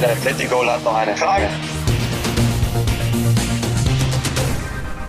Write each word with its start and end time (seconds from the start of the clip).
Der 0.00 0.12
Atletico 0.12 0.64
hat 0.64 0.84
noch 0.84 0.94
eine 0.94 1.16
Frage. 1.16 1.48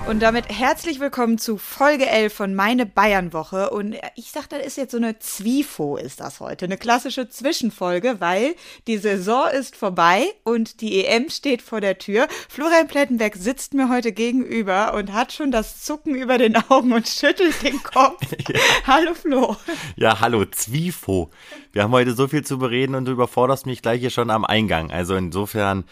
Und 0.10 0.22
damit 0.22 0.50
herzlich 0.50 1.00
willkommen 1.00 1.38
zu 1.38 1.60
Folge 1.60 2.08
11 2.10 2.34
von 2.34 2.56
Meine 2.56 2.88
Bayern-Woche. 2.88 3.70
Und 3.70 3.96
ich 4.16 4.32
sag, 4.32 4.50
das 4.50 4.66
ist 4.66 4.76
jetzt 4.76 4.94
so 4.94 4.98
eine 4.98 5.20
Zwifo 5.20 5.98
ist 5.98 6.20
das 6.20 6.40
heute. 6.40 6.66
Eine 6.66 6.80
klassische 6.80 7.30
Zwischenfolge, 7.30 8.16
weil 8.18 8.56
die 8.88 8.98
Saison 8.98 9.48
ist 9.54 9.76
vorbei 9.76 10.26
und 10.44 10.82
die 10.82 11.06
EM 11.06 11.30
steht 11.30 11.62
vor 11.62 11.80
der 11.80 12.00
Tür. 12.00 12.28
Florian 12.50 12.88
Plettenberg 12.88 13.36
sitzt 13.36 13.76
mir 13.76 13.88
heute 13.90 14.12
gegenüber 14.12 14.96
und 14.96 15.14
hat 15.14 15.32
schon 15.32 15.52
das 15.52 15.84
Zucken 15.84 16.16
über 16.16 16.40
den 16.40 16.56
Augen 16.56 16.92
und 16.92 17.08
schüttelt 17.08 17.62
den 17.62 17.84
Kopf. 17.84 18.20
ja. 18.50 18.60
Hallo 18.88 19.14
Flo. 19.14 19.58
Ja, 19.96 20.20
hallo 20.22 20.44
Zwifo. 20.46 21.30
Wir 21.72 21.84
haben 21.84 21.92
heute 21.92 22.14
so 22.14 22.28
viel 22.28 22.44
zu 22.44 22.58
bereden 22.58 22.96
und 22.96 23.06
du 23.06 23.12
überforderst 23.12 23.68
mich 23.68 23.84
gleich 23.84 24.00
hier 24.00 24.10
schon 24.10 24.32
am 24.32 24.44
Eingang. 24.44 24.90
Also 24.90 25.16
insofern 25.16 25.84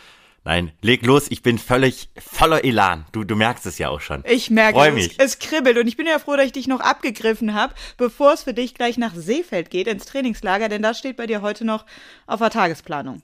Nein, 0.48 0.72
leg 0.82 1.06
los, 1.06 1.30
ich 1.30 1.42
bin 1.42 1.58
völlig 1.58 2.10
voller 2.18 2.64
Elan. 2.64 3.06
Du, 3.12 3.26
du 3.26 3.36
merkst 3.36 3.66
es 3.66 3.80
ja 3.80 3.90
auch 3.90 4.00
schon. 4.00 4.24
Ich 4.26 4.50
merke 4.50 4.80
Freu 4.80 4.98
es. 4.98 5.10
Es 5.18 5.40
kribbelt 5.40 5.78
und 5.78 5.88
ich 5.88 5.98
bin 5.98 6.08
ja 6.08 6.20
froh, 6.20 6.38
dass 6.38 6.46
ich 6.46 6.54
dich 6.54 6.70
noch 6.70 6.80
abgegriffen 6.80 7.54
habe, 7.54 7.74
bevor 7.98 8.32
es 8.32 8.44
für 8.44 8.54
dich 8.54 8.74
gleich 8.74 8.98
nach 8.98 9.14
Seefeld 9.14 9.70
geht, 9.70 9.88
ins 9.88 10.06
Trainingslager, 10.06 10.70
denn 10.70 10.82
das 10.82 11.00
steht 11.00 11.18
bei 11.18 11.28
dir 11.28 11.42
heute 11.42 11.66
noch 11.66 11.86
auf 12.28 12.40
der 12.40 12.50
Tagesplanung. 12.50 13.24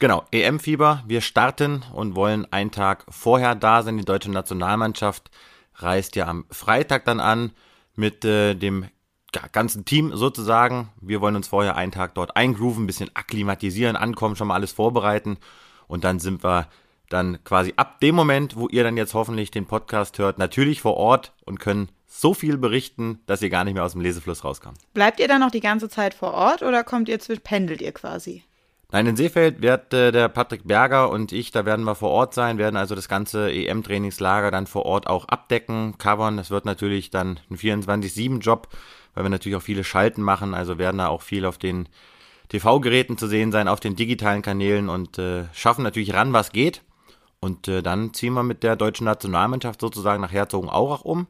Genau, 0.00 0.24
EM-Fieber. 0.32 1.04
Wir 1.06 1.20
starten 1.20 1.84
und 1.94 2.16
wollen 2.16 2.52
einen 2.52 2.72
Tag 2.72 3.04
vorher 3.08 3.54
da 3.54 3.84
sein. 3.84 3.96
Die 3.96 4.04
deutsche 4.04 4.32
Nationalmannschaft 4.32 5.30
reist 5.76 6.16
ja 6.16 6.26
am 6.26 6.44
Freitag 6.50 7.04
dann 7.04 7.20
an 7.20 7.52
mit 7.94 8.24
äh, 8.24 8.56
dem 8.56 8.86
ganzen 9.52 9.84
Team 9.84 10.10
sozusagen. 10.12 10.88
Wir 11.00 11.20
wollen 11.20 11.36
uns 11.36 11.46
vorher 11.46 11.76
einen 11.76 11.92
Tag 11.92 12.16
dort 12.16 12.36
eingrooven, 12.36 12.82
ein 12.82 12.88
bisschen 12.88 13.14
akklimatisieren, 13.14 13.94
ankommen, 13.94 14.34
schon 14.34 14.48
mal 14.48 14.54
alles 14.54 14.72
vorbereiten 14.72 15.38
und 15.88 16.04
dann 16.04 16.20
sind 16.20 16.44
wir 16.44 16.68
dann 17.08 17.42
quasi 17.42 17.72
ab 17.76 18.00
dem 18.00 18.14
Moment, 18.14 18.56
wo 18.56 18.68
ihr 18.68 18.84
dann 18.84 18.96
jetzt 18.96 19.14
hoffentlich 19.14 19.50
den 19.50 19.66
Podcast 19.66 20.18
hört, 20.18 20.38
natürlich 20.38 20.80
vor 20.80 20.96
Ort 20.96 21.32
und 21.44 21.58
können 21.58 21.88
so 22.06 22.34
viel 22.34 22.58
berichten, 22.58 23.20
dass 23.26 23.42
ihr 23.42 23.50
gar 23.50 23.64
nicht 23.64 23.74
mehr 23.74 23.84
aus 23.84 23.92
dem 23.92 24.00
Lesefluss 24.00 24.44
rauskommt. 24.44 24.78
Bleibt 24.94 25.20
ihr 25.20 25.28
dann 25.28 25.40
noch 25.40 25.50
die 25.50 25.60
ganze 25.60 25.88
Zeit 25.88 26.14
vor 26.14 26.34
Ort 26.34 26.62
oder 26.62 26.84
kommt 26.84 27.08
ihr 27.08 27.18
pendelt 27.42 27.80
ihr 27.80 27.92
quasi? 27.92 28.44
Nein, 28.90 29.06
in 29.06 29.16
Seefeld 29.16 29.60
wird 29.60 29.92
äh, 29.92 30.12
der 30.12 30.30
Patrick 30.30 30.66
Berger 30.66 31.10
und 31.10 31.32
ich, 31.32 31.50
da 31.50 31.66
werden 31.66 31.84
wir 31.84 31.94
vor 31.94 32.08
Ort 32.08 32.32
sein, 32.32 32.56
werden 32.56 32.76
also 32.76 32.94
das 32.94 33.06
ganze 33.06 33.52
EM-Trainingslager 33.52 34.50
dann 34.50 34.66
vor 34.66 34.86
Ort 34.86 35.06
auch 35.06 35.26
abdecken, 35.26 35.98
covern. 35.98 36.38
Das 36.38 36.50
wird 36.50 36.64
natürlich 36.64 37.10
dann 37.10 37.38
ein 37.50 37.58
24-7-Job, 37.58 38.68
weil 39.14 39.24
wir 39.24 39.28
natürlich 39.28 39.56
auch 39.56 39.62
viele 39.62 39.84
Schalten 39.84 40.22
machen, 40.22 40.54
also 40.54 40.78
werden 40.78 40.96
da 40.96 41.08
auch 41.08 41.20
viel 41.20 41.44
auf 41.44 41.58
den 41.58 41.86
TV-Geräten 42.48 43.18
zu 43.18 43.26
sehen 43.26 43.52
sein, 43.52 43.68
auf 43.68 43.80
den 43.80 43.96
digitalen 43.96 44.42
Kanälen 44.42 44.88
und 44.88 45.18
äh, 45.18 45.44
schaffen 45.52 45.82
natürlich 45.82 46.14
ran, 46.14 46.32
was 46.32 46.52
geht. 46.52 46.82
Und 47.40 47.68
äh, 47.68 47.82
dann 47.82 48.14
ziehen 48.14 48.34
wir 48.34 48.42
mit 48.42 48.62
der 48.62 48.76
deutschen 48.76 49.04
Nationalmannschaft 49.04 49.80
sozusagen 49.80 50.20
nach 50.22 50.32
Herzogenaurach 50.32 51.02
um. 51.02 51.26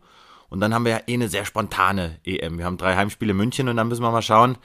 Und 0.48 0.60
dann 0.60 0.72
haben 0.72 0.84
wir 0.84 0.92
ja 0.92 1.00
eh 1.06 1.14
eine 1.14 1.28
sehr 1.28 1.44
spontane 1.44 2.18
EM. 2.24 2.58
Wir 2.58 2.64
haben 2.64 2.78
drei 2.78 2.96
Heimspiele 2.96 3.34
München 3.34 3.68
und 3.68 3.76
dann 3.76 3.88
müssen 3.88 4.02
wir 4.02 4.10
mal 4.10 4.22
schauen, 4.22 4.56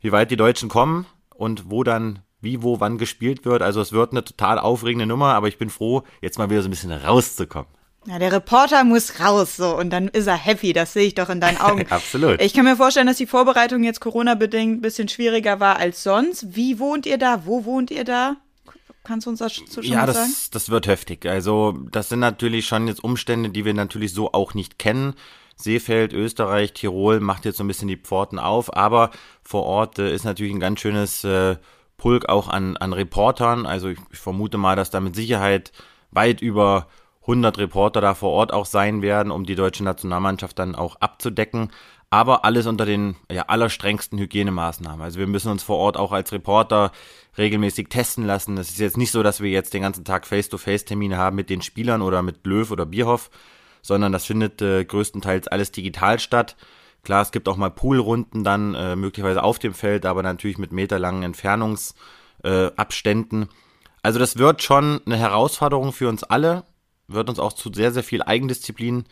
wie 0.00 0.12
weit 0.12 0.30
die 0.30 0.36
Deutschen 0.36 0.68
kommen 0.68 1.06
und 1.34 1.70
wo 1.70 1.82
dann 1.82 2.20
wie, 2.40 2.62
wo, 2.62 2.80
wann 2.80 2.98
gespielt 2.98 3.44
wird. 3.44 3.62
Also 3.62 3.80
es 3.80 3.92
wird 3.92 4.12
eine 4.12 4.24
total 4.24 4.58
aufregende 4.58 5.06
Nummer, 5.06 5.34
aber 5.34 5.48
ich 5.48 5.58
bin 5.58 5.70
froh, 5.70 6.02
jetzt 6.20 6.38
mal 6.38 6.50
wieder 6.50 6.62
so 6.62 6.68
ein 6.68 6.70
bisschen 6.70 6.92
rauszukommen. 6.92 7.70
Ja, 8.06 8.18
der 8.18 8.32
Reporter 8.32 8.82
muss 8.82 9.20
raus, 9.20 9.56
so, 9.56 9.76
und 9.76 9.90
dann 9.90 10.08
ist 10.08 10.26
er 10.26 10.36
happy, 10.36 10.72
das 10.72 10.92
sehe 10.92 11.06
ich 11.06 11.14
doch 11.14 11.28
in 11.28 11.40
deinen 11.40 11.58
Augen. 11.58 11.86
Absolut. 11.90 12.40
Ich 12.42 12.52
kann 12.52 12.64
mir 12.64 12.76
vorstellen, 12.76 13.06
dass 13.06 13.16
die 13.16 13.26
Vorbereitung 13.26 13.84
jetzt 13.84 14.00
Corona-bedingt 14.00 14.78
ein 14.78 14.80
bisschen 14.80 15.08
schwieriger 15.08 15.60
war 15.60 15.76
als 15.76 16.02
sonst. 16.02 16.56
Wie 16.56 16.80
wohnt 16.80 17.06
ihr 17.06 17.18
da? 17.18 17.46
Wo 17.46 17.64
wohnt 17.64 17.92
ihr 17.92 18.04
da? 18.04 18.36
Kannst 19.04 19.26
du 19.26 19.30
uns 19.30 19.38
das 19.38 19.52
schon 19.52 19.84
ja, 19.84 20.06
das, 20.06 20.16
sagen? 20.16 20.32
das 20.52 20.70
wird 20.70 20.86
heftig. 20.86 21.26
Also, 21.26 21.78
das 21.90 22.08
sind 22.08 22.20
natürlich 22.20 22.66
schon 22.66 22.88
jetzt 22.88 23.02
Umstände, 23.02 23.50
die 23.50 23.64
wir 23.64 23.74
natürlich 23.74 24.12
so 24.12 24.32
auch 24.32 24.54
nicht 24.54 24.78
kennen. 24.78 25.14
Seefeld, 25.56 26.12
Österreich, 26.12 26.72
Tirol 26.72 27.20
macht 27.20 27.44
jetzt 27.44 27.58
so 27.58 27.64
ein 27.64 27.68
bisschen 27.68 27.88
die 27.88 27.96
Pforten 27.96 28.38
auf, 28.38 28.76
aber 28.76 29.10
vor 29.42 29.64
Ort 29.64 29.98
äh, 29.98 30.12
ist 30.12 30.24
natürlich 30.24 30.52
ein 30.52 30.60
ganz 30.60 30.80
schönes 30.80 31.22
äh, 31.24 31.56
Pulk 31.96 32.28
auch 32.28 32.48
an, 32.48 32.76
an 32.76 32.92
Reportern. 32.92 33.64
Also, 33.66 33.88
ich, 33.88 33.98
ich 34.12 34.18
vermute 34.18 34.58
mal, 34.58 34.74
dass 34.74 34.90
da 34.90 34.98
mit 34.98 35.14
Sicherheit 35.14 35.72
weit 36.10 36.40
über 36.40 36.88
100 37.22 37.58
Reporter 37.58 38.00
da 38.00 38.14
vor 38.14 38.30
Ort 38.30 38.52
auch 38.52 38.66
sein 38.66 39.02
werden, 39.02 39.30
um 39.30 39.44
die 39.44 39.54
deutsche 39.54 39.84
Nationalmannschaft 39.84 40.58
dann 40.58 40.74
auch 40.74 40.96
abzudecken. 40.96 41.70
Aber 42.10 42.44
alles 42.44 42.66
unter 42.66 42.84
den 42.84 43.16
ja, 43.30 43.44
allerstrengsten 43.44 44.18
Hygienemaßnahmen. 44.18 45.00
Also 45.00 45.18
wir 45.18 45.26
müssen 45.26 45.50
uns 45.50 45.62
vor 45.62 45.78
Ort 45.78 45.96
auch 45.96 46.12
als 46.12 46.32
Reporter 46.32 46.92
regelmäßig 47.38 47.88
testen 47.88 48.26
lassen. 48.26 48.58
Es 48.58 48.68
ist 48.68 48.80
jetzt 48.80 48.98
nicht 48.98 49.12
so, 49.12 49.22
dass 49.22 49.40
wir 49.40 49.50
jetzt 49.50 49.72
den 49.72 49.80
ganzen 49.82 50.04
Tag 50.04 50.26
Face-to-Face-Termine 50.26 51.16
haben 51.16 51.36
mit 51.36 51.48
den 51.48 51.62
Spielern 51.62 52.02
oder 52.02 52.20
mit 52.20 52.46
Löw 52.46 52.70
oder 52.70 52.84
Bierhoff, 52.84 53.30
sondern 53.80 54.12
das 54.12 54.26
findet 54.26 54.60
äh, 54.60 54.84
größtenteils 54.84 55.48
alles 55.48 55.72
digital 55.72 56.18
statt. 56.18 56.56
Klar, 57.02 57.22
es 57.22 57.32
gibt 57.32 57.48
auch 57.48 57.56
mal 57.56 57.70
Poolrunden 57.70 58.44
dann, 58.44 58.74
äh, 58.74 58.94
möglicherweise 58.94 59.42
auf 59.42 59.58
dem 59.58 59.72
Feld, 59.72 60.04
aber 60.04 60.22
natürlich 60.22 60.58
mit 60.58 60.72
meterlangen 60.72 61.22
Entfernungsabständen. 61.22 63.42
Äh, 63.44 63.48
also 64.02 64.18
das 64.18 64.36
wird 64.36 64.62
schon 64.62 65.00
eine 65.06 65.16
Herausforderung 65.16 65.92
für 65.92 66.08
uns 66.08 66.24
alle 66.24 66.64
wird 67.08 67.28
uns 67.28 67.38
auch 67.38 67.52
zu 67.52 67.70
sehr, 67.72 67.92
sehr 67.92 68.02
viel 68.02 68.22
Eigendisziplin 68.22 69.04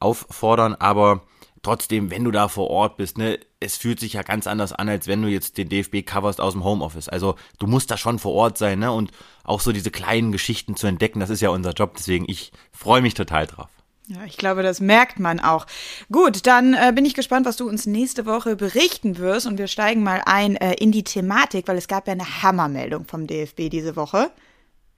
auffordern, 0.00 0.74
aber 0.74 1.22
trotzdem, 1.62 2.10
wenn 2.10 2.24
du 2.24 2.30
da 2.30 2.48
vor 2.48 2.70
Ort 2.70 2.96
bist, 2.96 3.18
ne, 3.18 3.40
es 3.60 3.76
fühlt 3.76 3.98
sich 3.98 4.12
ja 4.12 4.22
ganz 4.22 4.46
anders 4.46 4.72
an, 4.72 4.88
als 4.88 5.06
wenn 5.06 5.22
du 5.22 5.28
jetzt 5.28 5.58
den 5.58 5.68
DFB 5.68 6.06
coverst 6.06 6.40
aus 6.40 6.52
dem 6.52 6.64
Homeoffice. 6.64 7.08
Also 7.08 7.34
du 7.58 7.66
musst 7.66 7.90
da 7.90 7.96
schon 7.96 8.18
vor 8.18 8.32
Ort 8.34 8.58
sein, 8.58 8.78
ne, 8.78 8.92
und 8.92 9.10
auch 9.44 9.60
so 9.60 9.72
diese 9.72 9.90
kleinen 9.90 10.32
Geschichten 10.32 10.76
zu 10.76 10.86
entdecken, 10.86 11.20
das 11.20 11.30
ist 11.30 11.40
ja 11.40 11.50
unser 11.50 11.72
Job, 11.72 11.94
deswegen 11.96 12.26
ich 12.28 12.52
freue 12.72 13.02
mich 13.02 13.14
total 13.14 13.46
drauf. 13.46 13.68
Ja, 14.08 14.24
ich 14.24 14.36
glaube, 14.36 14.62
das 14.62 14.78
merkt 14.78 15.18
man 15.18 15.40
auch. 15.40 15.66
Gut, 16.12 16.46
dann 16.46 16.74
äh, 16.74 16.92
bin 16.94 17.04
ich 17.04 17.14
gespannt, 17.14 17.44
was 17.44 17.56
du 17.56 17.68
uns 17.68 17.86
nächste 17.86 18.24
Woche 18.24 18.54
berichten 18.54 19.18
wirst 19.18 19.48
und 19.48 19.58
wir 19.58 19.66
steigen 19.66 20.04
mal 20.04 20.22
ein 20.24 20.54
äh, 20.54 20.74
in 20.74 20.92
die 20.92 21.02
Thematik, 21.02 21.66
weil 21.66 21.76
es 21.76 21.88
gab 21.88 22.06
ja 22.06 22.12
eine 22.12 22.42
Hammermeldung 22.42 23.06
vom 23.06 23.26
DFB 23.26 23.68
diese 23.68 23.96
Woche. 23.96 24.30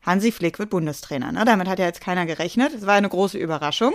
Hansi 0.08 0.32
Flick 0.32 0.58
wird 0.58 0.70
Bundestrainer. 0.70 1.32
Ne? 1.32 1.44
Damit 1.44 1.68
hat 1.68 1.78
ja 1.78 1.84
jetzt 1.84 2.00
keiner 2.00 2.24
gerechnet. 2.24 2.72
Es 2.72 2.86
war 2.86 2.94
eine 2.94 3.10
große 3.10 3.36
Überraschung. 3.36 3.94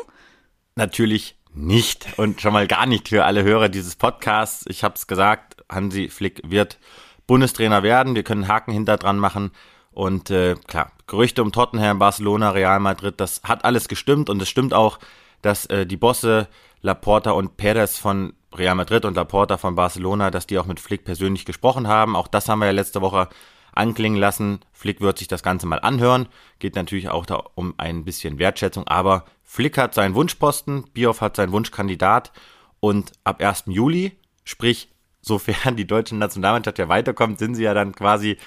Natürlich 0.76 1.36
nicht 1.56 2.08
und 2.18 2.40
schon 2.40 2.54
mal 2.54 2.68
gar 2.68 2.86
nicht 2.86 3.10
für 3.10 3.26
alle 3.26 3.44
Hörer 3.44 3.68
dieses 3.68 3.96
Podcasts. 3.96 4.64
Ich 4.68 4.84
habe 4.84 4.94
es 4.94 5.08
gesagt, 5.08 5.64
Hansi 5.72 6.10
Flick 6.10 6.42
wird 6.46 6.78
Bundestrainer 7.26 7.82
werden. 7.82 8.14
Wir 8.14 8.22
können 8.22 8.48
Haken 8.48 8.72
hinter 8.72 8.98
dran 8.98 9.18
machen. 9.18 9.52
Und 9.92 10.30
äh, 10.30 10.56
klar, 10.68 10.92
Gerüchte 11.08 11.42
um 11.42 11.52
Tottenham, 11.52 11.98
Barcelona, 11.98 12.52
Real 12.52 12.80
Madrid, 12.80 13.16
das 13.18 13.42
hat 13.44 13.66
alles 13.66 13.88
gestimmt 13.88 14.30
und 14.30 14.42
es 14.42 14.50
stimmt 14.50 14.74
auch, 14.74 15.00
dass 15.42 15.66
äh, 15.68 15.86
die 15.88 15.98
Bosse 15.98 16.48
Laporta 16.82 17.32
und 17.32 17.58
Perez 17.58 17.98
von 17.98 18.34
Real 18.56 18.76
Madrid 18.76 19.06
und 19.06 19.16
Laporta 19.16 19.58
von 19.58 19.76
Barcelona, 19.76 20.30
dass 20.30 20.46
die 20.46 20.60
auch 20.60 20.66
mit 20.66 20.80
Flick 20.80 21.06
persönlich 21.06 21.46
gesprochen 21.46 21.88
haben. 21.88 22.16
Auch 22.16 22.28
das 22.28 22.50
haben 22.50 22.60
wir 22.60 22.68
ja 22.68 22.72
letzte 22.72 23.02
Woche 23.02 23.30
anklingen 23.76 24.20
lassen. 24.20 24.60
Flick 24.72 25.02
wird 25.02 25.18
sich 25.18 25.28
das 25.28 25.44
Ganze 25.44 25.68
mal 25.68 25.80
anhören. 25.80 26.28
Geht 26.60 26.76
natürlich 26.76 27.10
auch 27.10 27.26
da 27.26 27.44
um 27.56 27.74
ein 27.78 28.06
bisschen 28.06 28.40
Wertschätzung, 28.40 28.88
aber 28.88 29.26
Flick 29.44 29.78
hat 29.78 29.94
seinen 29.94 30.16
Wunschposten, 30.16 30.86
Bioff 30.94 31.22
hat 31.22 31.36
seinen 31.36 31.52
Wunschkandidat 31.52 32.32
und 32.80 33.12
ab 33.24 33.42
1. 33.42 33.66
Juli, 33.68 34.14
sprich, 34.44 34.90
sofern 35.22 35.76
die 35.76 35.88
deutsche 35.88 36.16
Nationalmannschaft 36.16 36.80
ja 36.80 36.90
weiterkommt, 36.90 37.40
sind 37.40 37.56
sie 37.56 37.64
ja 37.64 37.74
dann 37.74 37.94
quasi 37.94 38.38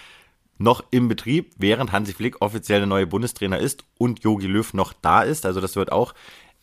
noch 0.59 0.85
im 0.91 1.09
Betrieb, 1.09 1.53
während 1.59 1.93
Hansi 1.93 2.13
Flick 2.13 2.41
offiziell 2.41 2.81
der 2.81 2.87
neue 2.87 3.07
Bundestrainer 3.07 3.59
ist 3.59 3.85
und 3.99 4.25
Jogi 4.25 4.47
Löw 4.47 4.73
noch 4.75 4.93
da 4.95 5.23
ist. 5.23 5.45
Also 5.45 5.61
das 5.61 5.77
wird 5.77 5.93
auch 5.93 6.15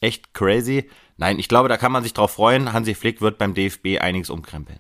echt 0.02 0.34
crazy. 0.34 0.90
Nein, 1.18 1.40
ich 1.40 1.48
glaube, 1.48 1.70
da 1.70 1.78
kann 1.78 1.92
man 1.92 2.04
sich 2.04 2.14
drauf 2.14 2.32
freuen. 2.32 2.74
Hansi 2.74 2.96
Flick 2.96 3.22
wird 3.22 3.38
beim 3.38 3.54
DFB 3.54 4.00
einiges 4.00 4.30
umkrempeln. 4.30 4.80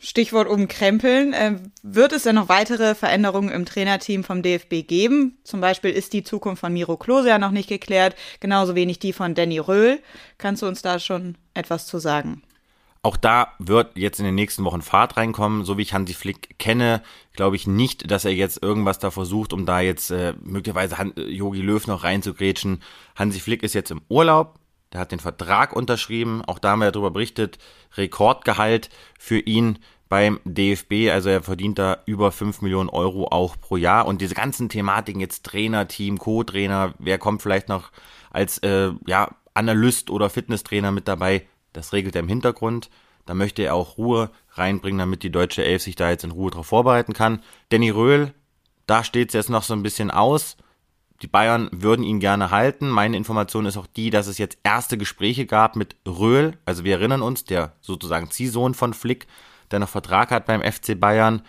Stichwort 0.00 0.48
umkrempeln. 0.48 1.32
Äh, 1.32 1.56
wird 1.82 2.12
es 2.12 2.24
denn 2.24 2.36
noch 2.36 2.48
weitere 2.48 2.94
Veränderungen 2.94 3.50
im 3.50 3.64
Trainerteam 3.64 4.24
vom 4.24 4.42
DFB 4.42 4.86
geben? 4.86 5.38
Zum 5.44 5.60
Beispiel 5.60 5.90
ist 5.90 6.12
die 6.12 6.24
Zukunft 6.24 6.60
von 6.60 6.72
Miro 6.72 6.96
Klose 6.96 7.28
ja 7.28 7.38
noch 7.38 7.50
nicht 7.50 7.68
geklärt, 7.68 8.16
genauso 8.40 8.74
wenig 8.74 8.98
die 8.98 9.12
von 9.12 9.34
Danny 9.34 9.58
Röhl. 9.58 10.00
Kannst 10.38 10.62
du 10.62 10.66
uns 10.66 10.82
da 10.82 10.98
schon 10.98 11.36
etwas 11.54 11.86
zu 11.86 11.98
sagen? 11.98 12.42
Auch 13.04 13.18
da 13.18 13.52
wird 13.58 13.98
jetzt 13.98 14.18
in 14.18 14.24
den 14.24 14.34
nächsten 14.34 14.64
Wochen 14.64 14.80
Fahrt 14.80 15.18
reinkommen. 15.18 15.64
So 15.66 15.76
wie 15.76 15.82
ich 15.82 15.92
Hansi 15.92 16.14
Flick 16.14 16.58
kenne, 16.58 17.02
glaube 17.34 17.54
ich 17.54 17.66
nicht, 17.66 18.10
dass 18.10 18.24
er 18.24 18.32
jetzt 18.32 18.62
irgendwas 18.62 18.98
da 18.98 19.10
versucht, 19.10 19.52
um 19.52 19.66
da 19.66 19.80
jetzt 19.80 20.10
äh, 20.10 20.32
möglicherweise 20.42 20.96
Jogi 21.16 21.60
Löw 21.60 21.86
noch 21.86 22.02
reinzugrätschen. 22.02 22.82
Hansi 23.14 23.40
Flick 23.40 23.62
ist 23.62 23.74
jetzt 23.74 23.90
im 23.90 24.00
Urlaub, 24.08 24.58
der 24.94 25.00
hat 25.00 25.12
den 25.12 25.20
Vertrag 25.20 25.74
unterschrieben. 25.74 26.42
Auch 26.46 26.58
da 26.58 26.70
haben 26.70 26.78
wir 26.78 26.92
darüber 26.92 27.10
berichtet. 27.10 27.58
Rekordgehalt 27.96 28.88
für 29.18 29.38
ihn 29.38 29.80
beim 30.08 30.38
DFB. 30.44 31.10
Also 31.10 31.28
er 31.28 31.42
verdient 31.42 31.78
da 31.80 31.98
über 32.06 32.30
5 32.30 32.62
Millionen 32.62 32.88
Euro 32.88 33.26
auch 33.26 33.56
pro 33.60 33.76
Jahr. 33.76 34.06
Und 34.06 34.20
diese 34.20 34.36
ganzen 34.36 34.68
Thematiken 34.68 35.20
jetzt 35.20 35.44
Trainer, 35.44 35.88
Team, 35.88 36.18
Co-Trainer, 36.18 36.94
wer 36.98 37.18
kommt 37.18 37.42
vielleicht 37.42 37.68
noch 37.68 37.90
als 38.30 38.58
äh, 38.58 38.92
ja, 39.06 39.34
Analyst 39.52 40.10
oder 40.10 40.30
Fitnesstrainer 40.30 40.92
mit 40.92 41.08
dabei, 41.08 41.46
das 41.72 41.92
regelt 41.92 42.14
er 42.14 42.20
im 42.20 42.28
Hintergrund. 42.28 42.88
Da 43.26 43.34
möchte 43.34 43.62
er 43.62 43.74
auch 43.74 43.98
Ruhe 43.98 44.30
reinbringen, 44.52 44.98
damit 44.98 45.24
die 45.24 45.30
deutsche 45.30 45.64
Elf 45.64 45.82
sich 45.82 45.96
da 45.96 46.10
jetzt 46.10 46.24
in 46.24 46.30
Ruhe 46.30 46.52
darauf 46.52 46.66
vorbereiten 46.66 47.12
kann. 47.12 47.42
Danny 47.70 47.90
Röhl, 47.90 48.32
Da 48.86 49.02
steht 49.02 49.30
es 49.30 49.34
jetzt 49.34 49.50
noch 49.50 49.64
so 49.64 49.74
ein 49.74 49.82
bisschen 49.82 50.10
aus. 50.12 50.56
Die 51.22 51.26
Bayern 51.26 51.68
würden 51.72 52.04
ihn 52.04 52.20
gerne 52.20 52.50
halten. 52.50 52.90
Meine 52.90 53.16
Information 53.16 53.66
ist 53.66 53.76
auch 53.76 53.86
die, 53.86 54.10
dass 54.10 54.26
es 54.26 54.38
jetzt 54.38 54.58
erste 54.64 54.98
Gespräche 54.98 55.46
gab 55.46 55.76
mit 55.76 55.96
Röhl. 56.06 56.58
Also 56.64 56.84
wir 56.84 56.96
erinnern 56.96 57.22
uns, 57.22 57.44
der 57.44 57.72
sozusagen 57.80 58.30
Ziehsohn 58.30 58.74
von 58.74 58.94
Flick, 58.94 59.26
der 59.70 59.78
noch 59.78 59.88
Vertrag 59.88 60.30
hat 60.30 60.46
beim 60.46 60.60
FC 60.60 60.98
Bayern. 60.98 61.42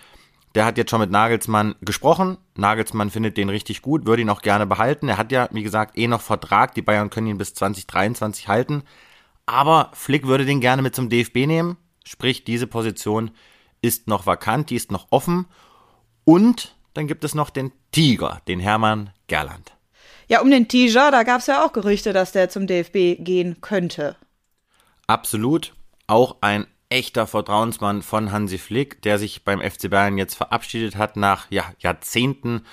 Der 0.54 0.66
hat 0.66 0.78
jetzt 0.78 0.90
schon 0.92 1.02
mit 1.02 1.12
Nagelsmann 1.12 1.76
gesprochen. 1.82 2.38
Nagelsmann 2.56 3.10
findet 3.10 3.36
den 3.36 3.50
richtig 3.50 3.82
gut, 3.82 4.06
würde 4.06 4.22
ihn 4.22 4.30
auch 4.30 4.42
gerne 4.42 4.66
behalten. 4.66 5.10
Er 5.10 5.18
hat 5.18 5.34
ja, 5.34 5.50
wie 5.52 5.64
gesagt, 5.64 5.98
eh 5.98 6.08
noch 6.08 6.22
Vertrag. 6.22 6.74
Die 6.76 6.82
Bayern 6.82 7.10
können 7.10 7.28
ihn 7.28 7.38
bis 7.38 7.54
2023 7.56 8.48
halten. 8.48 8.84
Aber 9.46 9.92
Flick 9.94 10.26
würde 10.28 10.46
den 10.46 10.62
gerne 10.62 10.82
mit 10.82 10.96
zum 10.96 11.10
DFB 11.10 11.46
nehmen. 11.46 11.78
Sprich, 12.06 12.46
diese 12.46 12.68
Position 12.68 13.32
ist 13.82 14.08
noch 14.08 14.26
vakant, 14.26 14.70
die 14.70 14.76
ist 14.76 14.92
noch 14.92 15.08
offen. 15.10 15.48
Und 16.24 16.76
dann 16.96 17.06
gibt 17.06 17.24
es 17.24 17.36
noch 17.36 17.52
den 17.52 17.72
Tiger, 17.92 18.42
den 18.48 18.60
Hermann 18.60 19.12
Gerland. 19.28 19.74
Ja, 20.28 20.42
um 20.42 20.50
den 20.50 20.68
Tiger, 20.68 21.12
da 21.12 21.22
gab 21.22 21.42
es 21.42 21.48
ja 21.48 21.64
auch 21.64 21.72
Gerüchte, 21.72 22.12
dass 22.12 22.32
der 22.32 22.50
zum 22.50 22.66
DFB 22.66 23.24
gehen 23.24 23.62
könnte. 23.62 24.16
Absolut. 25.06 25.76
Auch 26.08 26.38
ein 26.42 26.66
echter 26.90 27.28
Vertrauensmann 27.28 28.02
von 28.02 28.32
Hansi 28.32 28.58
Flick, 28.58 29.02
der 29.04 29.20
sich 29.20 29.44
beim 29.44 29.62
FC 29.62 29.90
Bayern 29.90 30.18
jetzt 30.18 30.36
verabschiedet 30.36 30.96
hat 30.96 31.16
nach 31.16 31.52
ja, 31.52 31.66
Jahrzehnten 31.78 32.66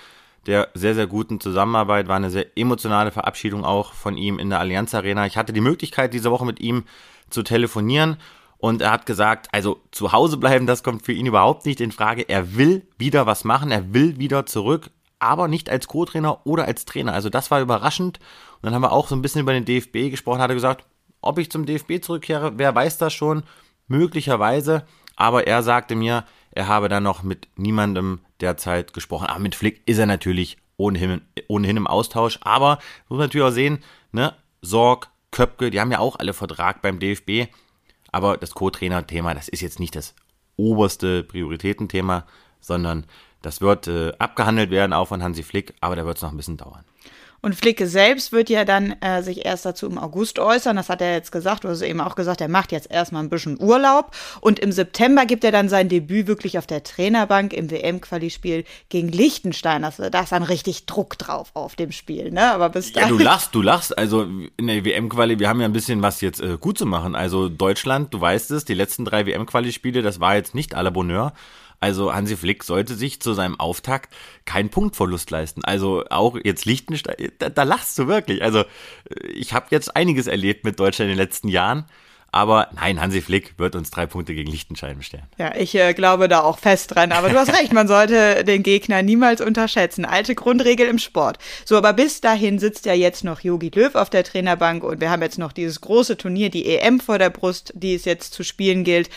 der 0.46 0.70
sehr, 0.74 0.94
sehr 0.94 1.06
guten 1.06 1.40
Zusammenarbeit. 1.40 2.08
War 2.08 2.16
eine 2.16 2.30
sehr 2.30 2.46
emotionale 2.56 3.12
Verabschiedung 3.12 3.64
auch 3.64 3.92
von 3.92 4.16
ihm 4.16 4.38
in 4.38 4.50
der 4.50 4.58
Allianz 4.58 4.94
Arena. 4.94 5.26
Ich 5.26 5.36
hatte 5.36 5.52
die 5.52 5.60
Möglichkeit, 5.60 6.14
diese 6.14 6.30
Woche 6.30 6.46
mit 6.46 6.60
ihm 6.60 6.84
zu 7.30 7.42
telefonieren 7.42 8.16
und 8.62 8.80
er 8.80 8.92
hat 8.92 9.06
gesagt, 9.06 9.48
also 9.50 9.80
zu 9.90 10.12
Hause 10.12 10.36
bleiben, 10.36 10.68
das 10.68 10.84
kommt 10.84 11.04
für 11.04 11.12
ihn 11.12 11.26
überhaupt 11.26 11.66
nicht 11.66 11.80
in 11.80 11.90
Frage. 11.90 12.28
Er 12.28 12.54
will 12.54 12.86
wieder 12.96 13.26
was 13.26 13.42
machen, 13.42 13.72
er 13.72 13.92
will 13.92 14.20
wieder 14.20 14.46
zurück, 14.46 14.90
aber 15.18 15.48
nicht 15.48 15.68
als 15.68 15.88
Co-Trainer 15.88 16.46
oder 16.46 16.66
als 16.66 16.84
Trainer. 16.84 17.12
Also 17.12 17.28
das 17.28 17.50
war 17.50 17.60
überraschend. 17.60 18.20
Und 18.20 18.62
dann 18.62 18.74
haben 18.74 18.82
wir 18.82 18.92
auch 18.92 19.08
so 19.08 19.16
ein 19.16 19.20
bisschen 19.20 19.40
über 19.40 19.52
den 19.52 19.64
DFB 19.64 20.12
gesprochen, 20.12 20.40
hat 20.40 20.48
er 20.48 20.54
gesagt, 20.54 20.84
ob 21.20 21.40
ich 21.40 21.50
zum 21.50 21.66
DFB 21.66 22.04
zurückkehre, 22.04 22.52
wer 22.56 22.72
weiß 22.72 22.98
das 22.98 23.12
schon 23.12 23.42
möglicherweise, 23.88 24.86
aber 25.16 25.44
er 25.48 25.64
sagte 25.64 25.96
mir, 25.96 26.24
er 26.52 26.68
habe 26.68 26.88
dann 26.88 27.02
noch 27.02 27.24
mit 27.24 27.48
niemandem 27.56 28.20
derzeit 28.40 28.92
gesprochen. 28.92 29.26
Aber 29.26 29.40
mit 29.40 29.56
Flick 29.56 29.82
ist 29.86 29.98
er 29.98 30.06
natürlich 30.06 30.56
ohnehin, 30.76 31.22
ohnehin 31.48 31.78
im 31.78 31.88
Austausch. 31.88 32.38
Aber 32.42 32.78
muss 33.08 33.18
man 33.18 33.26
natürlich 33.26 33.46
auch 33.48 33.50
sehen, 33.50 33.82
ne, 34.12 34.36
Sorg, 34.60 35.08
Köpke, 35.32 35.72
die 35.72 35.80
haben 35.80 35.90
ja 35.90 35.98
auch 35.98 36.20
alle 36.20 36.32
Vertrag 36.32 36.80
beim 36.80 37.00
DFB. 37.00 37.52
Aber 38.12 38.36
das 38.36 38.54
Co-Trainer-Thema, 38.54 39.34
das 39.34 39.48
ist 39.48 39.62
jetzt 39.62 39.80
nicht 39.80 39.96
das 39.96 40.14
oberste 40.56 41.24
Prioritätenthema, 41.24 42.26
sondern 42.60 43.06
das 43.40 43.60
wird 43.60 43.88
äh, 43.88 44.12
abgehandelt 44.18 44.70
werden, 44.70 44.92
auch 44.92 45.08
von 45.08 45.22
Hansi 45.22 45.42
Flick, 45.42 45.74
aber 45.80 45.96
da 45.96 46.04
wird 46.06 46.16
es 46.16 46.22
noch 46.22 46.30
ein 46.30 46.36
bisschen 46.36 46.56
dauern. 46.58 46.84
Und 47.44 47.56
Flicke 47.56 47.88
selbst 47.88 48.30
wird 48.30 48.48
ja 48.50 48.64
dann 48.64 48.94
äh, 49.00 49.20
sich 49.20 49.44
erst 49.44 49.66
dazu 49.66 49.86
im 49.86 49.98
August 49.98 50.38
äußern. 50.38 50.76
Das 50.76 50.88
hat 50.88 51.00
er 51.00 51.12
jetzt 51.12 51.32
gesagt. 51.32 51.64
Du 51.64 51.68
hast 51.68 51.82
eben 51.82 52.00
auch 52.00 52.14
gesagt, 52.14 52.40
er 52.40 52.46
macht 52.46 52.70
jetzt 52.70 52.88
erstmal 52.88 53.20
ein 53.20 53.30
bisschen 53.30 53.60
Urlaub. 53.60 54.14
Und 54.40 54.60
im 54.60 54.70
September 54.70 55.26
gibt 55.26 55.42
er 55.42 55.50
dann 55.50 55.68
sein 55.68 55.88
Debüt 55.88 56.28
wirklich 56.28 56.56
auf 56.56 56.68
der 56.68 56.84
Trainerbank 56.84 57.52
im 57.52 57.68
WM-Quali-Spiel 57.68 58.64
gegen 58.90 59.08
Liechtenstein. 59.08 59.82
Das, 59.82 59.96
da 59.96 60.20
ist 60.20 60.30
dann 60.30 60.44
richtig 60.44 60.86
Druck 60.86 61.18
drauf 61.18 61.50
auf 61.54 61.74
dem 61.74 61.90
Spiel, 61.90 62.30
ne? 62.30 62.52
Aber 62.52 62.68
bis 62.68 62.92
dahin. 62.92 63.10
Ja, 63.10 63.16
du 63.16 63.24
lachst, 63.24 63.54
du 63.56 63.60
lachst. 63.60 63.98
Also 63.98 64.22
in 64.56 64.68
der 64.68 64.84
WM-Quali, 64.84 65.40
wir 65.40 65.48
haben 65.48 65.60
ja 65.60 65.66
ein 65.66 65.72
bisschen 65.72 66.00
was 66.00 66.20
jetzt 66.20 66.40
äh, 66.40 66.56
gut 66.60 66.78
zu 66.78 66.86
machen. 66.86 67.16
Also 67.16 67.48
Deutschland, 67.48 68.14
du 68.14 68.20
weißt 68.20 68.52
es, 68.52 68.64
die 68.64 68.74
letzten 68.74 69.04
drei 69.04 69.26
WM-Quali-Spiele, 69.26 70.02
das 70.02 70.20
war 70.20 70.36
jetzt 70.36 70.54
nicht 70.54 70.76
à 70.76 70.82
la 70.82 70.90
Bonheur. 70.90 71.32
Also 71.82 72.14
Hansi 72.14 72.36
Flick 72.36 72.62
sollte 72.62 72.94
sich 72.94 73.20
zu 73.20 73.34
seinem 73.34 73.58
Auftakt 73.58 74.14
keinen 74.44 74.70
Punktverlust 74.70 75.30
leisten. 75.32 75.64
Also 75.64 76.04
auch 76.10 76.38
jetzt 76.42 76.64
Liechtenstein, 76.64 77.32
da, 77.38 77.48
da 77.48 77.64
lachst 77.64 77.98
du 77.98 78.06
wirklich. 78.06 78.42
Also 78.42 78.64
ich 79.34 79.52
habe 79.52 79.66
jetzt 79.70 79.96
einiges 79.96 80.28
erlebt 80.28 80.64
mit 80.64 80.78
Deutschland 80.78 81.10
in 81.10 81.16
den 81.16 81.24
letzten 81.24 81.48
Jahren. 81.48 81.86
Aber 82.34 82.68
nein, 82.74 82.98
Hansi 82.98 83.20
Flick 83.20 83.58
wird 83.58 83.76
uns 83.76 83.90
drei 83.90 84.06
Punkte 84.06 84.34
gegen 84.34 84.50
Liechtenstein 84.50 84.96
bestellen. 84.96 85.24
Ja, 85.36 85.54
ich 85.54 85.74
äh, 85.74 85.92
glaube 85.92 86.28
da 86.28 86.40
auch 86.40 86.58
fest 86.58 86.94
dran. 86.94 87.12
Aber 87.12 87.28
du 87.28 87.38
hast 87.38 87.52
recht, 87.60 87.74
man 87.74 87.86
sollte 87.86 88.42
den 88.42 88.62
Gegner 88.62 89.02
niemals 89.02 89.42
unterschätzen. 89.42 90.06
Alte 90.06 90.34
Grundregel 90.34 90.88
im 90.88 90.98
Sport. 90.98 91.36
So, 91.66 91.76
aber 91.76 91.92
bis 91.92 92.22
dahin 92.22 92.58
sitzt 92.58 92.86
ja 92.86 92.94
jetzt 92.94 93.22
noch 93.22 93.40
Jogi 93.40 93.70
Löw 93.74 93.94
auf 93.94 94.08
der 94.08 94.24
Trainerbank 94.24 94.82
und 94.82 95.02
wir 95.02 95.10
haben 95.10 95.20
jetzt 95.20 95.38
noch 95.38 95.52
dieses 95.52 95.82
große 95.82 96.16
Turnier, 96.16 96.48
die 96.48 96.66
EM 96.66 97.00
vor 97.00 97.18
der 97.18 97.28
Brust, 97.28 97.74
die 97.76 97.94
es 97.94 98.06
jetzt 98.06 98.32
zu 98.32 98.44
spielen 98.44 98.82
gilt. 98.82 99.10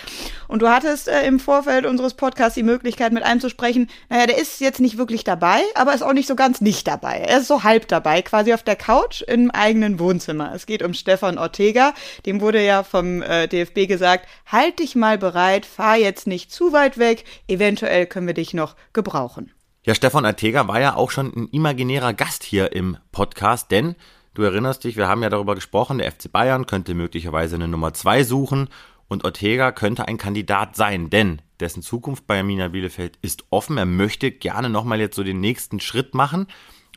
Und 0.49 0.61
du 0.61 0.67
hattest 0.67 1.07
äh, 1.07 1.25
im 1.25 1.39
Vorfeld 1.39 1.85
unseres 1.85 2.15
Podcasts 2.15 2.55
die 2.55 2.63
Möglichkeit, 2.63 3.13
mit 3.13 3.23
einem 3.23 3.39
zu 3.39 3.49
sprechen. 3.49 3.89
Naja, 4.09 4.27
der 4.27 4.37
ist 4.37 4.59
jetzt 4.59 4.81
nicht 4.81 4.97
wirklich 4.97 5.23
dabei, 5.23 5.61
aber 5.75 5.95
ist 5.95 6.03
auch 6.03 6.11
nicht 6.11 6.27
so 6.27 6.35
ganz 6.35 6.59
nicht 6.59 6.85
dabei. 6.85 7.19
Er 7.19 7.37
ist 7.37 7.47
so 7.47 7.63
halb 7.63 7.87
dabei, 7.87 8.21
quasi 8.23 8.53
auf 8.53 8.63
der 8.63 8.75
Couch 8.75 9.21
im 9.21 9.51
eigenen 9.51 9.99
Wohnzimmer. 9.99 10.51
Es 10.53 10.65
geht 10.65 10.83
um 10.83 10.93
Stefan 10.93 11.37
Ortega. 11.37 11.93
Dem 12.25 12.41
wurde 12.41 12.61
ja 12.61 12.83
vom 12.83 13.04
vom 13.05 13.21
äh, 13.21 13.47
DFB 13.47 13.87
gesagt, 13.87 14.27
halt 14.47 14.79
dich 14.79 14.95
mal 14.95 15.17
bereit, 15.17 15.65
fahr 15.65 15.95
jetzt 15.95 16.25
nicht 16.25 16.51
zu 16.51 16.73
weit 16.73 16.97
weg, 16.97 17.23
eventuell 17.47 18.07
können 18.07 18.27
wir 18.27 18.33
dich 18.33 18.53
noch 18.53 18.75
gebrauchen. 18.93 19.51
Ja, 19.85 19.93
Stefan 19.93 20.25
Ortega 20.25 20.67
war 20.67 20.79
ja 20.79 20.95
auch 20.95 21.11
schon 21.11 21.31
ein 21.35 21.47
imaginärer 21.51 22.13
Gast 22.13 22.43
hier 22.43 22.71
im 22.71 22.97
Podcast, 23.11 23.69
denn 23.69 23.95
du 24.33 24.41
erinnerst 24.41 24.83
dich, 24.83 24.97
wir 24.97 25.07
haben 25.07 25.21
ja 25.21 25.29
darüber 25.29 25.53
gesprochen, 25.53 25.99
der 25.99 26.11
FC 26.11 26.31
Bayern 26.31 26.65
könnte 26.65 26.95
möglicherweise 26.95 27.55
eine 27.55 27.67
Nummer 27.67 27.93
zwei 27.93 28.23
suchen 28.23 28.69
und 29.07 29.23
Ortega 29.23 29.71
könnte 29.71 30.07
ein 30.07 30.17
Kandidat 30.17 30.75
sein, 30.75 31.11
denn 31.11 31.43
dessen 31.59 31.83
Zukunft 31.83 32.25
bei 32.25 32.39
Arminia 32.39 32.69
Bielefeld 32.69 33.19
ist 33.21 33.43
offen. 33.51 33.77
Er 33.77 33.85
möchte 33.85 34.31
gerne 34.31 34.69
nochmal 34.69 34.99
jetzt 34.99 35.15
so 35.15 35.23
den 35.23 35.39
nächsten 35.39 35.79
Schritt 35.79 36.15
machen. 36.15 36.47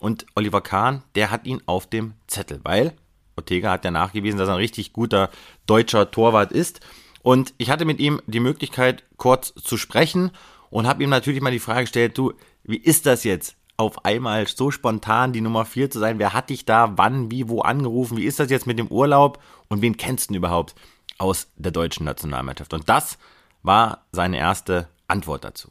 Und 0.00 0.25
Oliver 0.34 0.62
Kahn, 0.62 1.02
der 1.14 1.31
hat 1.31 1.46
ihn 1.46 1.61
auf 1.66 1.87
dem 1.87 2.14
Zettel, 2.26 2.61
weil 2.62 2.94
Ortega 3.38 3.70
hat 3.70 3.85
ja 3.85 3.90
nachgewiesen, 3.90 4.38
dass 4.38 4.49
er 4.49 4.55
ein 4.55 4.61
richtig 4.61 4.93
guter 4.93 5.31
deutscher 5.67 6.11
Torwart 6.11 6.52
ist. 6.52 6.81
Und 7.23 7.55
ich 7.58 7.70
hatte 7.70 7.85
mit 7.85 7.99
ihm 8.00 8.20
die 8.26 8.40
Möglichkeit, 8.40 9.05
kurz 9.17 9.55
zu 9.55 9.76
sprechen 9.76 10.31
und 10.70 10.87
habe 10.87 11.02
ihm 11.02 11.11
natürlich 11.11 11.40
mal 11.40 11.50
die 11.50 11.58
Frage 11.58 11.82
gestellt, 11.82 12.17
du, 12.19 12.32
wie 12.64 12.76
ist 12.76 13.06
das 13.06 13.25
jetzt? 13.25 13.56
Auf 13.76 14.05
einmal 14.05 14.46
so 14.46 14.70
spontan 14.70 15.32
die 15.32 15.40
Nummer 15.40 15.64
4 15.64 15.90
zu 15.90 16.00
sein. 16.00 16.19
Wer 16.19 16.32
hat 16.32 16.50
dich 16.50 16.64
da 16.64 16.99
wann, 16.99 17.31
wie, 17.31 17.49
wo 17.49 17.61
angerufen? 17.61 18.17
Wie 18.17 18.25
ist 18.25 18.40
das 18.40 18.50
jetzt 18.50 18.67
mit 18.67 18.79
dem 18.79 18.88
Urlaub? 18.88 19.40
Und 19.69 19.82
wen 19.82 19.96
kennst 19.96 20.31
du 20.31 20.35
überhaupt 20.35 20.75
aus 21.19 21.49
der 21.56 21.70
deutschen 21.70 22.05
Nationalmannschaft? 22.05 22.75
Und 22.75 22.88
das 22.88 23.19
war 23.62 24.06
seine 24.11 24.38
erste 24.38 24.88
Antwort 25.06 25.44
dazu. 25.44 25.69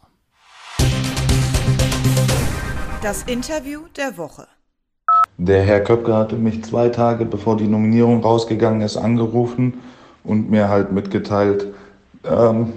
Das 3.01 3.23
Interview 3.23 3.87
der 3.95 4.17
Woche. 4.17 4.47
Der 5.37 5.61
Herr 5.61 5.81
Köpke 5.81 6.15
hatte 6.15 6.35
mich 6.35 6.63
zwei 6.63 6.89
Tage 6.89 7.23
bevor 7.25 7.57
die 7.57 7.67
Nominierung 7.67 8.23
rausgegangen 8.23 8.81
ist 8.81 8.97
angerufen 8.97 9.75
und 10.23 10.49
mir 10.49 10.67
halt 10.67 10.91
mitgeteilt, 10.91 11.67
ähm, 12.25 12.73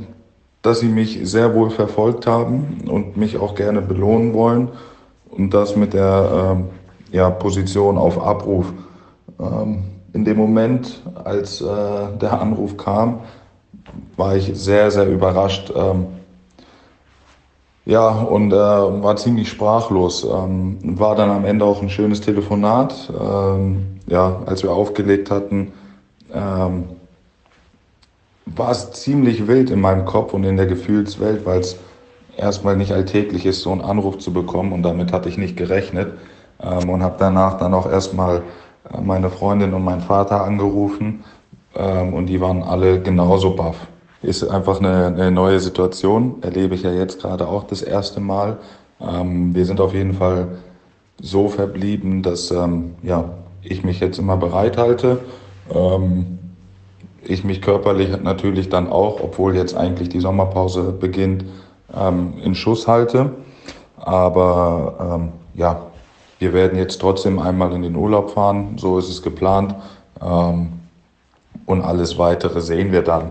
dass 0.61 0.81
sie 0.81 0.89
mich 0.89 1.21
sehr 1.23 1.55
wohl 1.55 1.71
verfolgt 1.71 2.27
haben 2.27 2.83
und 2.87 3.17
mich 3.17 3.39
auch 3.39 3.55
gerne 3.55 3.81
belohnen 3.81 4.35
wollen 4.35 4.69
und 5.31 5.55
das 5.55 5.75
mit 5.75 5.95
der 5.95 6.53
ähm, 6.53 6.65
ja, 7.13 7.31
Position 7.31 7.97
auf 7.97 8.23
Abruf. 8.23 8.73
Ähm, 9.41 9.85
in 10.13 10.27
dem 10.27 10.37
Moment, 10.37 11.03
als 11.25 11.63
äh, 11.63 11.65
der 12.21 12.41
Anruf 12.43 12.77
kam, 12.77 13.21
war 14.17 14.37
ich 14.37 14.51
sehr, 14.55 14.91
sehr 14.91 15.09
überrascht. 15.09 15.73
Ähm, 15.75 16.07
ja, 17.87 18.09
und 18.09 18.53
äh, 18.53 18.57
war 18.57 19.17
ziemlich 19.17 19.49
sprachlos. 19.49 20.25
Ähm, 20.25 20.79
war 20.83 21.17
dann 21.17 21.31
am 21.31 21.45
Ende 21.45 21.65
auch 21.65 21.81
ein 21.81 21.89
schönes 21.89 22.21
Telefonat. 22.21 23.11
Ähm, 23.19 24.01
ja, 24.07 24.43
als 24.47 24.63
wir 24.63 24.73
aufgelegt 24.73 25.31
hatten, 25.31 25.73
ähm, 26.33 26.85
war 28.47 28.71
es 28.71 28.93
ziemlich 28.93 29.47
wild 29.47 29.71
in 29.71 29.81
meinem 29.81 30.05
Kopf 30.05 30.35
und 30.35 30.45
in 30.45 30.57
der 30.57 30.67
Gefühlswelt, 30.67 31.47
weil 31.47 31.61
es 31.61 31.79
erstmal 32.37 32.77
nicht 32.77 32.93
alltäglich 32.93 33.47
ist, 33.47 33.63
so 33.63 33.73
einen 33.73 33.81
Anruf 33.81 34.19
zu 34.19 34.33
bekommen 34.33 34.73
und 34.73 34.83
damit 34.83 35.13
hatte 35.13 35.29
ich 35.29 35.39
nicht 35.39 35.57
gerechnet. 35.57 36.13
Ähm, 36.63 36.91
und 36.91 37.03
habe 37.03 37.17
danach 37.19 37.59
dann 37.59 37.73
auch 37.73 37.91
erstmal 37.91 38.43
äh, 38.93 39.01
meine 39.01 39.31
Freundin 39.31 39.73
und 39.73 39.85
meinen 39.85 40.03
Vater 40.03 40.45
angerufen 40.45 41.25
ähm, 41.75 42.13
und 42.13 42.27
die 42.27 42.41
waren 42.41 42.63
alle 42.63 43.01
genauso 43.01 43.55
baff 43.57 43.90
ist 44.23 44.45
einfach 44.45 44.81
eine, 44.81 45.07
eine 45.07 45.31
neue 45.31 45.61
Situation. 45.61 46.37
Erlebe 46.43 46.75
ich 46.75 46.83
ja 46.83 46.93
jetzt 46.93 47.21
gerade 47.21 47.49
auch 47.49 47.65
das 47.65 47.83
erste 47.83 48.21
Mal. 48.21 48.59
Ähm, 49.01 49.55
wir 49.55 49.65
sind 49.65 49.81
auf 49.81 49.95
jeden 49.95 50.15
Fall 50.15 50.49
so 51.21 51.49
verblieben, 51.49 52.23
dass 52.23 52.51
ähm, 52.51 52.95
ja, 53.03 53.31
ich 53.63 53.83
mich 53.85 54.01
jetzt 54.01 54.19
immer 54.19 54.37
bereit 54.37 54.77
halte. 54.77 55.21
Ähm, 55.75 56.39
ich 57.23 57.45
mich 57.45 57.61
körperlich 57.61 58.23
natürlich 58.23 58.69
dann 58.69 58.89
auch, 58.89 59.21
obwohl 59.23 59.55
jetzt 59.55 59.77
eigentlich 59.77 60.09
die 60.09 60.21
Sommerpause 60.21 60.93
beginnt, 60.93 61.45
ähm, 61.95 62.35
in 62.43 62.55
Schuss 62.55 62.89
halte. 62.89 63.33
Aber 63.97 65.19
ähm, 65.19 65.33
ja, 65.55 65.83
wir 66.39 66.55
werden 66.55 66.79
jetzt 66.79 67.01
trotzdem 67.01 67.39
einmal 67.39 67.73
in 67.73 67.83
den 67.83 67.97
Urlaub 67.97 68.31
fahren, 68.31 68.77
so 68.77 68.99
ist 68.99 69.11
es 69.11 69.23
geplant. 69.23 69.75
Ähm, 70.23 70.73
und 71.67 71.83
alles 71.83 72.19
weitere 72.19 72.61
sehen 72.61 72.91
wir 72.91 73.03
dann. 73.03 73.31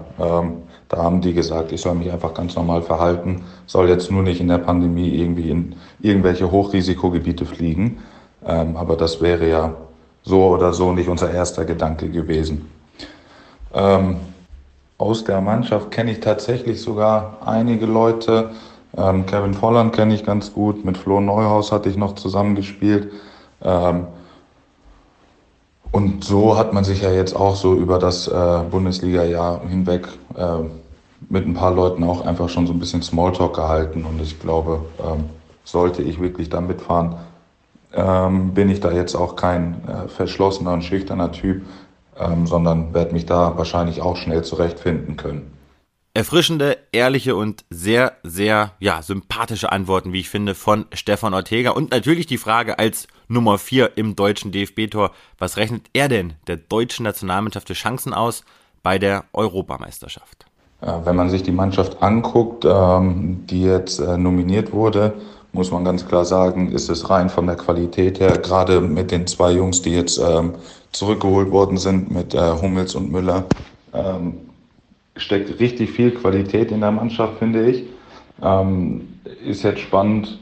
Da 0.89 0.97
haben 0.97 1.21
die 1.21 1.33
gesagt, 1.33 1.71
ich 1.71 1.81
soll 1.81 1.93
mich 1.93 2.11
einfach 2.11 2.33
ganz 2.33 2.55
normal 2.55 2.81
verhalten, 2.81 3.43
soll 3.67 3.89
jetzt 3.89 4.11
nur 4.11 4.23
nicht 4.23 4.41
in 4.41 4.47
der 4.47 4.57
Pandemie 4.57 5.09
irgendwie 5.09 5.51
in 5.51 5.75
irgendwelche 6.01 6.51
Hochrisikogebiete 6.51 7.45
fliegen. 7.45 7.99
Ähm, 8.45 8.75
aber 8.75 8.95
das 8.95 9.21
wäre 9.21 9.47
ja 9.47 9.75
so 10.23 10.47
oder 10.47 10.73
so 10.73 10.91
nicht 10.91 11.07
unser 11.07 11.31
erster 11.31 11.63
Gedanke 11.65 12.09
gewesen. 12.09 12.69
Ähm, 13.73 14.17
aus 14.97 15.23
der 15.23 15.41
Mannschaft 15.41 15.91
kenne 15.91 16.11
ich 16.11 16.19
tatsächlich 16.19 16.81
sogar 16.81 17.37
einige 17.45 17.85
Leute. 17.85 18.49
Ähm, 18.97 19.25
Kevin 19.27 19.53
Volland 19.53 19.93
kenne 19.93 20.15
ich 20.15 20.25
ganz 20.25 20.51
gut. 20.53 20.83
Mit 20.83 20.97
Flo 20.97 21.21
Neuhaus 21.21 21.71
hatte 21.71 21.89
ich 21.89 21.97
noch 21.97 22.15
zusammengespielt. 22.15 23.11
Ähm, 23.63 24.07
und 25.91 26.23
so 26.23 26.57
hat 26.57 26.73
man 26.73 26.83
sich 26.83 27.01
ja 27.01 27.11
jetzt 27.11 27.35
auch 27.35 27.55
so 27.55 27.75
über 27.75 27.99
das 27.99 28.27
äh, 28.27 28.59
Bundesliga-Jahr 28.69 29.61
hinweg 29.67 30.07
äh, 30.35 30.63
mit 31.29 31.45
ein 31.45 31.53
paar 31.53 31.73
Leuten 31.73 32.03
auch 32.03 32.25
einfach 32.25 32.49
schon 32.49 32.67
so 32.67 32.73
ein 32.73 32.79
bisschen 32.79 33.01
Smalltalk 33.01 33.55
gehalten. 33.55 34.05
Und 34.05 34.21
ich 34.21 34.39
glaube, 34.39 34.81
ähm, 34.99 35.25
sollte 35.63 36.01
ich 36.01 36.19
wirklich 36.19 36.49
da 36.49 36.61
mitfahren, 36.61 37.15
ähm, 37.93 38.53
bin 38.53 38.69
ich 38.69 38.79
da 38.79 38.91
jetzt 38.91 39.15
auch 39.15 39.35
kein 39.35 39.83
äh, 39.87 40.07
verschlossener 40.07 40.73
und 40.73 40.83
schüchterner 40.83 41.31
Typ, 41.31 41.63
ähm, 42.19 42.45
sondern 42.45 42.93
werde 42.93 43.13
mich 43.13 43.25
da 43.25 43.57
wahrscheinlich 43.57 44.01
auch 44.01 44.15
schnell 44.15 44.43
zurechtfinden 44.43 45.17
können. 45.17 45.58
Erfrischende, 46.13 46.77
ehrliche 46.91 47.35
und 47.35 47.65
sehr, 47.69 48.13
sehr, 48.23 48.71
ja, 48.79 49.01
sympathische 49.01 49.71
Antworten, 49.71 50.11
wie 50.11 50.21
ich 50.21 50.29
finde, 50.29 50.55
von 50.55 50.85
Stefan 50.91 51.33
Ortega. 51.33 51.71
Und 51.71 51.91
natürlich 51.91 52.25
die 52.25 52.37
Frage 52.37 52.79
als 52.79 53.07
Nummer 53.27 53.59
4 53.59 53.95
im 53.95 54.15
deutschen 54.15 54.51
DFB-Tor, 54.51 55.11
was 55.37 55.57
rechnet 55.57 55.83
er 55.93 56.09
denn 56.09 56.33
der 56.47 56.57
deutschen 56.57 57.03
Nationalmannschaft 57.03 57.67
für 57.67 57.73
Chancen 57.73 58.13
aus 58.13 58.43
bei 58.81 58.97
der 58.97 59.25
Europameisterschaft? 59.33 60.45
Wenn 60.81 61.15
man 61.15 61.29
sich 61.29 61.43
die 61.43 61.51
Mannschaft 61.51 62.01
anguckt, 62.01 62.65
ähm, 62.65 63.45
die 63.47 63.63
jetzt 63.63 63.99
äh, 63.99 64.17
nominiert 64.17 64.71
wurde, 64.71 65.13
muss 65.51 65.71
man 65.71 65.83
ganz 65.83 66.07
klar 66.07 66.23
sagen, 66.23 66.71
ist 66.71 66.89
es 66.89 67.09
rein 67.09 67.29
von 67.29 67.47
der 67.47 67.57
Qualität 67.57 68.19
her, 68.19 68.37
gerade 68.37 68.79
mit 68.79 69.11
den 69.11 69.27
zwei 69.27 69.51
Jungs, 69.51 69.81
die 69.81 69.91
jetzt 69.91 70.17
ähm, 70.19 70.55
zurückgeholt 70.91 71.51
worden 71.51 71.77
sind, 71.77 72.11
mit 72.11 72.33
äh, 72.33 72.51
Hummels 72.61 72.95
und 72.95 73.11
Müller, 73.11 73.43
ähm, 73.93 74.37
steckt 75.19 75.59
richtig 75.59 75.91
viel 75.91 76.11
Qualität 76.11 76.71
in 76.71 76.81
der 76.81 76.91
Mannschaft, 76.91 77.39
finde 77.39 77.69
ich. 77.69 77.83
Ähm, 78.41 79.19
ist 79.45 79.63
jetzt 79.63 79.81
spannend, 79.81 80.39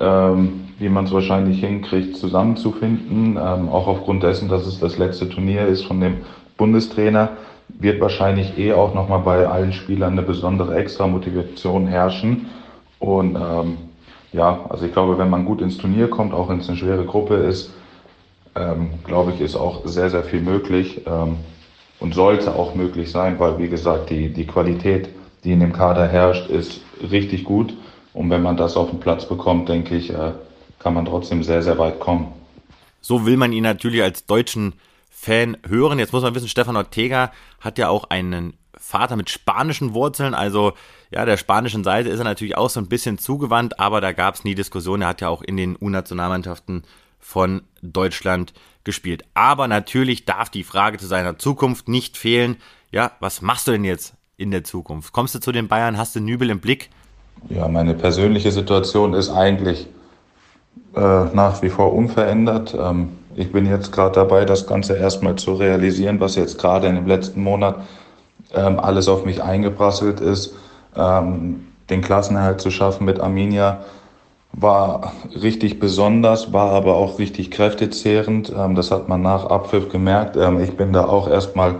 ähm, 0.00 0.68
wie 0.78 0.88
man 0.88 1.04
es 1.04 1.12
wahrscheinlich 1.12 1.60
hinkriegt, 1.60 2.16
zusammenzufinden. 2.16 3.36
Ähm, 3.36 3.68
auch 3.68 3.86
aufgrund 3.86 4.22
dessen, 4.22 4.48
dass 4.48 4.66
es 4.66 4.80
das 4.80 4.98
letzte 4.98 5.28
Turnier 5.28 5.66
ist 5.66 5.84
von 5.84 6.00
dem 6.00 6.18
Bundestrainer, 6.56 7.30
wird 7.68 8.00
wahrscheinlich 8.00 8.58
eh 8.58 8.72
auch 8.72 8.94
nochmal 8.94 9.20
bei 9.20 9.46
allen 9.46 9.72
Spielern 9.72 10.12
eine 10.12 10.22
besondere 10.22 10.74
Extra-Motivation 10.76 11.86
herrschen. 11.86 12.46
Und 12.98 13.36
ähm, 13.36 13.76
ja, 14.32 14.64
also 14.68 14.86
ich 14.86 14.92
glaube, 14.92 15.18
wenn 15.18 15.30
man 15.30 15.44
gut 15.44 15.60
ins 15.60 15.78
Turnier 15.78 16.08
kommt, 16.08 16.32
auch 16.34 16.48
wenn 16.48 16.58
es 16.58 16.68
eine 16.68 16.76
schwere 16.76 17.04
Gruppe 17.04 17.34
ist, 17.34 17.72
ähm, 18.54 18.90
glaube 19.04 19.32
ich, 19.32 19.40
ist 19.40 19.56
auch 19.56 19.86
sehr, 19.86 20.10
sehr 20.10 20.24
viel 20.24 20.40
möglich. 20.40 21.02
Und 22.00 22.14
sollte 22.14 22.54
auch 22.54 22.74
möglich 22.74 23.10
sein, 23.10 23.38
weil 23.38 23.58
wie 23.58 23.68
gesagt, 23.68 24.10
die, 24.10 24.32
die 24.32 24.46
Qualität, 24.46 25.10
die 25.44 25.52
in 25.52 25.60
dem 25.60 25.72
Kader 25.72 26.08
herrscht, 26.08 26.48
ist 26.48 26.80
richtig 27.10 27.44
gut. 27.44 27.74
Und 28.14 28.30
wenn 28.30 28.42
man 28.42 28.56
das 28.56 28.76
auf 28.76 28.90
den 28.90 29.00
Platz 29.00 29.28
bekommt, 29.28 29.68
denke 29.68 29.94
ich, 29.94 30.10
äh, 30.10 30.32
kann 30.78 30.94
man 30.94 31.04
trotzdem 31.04 31.42
sehr, 31.42 31.62
sehr 31.62 31.78
weit 31.78 32.00
kommen. 32.00 32.32
So 33.00 33.26
will 33.26 33.36
man 33.36 33.52
ihn 33.52 33.62
natürlich 33.62 34.02
als 34.02 34.26
deutschen 34.26 34.74
Fan 35.10 35.56
hören. 35.68 35.98
Jetzt 35.98 36.12
muss 36.12 36.22
man 36.22 36.34
wissen, 36.34 36.48
Stefan 36.48 36.76
Ortega 36.76 37.32
hat 37.60 37.78
ja 37.78 37.88
auch 37.88 38.04
einen 38.08 38.54
Vater 38.76 39.16
mit 39.16 39.28
spanischen 39.28 39.92
Wurzeln, 39.92 40.32
also 40.32 40.72
ja, 41.10 41.24
der 41.24 41.36
spanischen 41.36 41.84
Seite 41.84 42.08
ist 42.08 42.18
er 42.18 42.24
natürlich 42.24 42.56
auch 42.56 42.70
so 42.70 42.80
ein 42.80 42.88
bisschen 42.88 43.18
zugewandt, 43.18 43.78
aber 43.78 44.00
da 44.00 44.12
gab 44.12 44.36
es 44.36 44.44
nie 44.44 44.54
Diskussion. 44.54 45.02
Er 45.02 45.08
hat 45.08 45.20
ja 45.20 45.28
auch 45.28 45.42
in 45.42 45.56
den 45.56 45.76
U-Nationalmannschaften 45.78 46.84
von 47.18 47.62
Deutschland 47.82 48.54
gespielt. 48.84 49.24
Aber 49.34 49.68
natürlich 49.68 50.24
darf 50.24 50.50
die 50.50 50.64
Frage 50.64 50.98
zu 50.98 51.06
seiner 51.06 51.38
Zukunft 51.38 51.88
nicht 51.88 52.16
fehlen. 52.16 52.56
Ja, 52.90 53.12
was 53.20 53.42
machst 53.42 53.68
du 53.68 53.72
denn 53.72 53.84
jetzt 53.84 54.14
in 54.36 54.50
der 54.50 54.64
Zukunft? 54.64 55.12
Kommst 55.12 55.34
du 55.34 55.38
zu 55.38 55.52
den 55.52 55.68
Bayern? 55.68 55.98
Hast 55.98 56.16
du 56.16 56.20
Nübel 56.20 56.50
im 56.50 56.60
Blick? 56.60 56.90
Ja, 57.48 57.68
meine 57.68 57.94
persönliche 57.94 58.52
Situation 58.52 59.14
ist 59.14 59.30
eigentlich 59.30 59.86
äh, 60.94 61.00
nach 61.00 61.62
wie 61.62 61.70
vor 61.70 61.92
unverändert. 61.92 62.76
Ähm, 62.78 63.10
ich 63.36 63.52
bin 63.52 63.66
jetzt 63.66 63.92
gerade 63.92 64.14
dabei, 64.14 64.44
das 64.44 64.66
Ganze 64.66 64.96
erstmal 64.96 65.36
zu 65.36 65.54
realisieren, 65.54 66.20
was 66.20 66.34
jetzt 66.34 66.58
gerade 66.58 66.88
in 66.88 66.96
dem 66.96 67.06
letzten 67.06 67.42
Monat 67.42 67.80
ähm, 68.52 68.78
alles 68.80 69.08
auf 69.08 69.24
mich 69.24 69.42
eingeprasselt 69.42 70.20
ist. 70.20 70.54
Ähm, 70.96 71.66
den 71.88 72.02
Klassenerhalt 72.02 72.60
zu 72.60 72.70
schaffen 72.70 73.04
mit 73.04 73.20
Arminia 73.20 73.84
war 74.52 75.12
richtig 75.40 75.78
besonders, 75.78 76.52
war 76.52 76.72
aber 76.72 76.96
auch 76.96 77.18
richtig 77.18 77.50
kräftezehrend. 77.50 78.52
Ähm, 78.56 78.74
das 78.74 78.90
hat 78.90 79.08
man 79.08 79.22
nach 79.22 79.46
Abpfiff 79.46 79.88
gemerkt. 79.88 80.36
Ähm, 80.36 80.60
ich 80.60 80.76
bin 80.76 80.92
da 80.92 81.06
auch 81.06 81.28
erstmal 81.28 81.76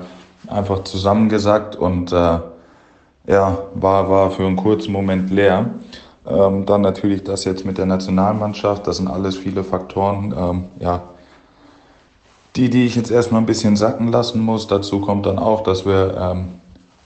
einfach 0.46 0.84
zusammengesackt 0.84 1.76
und 1.76 2.12
äh, 2.12 2.38
ja, 3.26 3.58
war, 3.74 4.10
war 4.10 4.30
für 4.30 4.46
einen 4.46 4.56
kurzen 4.56 4.92
Moment 4.92 5.30
leer. 5.30 5.70
Ähm, 6.26 6.66
dann 6.66 6.80
natürlich 6.80 7.24
das 7.24 7.44
jetzt 7.44 7.64
mit 7.64 7.78
der 7.78 7.86
Nationalmannschaft, 7.86 8.86
das 8.86 8.98
sind 8.98 9.08
alles 9.08 9.36
viele 9.36 9.64
Faktoren, 9.64 10.34
ähm, 10.36 10.64
ja, 10.78 11.02
die, 12.56 12.68
die 12.68 12.84
ich 12.84 12.96
jetzt 12.96 13.10
erstmal 13.10 13.40
ein 13.40 13.46
bisschen 13.46 13.76
sacken 13.76 14.08
lassen 14.08 14.40
muss. 14.40 14.66
Dazu 14.66 15.00
kommt 15.00 15.26
dann 15.26 15.38
auch, 15.38 15.62
dass 15.62 15.86
wir 15.86 16.16
ähm, 16.18 16.48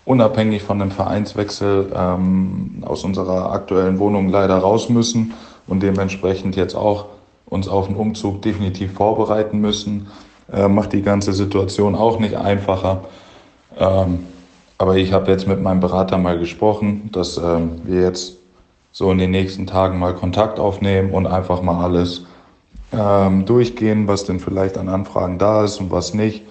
unabhängig 0.05 0.63
von 0.63 0.79
dem 0.79 0.91
Vereinswechsel 0.91 1.93
ähm, 1.95 2.83
aus 2.87 3.05
unserer 3.05 3.53
aktuellen 3.53 3.99
Wohnung 3.99 4.29
leider 4.29 4.57
raus 4.57 4.89
müssen 4.89 5.35
und 5.67 5.83
dementsprechend 5.83 6.57
jetzt 6.57 6.75
auch 6.75 7.07
uns 7.47 7.69
auf 7.69 7.87
den 7.87 7.97
Umzug 7.97 8.43
definitiv 8.43 8.93
vorbereiten 8.93 9.61
müssen. 9.61 10.09
Äh, 10.53 10.69
macht 10.69 10.93
die 10.93 11.03
ganze 11.03 11.33
Situation 11.33 11.95
auch 11.95 12.19
nicht 12.19 12.37
einfacher. 12.37 13.05
Ähm, 13.79 14.27
aber 14.79 14.97
ich 14.97 15.13
habe 15.13 15.31
jetzt 15.31 15.47
mit 15.47 15.63
meinem 15.63 15.81
Berater 15.81 16.19
mal 16.19 16.39
gesprochen, 16.39 17.11
dass 17.13 17.39
ähm, 17.39 17.81
wir 17.85 18.03
jetzt 18.03 18.37
so 18.93 19.11
in 19.11 19.19
den 19.19 19.31
nächsten 19.31 19.67
Tagen 19.67 19.99
mal 19.99 20.15
Kontakt 20.15 20.59
aufnehmen 20.59 21.11
und 21.11 21.27
einfach 21.27 21.63
mal 21.63 21.83
alles 21.83 22.25
ähm, 22.93 23.45
durchgehen, 23.45 24.07
was 24.07 24.25
denn 24.25 24.41
vielleicht 24.41 24.79
an 24.79 24.89
Anfragen 24.89 25.39
da 25.39 25.65
ist 25.65 25.81
und 25.81 25.91
was 25.91 26.15
nicht. 26.15 26.43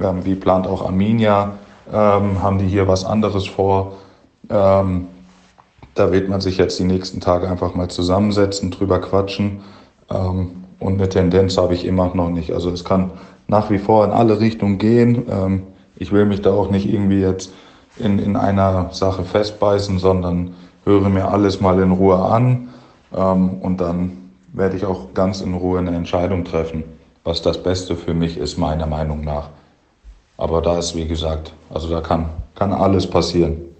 Ähm, 0.00 0.24
wie 0.24 0.34
plant 0.34 0.66
auch 0.66 0.84
Arminia? 0.84 1.58
Ähm, 1.92 2.42
haben 2.42 2.58
die 2.58 2.66
hier 2.66 2.88
was 2.88 3.04
anderes 3.04 3.46
vor? 3.46 3.92
Ähm, 4.48 5.08
da 5.94 6.12
wird 6.12 6.28
man 6.28 6.40
sich 6.40 6.58
jetzt 6.58 6.78
die 6.78 6.84
nächsten 6.84 7.20
Tage 7.20 7.48
einfach 7.48 7.74
mal 7.74 7.88
zusammensetzen, 7.88 8.70
drüber 8.70 9.00
quatschen. 9.00 9.60
Ähm, 10.10 10.64
und 10.80 10.94
eine 10.94 11.08
Tendenz 11.08 11.56
habe 11.56 11.74
ich 11.74 11.84
immer 11.84 12.14
noch 12.14 12.30
nicht. 12.30 12.52
Also 12.52 12.70
es 12.70 12.84
kann 12.84 13.12
nach 13.46 13.70
wie 13.70 13.78
vor 13.78 14.04
in 14.04 14.10
alle 14.10 14.40
Richtungen 14.40 14.78
gehen. 14.78 15.26
Ähm, 15.30 15.62
ich 15.96 16.12
will 16.12 16.26
mich 16.26 16.42
da 16.42 16.52
auch 16.52 16.70
nicht 16.70 16.92
irgendwie 16.92 17.20
jetzt 17.20 17.52
in, 17.98 18.18
in 18.18 18.36
einer 18.36 18.92
Sache 18.92 19.24
festbeißen, 19.24 19.98
sondern 19.98 20.54
höre 20.84 21.08
mir 21.08 21.28
alles 21.28 21.60
mal 21.60 21.80
in 21.80 21.92
Ruhe 21.92 22.16
an. 22.16 22.68
Ähm, 23.14 23.60
und 23.60 23.80
dann 23.80 24.30
werde 24.52 24.76
ich 24.76 24.84
auch 24.84 25.14
ganz 25.14 25.40
in 25.40 25.54
Ruhe 25.54 25.78
eine 25.78 25.94
Entscheidung 25.94 26.44
treffen, 26.44 26.84
was 27.22 27.42
das 27.42 27.62
Beste 27.62 27.96
für 27.96 28.14
mich 28.14 28.36
ist, 28.36 28.58
meiner 28.58 28.86
Meinung 28.86 29.22
nach. 29.24 29.50
Aber 30.36 30.60
da 30.60 30.78
ist, 30.78 30.96
wie 30.96 31.06
gesagt, 31.06 31.52
also 31.72 31.88
da 31.88 32.00
kann, 32.00 32.28
kann 32.56 32.72
alles 32.72 33.06
passieren. 33.08 33.73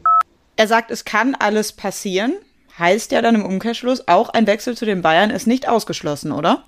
Er 0.56 0.68
sagt, 0.68 0.90
es 0.90 1.04
kann 1.04 1.34
alles 1.34 1.73
passieren. 1.73 2.34
Heißt 2.78 3.12
ja 3.12 3.23
dann 3.23 3.37
im 3.37 3.44
Umkehrschluss, 3.44 4.08
auch 4.08 4.30
ein 4.30 4.46
Wechsel 4.46 4.76
zu 4.76 4.84
den 4.84 5.02
Bayern 5.02 5.30
ist 5.30 5.46
nicht 5.46 5.68
ausgeschlossen, 5.68 6.32
oder? 6.32 6.64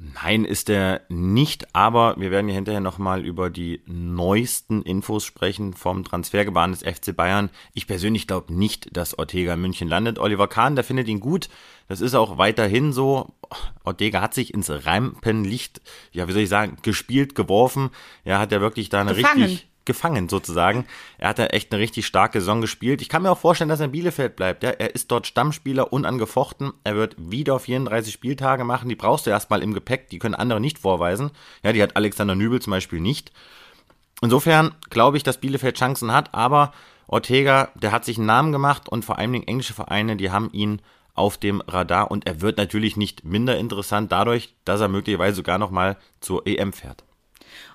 Nein, 0.00 0.44
ist 0.44 0.70
er 0.70 1.00
nicht, 1.08 1.74
aber 1.74 2.14
wir 2.18 2.30
werden 2.30 2.48
ja 2.48 2.54
hinterher 2.54 2.80
nochmal 2.80 3.24
über 3.24 3.50
die 3.50 3.82
neuesten 3.86 4.82
Infos 4.82 5.24
sprechen 5.24 5.74
vom 5.74 6.04
Transfergebaren 6.04 6.70
des 6.70 6.82
FC 6.82 7.14
Bayern. 7.16 7.50
Ich 7.74 7.88
persönlich 7.88 8.28
glaube 8.28 8.54
nicht, 8.54 8.96
dass 8.96 9.18
Ortega 9.18 9.54
in 9.54 9.60
München 9.60 9.88
landet. 9.88 10.20
Oliver 10.20 10.46
Kahn, 10.46 10.76
der 10.76 10.84
findet 10.84 11.08
ihn 11.08 11.18
gut. 11.18 11.48
Das 11.88 12.00
ist 12.00 12.14
auch 12.14 12.38
weiterhin 12.38 12.92
so. 12.92 13.34
Ortega 13.82 14.20
hat 14.20 14.34
sich 14.34 14.54
ins 14.54 14.70
Rampenlicht, 14.70 15.80
ja, 16.12 16.28
wie 16.28 16.32
soll 16.32 16.42
ich 16.42 16.48
sagen, 16.48 16.76
gespielt, 16.82 17.34
geworfen. 17.34 17.90
Er 18.22 18.38
hat 18.38 18.52
ja 18.52 18.60
wirklich 18.60 18.90
da 18.90 19.00
eine 19.00 19.14
Gefangen. 19.14 19.42
richtig 19.42 19.68
gefangen 19.88 20.28
sozusagen. 20.28 20.86
Er 21.18 21.30
hat 21.30 21.40
da 21.40 21.46
echt 21.46 21.72
eine 21.72 21.80
richtig 21.82 22.06
starke 22.06 22.38
Saison 22.38 22.60
gespielt. 22.60 23.02
Ich 23.02 23.08
kann 23.08 23.22
mir 23.22 23.32
auch 23.32 23.38
vorstellen, 23.38 23.68
dass 23.68 23.80
er 23.80 23.86
in 23.86 23.92
Bielefeld 23.92 24.36
bleibt. 24.36 24.62
Ja, 24.62 24.70
er 24.70 24.94
ist 24.94 25.10
dort 25.10 25.26
Stammspieler, 25.26 25.92
unangefochten. 25.92 26.72
Er 26.84 26.94
wird 26.94 27.16
wieder 27.18 27.58
34 27.58 28.12
Spieltage 28.12 28.62
machen. 28.62 28.88
Die 28.88 28.94
brauchst 28.94 29.26
du 29.26 29.30
erstmal 29.30 29.62
im 29.62 29.74
Gepäck. 29.74 30.10
Die 30.10 30.20
können 30.20 30.36
andere 30.36 30.60
nicht 30.60 30.78
vorweisen. 30.78 31.32
Ja, 31.64 31.72
die 31.72 31.82
hat 31.82 31.96
Alexander 31.96 32.36
Nübel 32.36 32.62
zum 32.62 32.70
Beispiel 32.70 33.00
nicht. 33.00 33.32
Insofern 34.22 34.74
glaube 34.90 35.16
ich, 35.16 35.24
dass 35.24 35.40
Bielefeld 35.40 35.76
Chancen 35.76 36.12
hat, 36.12 36.34
aber 36.34 36.72
Ortega, 37.06 37.70
der 37.74 37.92
hat 37.92 38.04
sich 38.04 38.18
einen 38.18 38.26
Namen 38.26 38.52
gemacht 38.52 38.88
und 38.88 39.04
vor 39.04 39.18
allen 39.18 39.32
Dingen 39.32 39.48
englische 39.48 39.74
Vereine, 39.74 40.16
die 40.16 40.30
haben 40.30 40.50
ihn 40.52 40.82
auf 41.14 41.36
dem 41.38 41.60
Radar 41.66 42.10
und 42.10 42.26
er 42.26 42.40
wird 42.40 42.58
natürlich 42.58 42.96
nicht 42.96 43.24
minder 43.24 43.58
interessant 43.58 44.12
dadurch, 44.12 44.54
dass 44.64 44.80
er 44.80 44.88
möglicherweise 44.88 45.36
sogar 45.36 45.58
nochmal 45.58 45.96
zur 46.20 46.46
EM 46.46 46.72
fährt. 46.72 47.04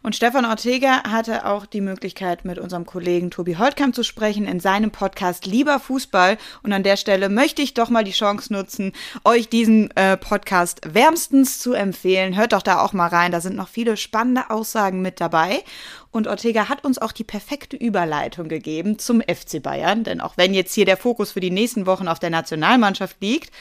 Und 0.03 0.17
Stefan 0.17 0.43
Ortega 0.43 1.03
hatte 1.09 1.45
auch 1.45 1.65
die 1.65 1.79
Möglichkeit, 1.79 2.43
mit 2.43 2.59
unserem 2.59 2.85
Kollegen 2.85 3.31
Tobi 3.31 3.55
Holtkamp 3.55 3.95
zu 3.95 4.03
sprechen 4.03 4.45
in 4.45 4.59
seinem 4.59 4.91
Podcast 4.91 5.45
Lieber 5.45 5.79
Fußball. 5.79 6.37
Und 6.61 6.73
an 6.73 6.83
der 6.83 6.97
Stelle 6.97 7.29
möchte 7.29 7.61
ich 7.61 7.73
doch 7.73 7.89
mal 7.89 8.03
die 8.03 8.11
Chance 8.11 8.51
nutzen, 8.51 8.91
euch 9.23 9.47
diesen 9.47 9.91
äh, 9.95 10.17
Podcast 10.17 10.81
wärmstens 10.93 11.59
zu 11.59 11.71
empfehlen. 11.71 12.35
Hört 12.35 12.51
doch 12.51 12.61
da 12.61 12.81
auch 12.81 12.91
mal 12.91 13.07
rein. 13.07 13.31
Da 13.31 13.39
sind 13.39 13.55
noch 13.55 13.69
viele 13.69 13.95
spannende 13.95 14.49
Aussagen 14.49 15.01
mit 15.01 15.21
dabei. 15.21 15.63
Und 16.11 16.27
Ortega 16.27 16.67
hat 16.67 16.83
uns 16.83 16.97
auch 16.97 17.13
die 17.13 17.23
perfekte 17.23 17.77
Überleitung 17.77 18.49
gegeben 18.49 18.99
zum 18.99 19.21
FC 19.21 19.63
Bayern. 19.63 20.03
Denn 20.03 20.19
auch 20.19 20.35
wenn 20.35 20.53
jetzt 20.53 20.73
hier 20.73 20.85
der 20.85 20.97
Fokus 20.97 21.31
für 21.31 21.39
die 21.39 21.49
nächsten 21.49 21.85
Wochen 21.85 22.09
auf 22.09 22.19
der 22.19 22.29
Nationalmannschaft 22.29 23.21
liegt, 23.21 23.51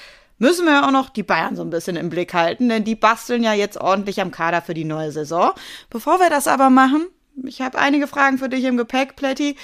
müssen 0.42 0.66
wir 0.66 0.72
ja 0.72 0.87
auch 0.87 0.90
noch 0.90 1.08
die 1.08 1.22
Bayern 1.22 1.54
so 1.54 1.62
ein 1.62 1.70
bisschen 1.70 1.94
im 1.94 2.11
Blick 2.11 2.34
halten, 2.34 2.68
denn 2.68 2.82
die 2.82 2.96
basteln 2.96 3.44
ja 3.44 3.54
jetzt 3.54 3.76
ordentlich 3.76 4.20
am 4.20 4.32
Kader 4.32 4.61
für 4.61 4.75
die 4.75 4.84
neue 4.84 5.12
Saison. 5.12 5.52
Bevor 5.88 6.18
wir 6.18 6.30
das 6.30 6.49
aber 6.49 6.68
machen, 6.68 7.06
ich 7.44 7.61
habe 7.61 7.78
einige 7.78 8.08
Fragen 8.08 8.38
für 8.38 8.49
dich 8.49 8.64
im 8.64 8.76
Gepäck, 8.76 9.14
Plätti, 9.14 9.56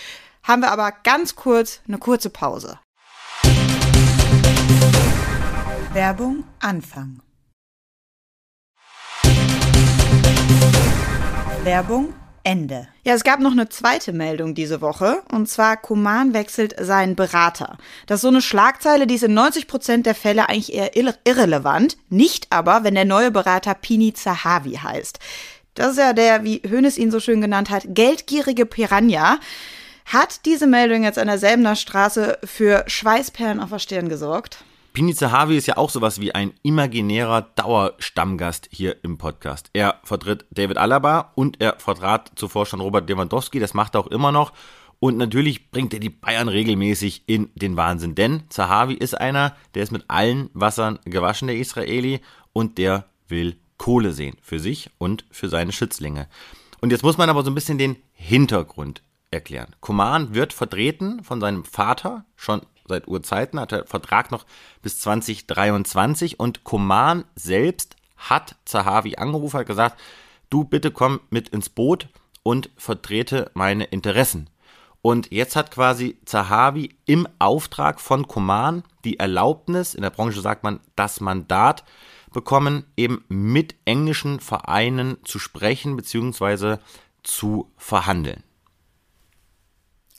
haben 0.45 0.63
wir 0.63 0.71
aber 0.71 0.93
ganz 1.03 1.35
kurz 1.35 1.81
eine 1.89 1.99
kurze 1.99 2.31
Pause. 2.31 2.79
Werbung 5.93 6.45
Anfang. 6.61 7.23
Werbung 11.65 12.15
Ende. 12.49 12.89
Ja, 13.05 13.13
es 13.13 13.25
gab 13.25 13.41
noch 13.41 13.53
eine 13.53 13.69
zweite 13.69 14.15
Meldung 14.15 14.55
diese 14.55 14.81
Woche 14.81 15.23
und 15.31 15.51
zwar 15.51 15.77
Kuman 15.77 16.33
wechselt 16.33 16.75
seinen 16.81 17.15
Berater. 17.15 17.77
Das 18.07 18.17
ist 18.17 18.23
so 18.23 18.29
eine 18.29 18.41
Schlagzeile, 18.41 19.07
die 19.07 19.17
ist 19.17 19.23
in 19.23 19.35
90 19.35 19.67
Prozent 19.67 20.07
der 20.07 20.15
Fälle 20.15 20.49
eigentlich 20.49 20.73
eher 20.73 20.97
irre 20.97 21.15
irrelevant, 21.25 21.99
nicht 22.09 22.47
aber, 22.49 22.85
wenn 22.85 22.95
der 22.95 23.05
neue 23.05 23.31
Berater 23.31 23.75
Pini 23.75 24.15
Zahavi 24.15 24.77
heißt. 24.77 25.19
Das 25.75 25.91
ist 25.91 25.99
ja 25.99 26.15
der, 26.15 26.43
wie 26.43 26.63
Hönes 26.67 26.97
ihn 26.97 27.11
so 27.11 27.21
schön 27.21 27.43
genannt 27.43 27.69
hat, 27.69 27.85
geldgierige 27.89 28.65
Piranha. 28.65 29.41
Hat 30.07 30.47
diese 30.47 30.67
Meldung 30.67 31.05
jetzt 31.05 31.19
an 31.19 31.27
der 31.27 31.37
Selbener 31.37 31.77
Straße 31.77 32.39
für 32.45 32.83
Schweißperlen 32.87 33.61
auf 33.61 33.69
der 33.69 33.79
Stirn 33.79 34.09
gesorgt? 34.09 34.65
Pini 34.99 35.15
Zahavi 35.15 35.57
ist 35.57 35.69
ja 35.69 35.77
auch 35.77 35.91
sowas 35.91 36.21
wie 36.21 36.35
ein 36.35 36.55
imaginärer 36.65 37.43
Dauerstammgast 37.55 38.69
hier 38.73 38.97
im 39.05 39.17
Podcast. 39.17 39.71
Er 39.73 40.01
vertritt 40.03 40.45
David 40.51 40.77
Alaba 40.77 41.31
und 41.37 41.61
er 41.61 41.79
vertrat 41.79 42.33
zuvor 42.35 42.67
schon 42.67 42.81
Robert 42.81 43.09
Lewandowski, 43.09 43.61
das 43.61 43.75
macht 43.75 43.95
er 43.95 44.01
auch 44.01 44.07
immer 44.09 44.33
noch. 44.33 44.53
Und 44.99 45.17
natürlich 45.17 45.71
bringt 45.71 45.95
er 45.95 46.01
die 46.01 46.11
Bayern 46.11 46.49
regelmäßig 46.49 47.23
in 47.29 47.49
den 47.55 47.77
Wahnsinn, 47.77 48.17
denn 48.17 48.43
Zahavi 48.49 48.95
ist 48.95 49.15
einer, 49.17 49.55
der 49.77 49.85
ist 49.85 49.93
mit 49.93 50.05
allen 50.09 50.51
Wassern 50.53 50.99
gewaschen, 51.05 51.47
der 51.47 51.59
Israeli, 51.59 52.19
und 52.53 52.77
der 52.77 53.05
will 53.29 53.57
Kohle 53.77 54.11
sehen 54.13 54.37
für 54.43 54.59
sich 54.59 54.91
und 54.99 55.25
für 55.31 55.49
seine 55.49 55.71
Schützlinge. 55.71 56.27
Und 56.81 56.91
jetzt 56.91 57.05
muss 57.05 57.19
man 57.19 57.31
aber 57.31 57.45
so 57.45 57.53
ein 57.53 57.55
bisschen 57.55 57.79
den 57.79 57.95
Hintergrund 58.15 59.05
erklären. 59.31 59.77
Kuman 59.81 60.35
wird 60.35 60.53
vertreten 60.53 61.23
von 61.23 61.41
seinem 61.41 61.65
Vater 61.65 62.25
schon 62.35 62.63
seit 62.89 63.09
Urzeiten, 63.09 63.61
hat 63.61 63.73
der 63.73 63.87
Vertrag 63.87 64.31
noch 64.31 64.47
bis 64.83 65.01
2023 65.01 66.41
und 66.41 66.65
Koman 66.65 67.25
selbst 67.35 67.97
hat 68.17 68.57
Zahavi 68.65 69.17
angerufen, 69.17 69.61
hat 69.61 69.67
gesagt, 69.67 70.01
du 70.51 70.65
bitte 70.65 70.91
komm 70.91 71.21
mit 71.31 71.49
ins 71.51 71.69
Boot 71.69 72.09
und 72.43 72.71
vertrete 72.77 73.51
meine 73.55 73.85
Interessen. 73.85 74.51
Und 75.01 75.31
jetzt 75.31 75.55
hat 75.55 75.71
quasi 75.71 76.19
Zahavi 76.25 76.97
im 77.05 77.29
Auftrag 77.39 78.01
von 78.01 78.27
Koman 78.27 78.83
die 79.05 79.19
Erlaubnis, 79.19 79.95
in 79.95 80.03
der 80.03 80.11
Branche 80.11 80.41
sagt 80.41 80.65
man 80.65 80.81
das 80.97 81.21
Mandat, 81.21 81.85
bekommen, 82.33 82.85
eben 82.97 83.25
mit 83.29 83.77
englischen 83.85 84.41
Vereinen 84.41 85.17
zu 85.25 85.39
sprechen 85.39 85.97
bzw. 85.97 86.79
zu 87.23 87.71
verhandeln. 87.77 88.43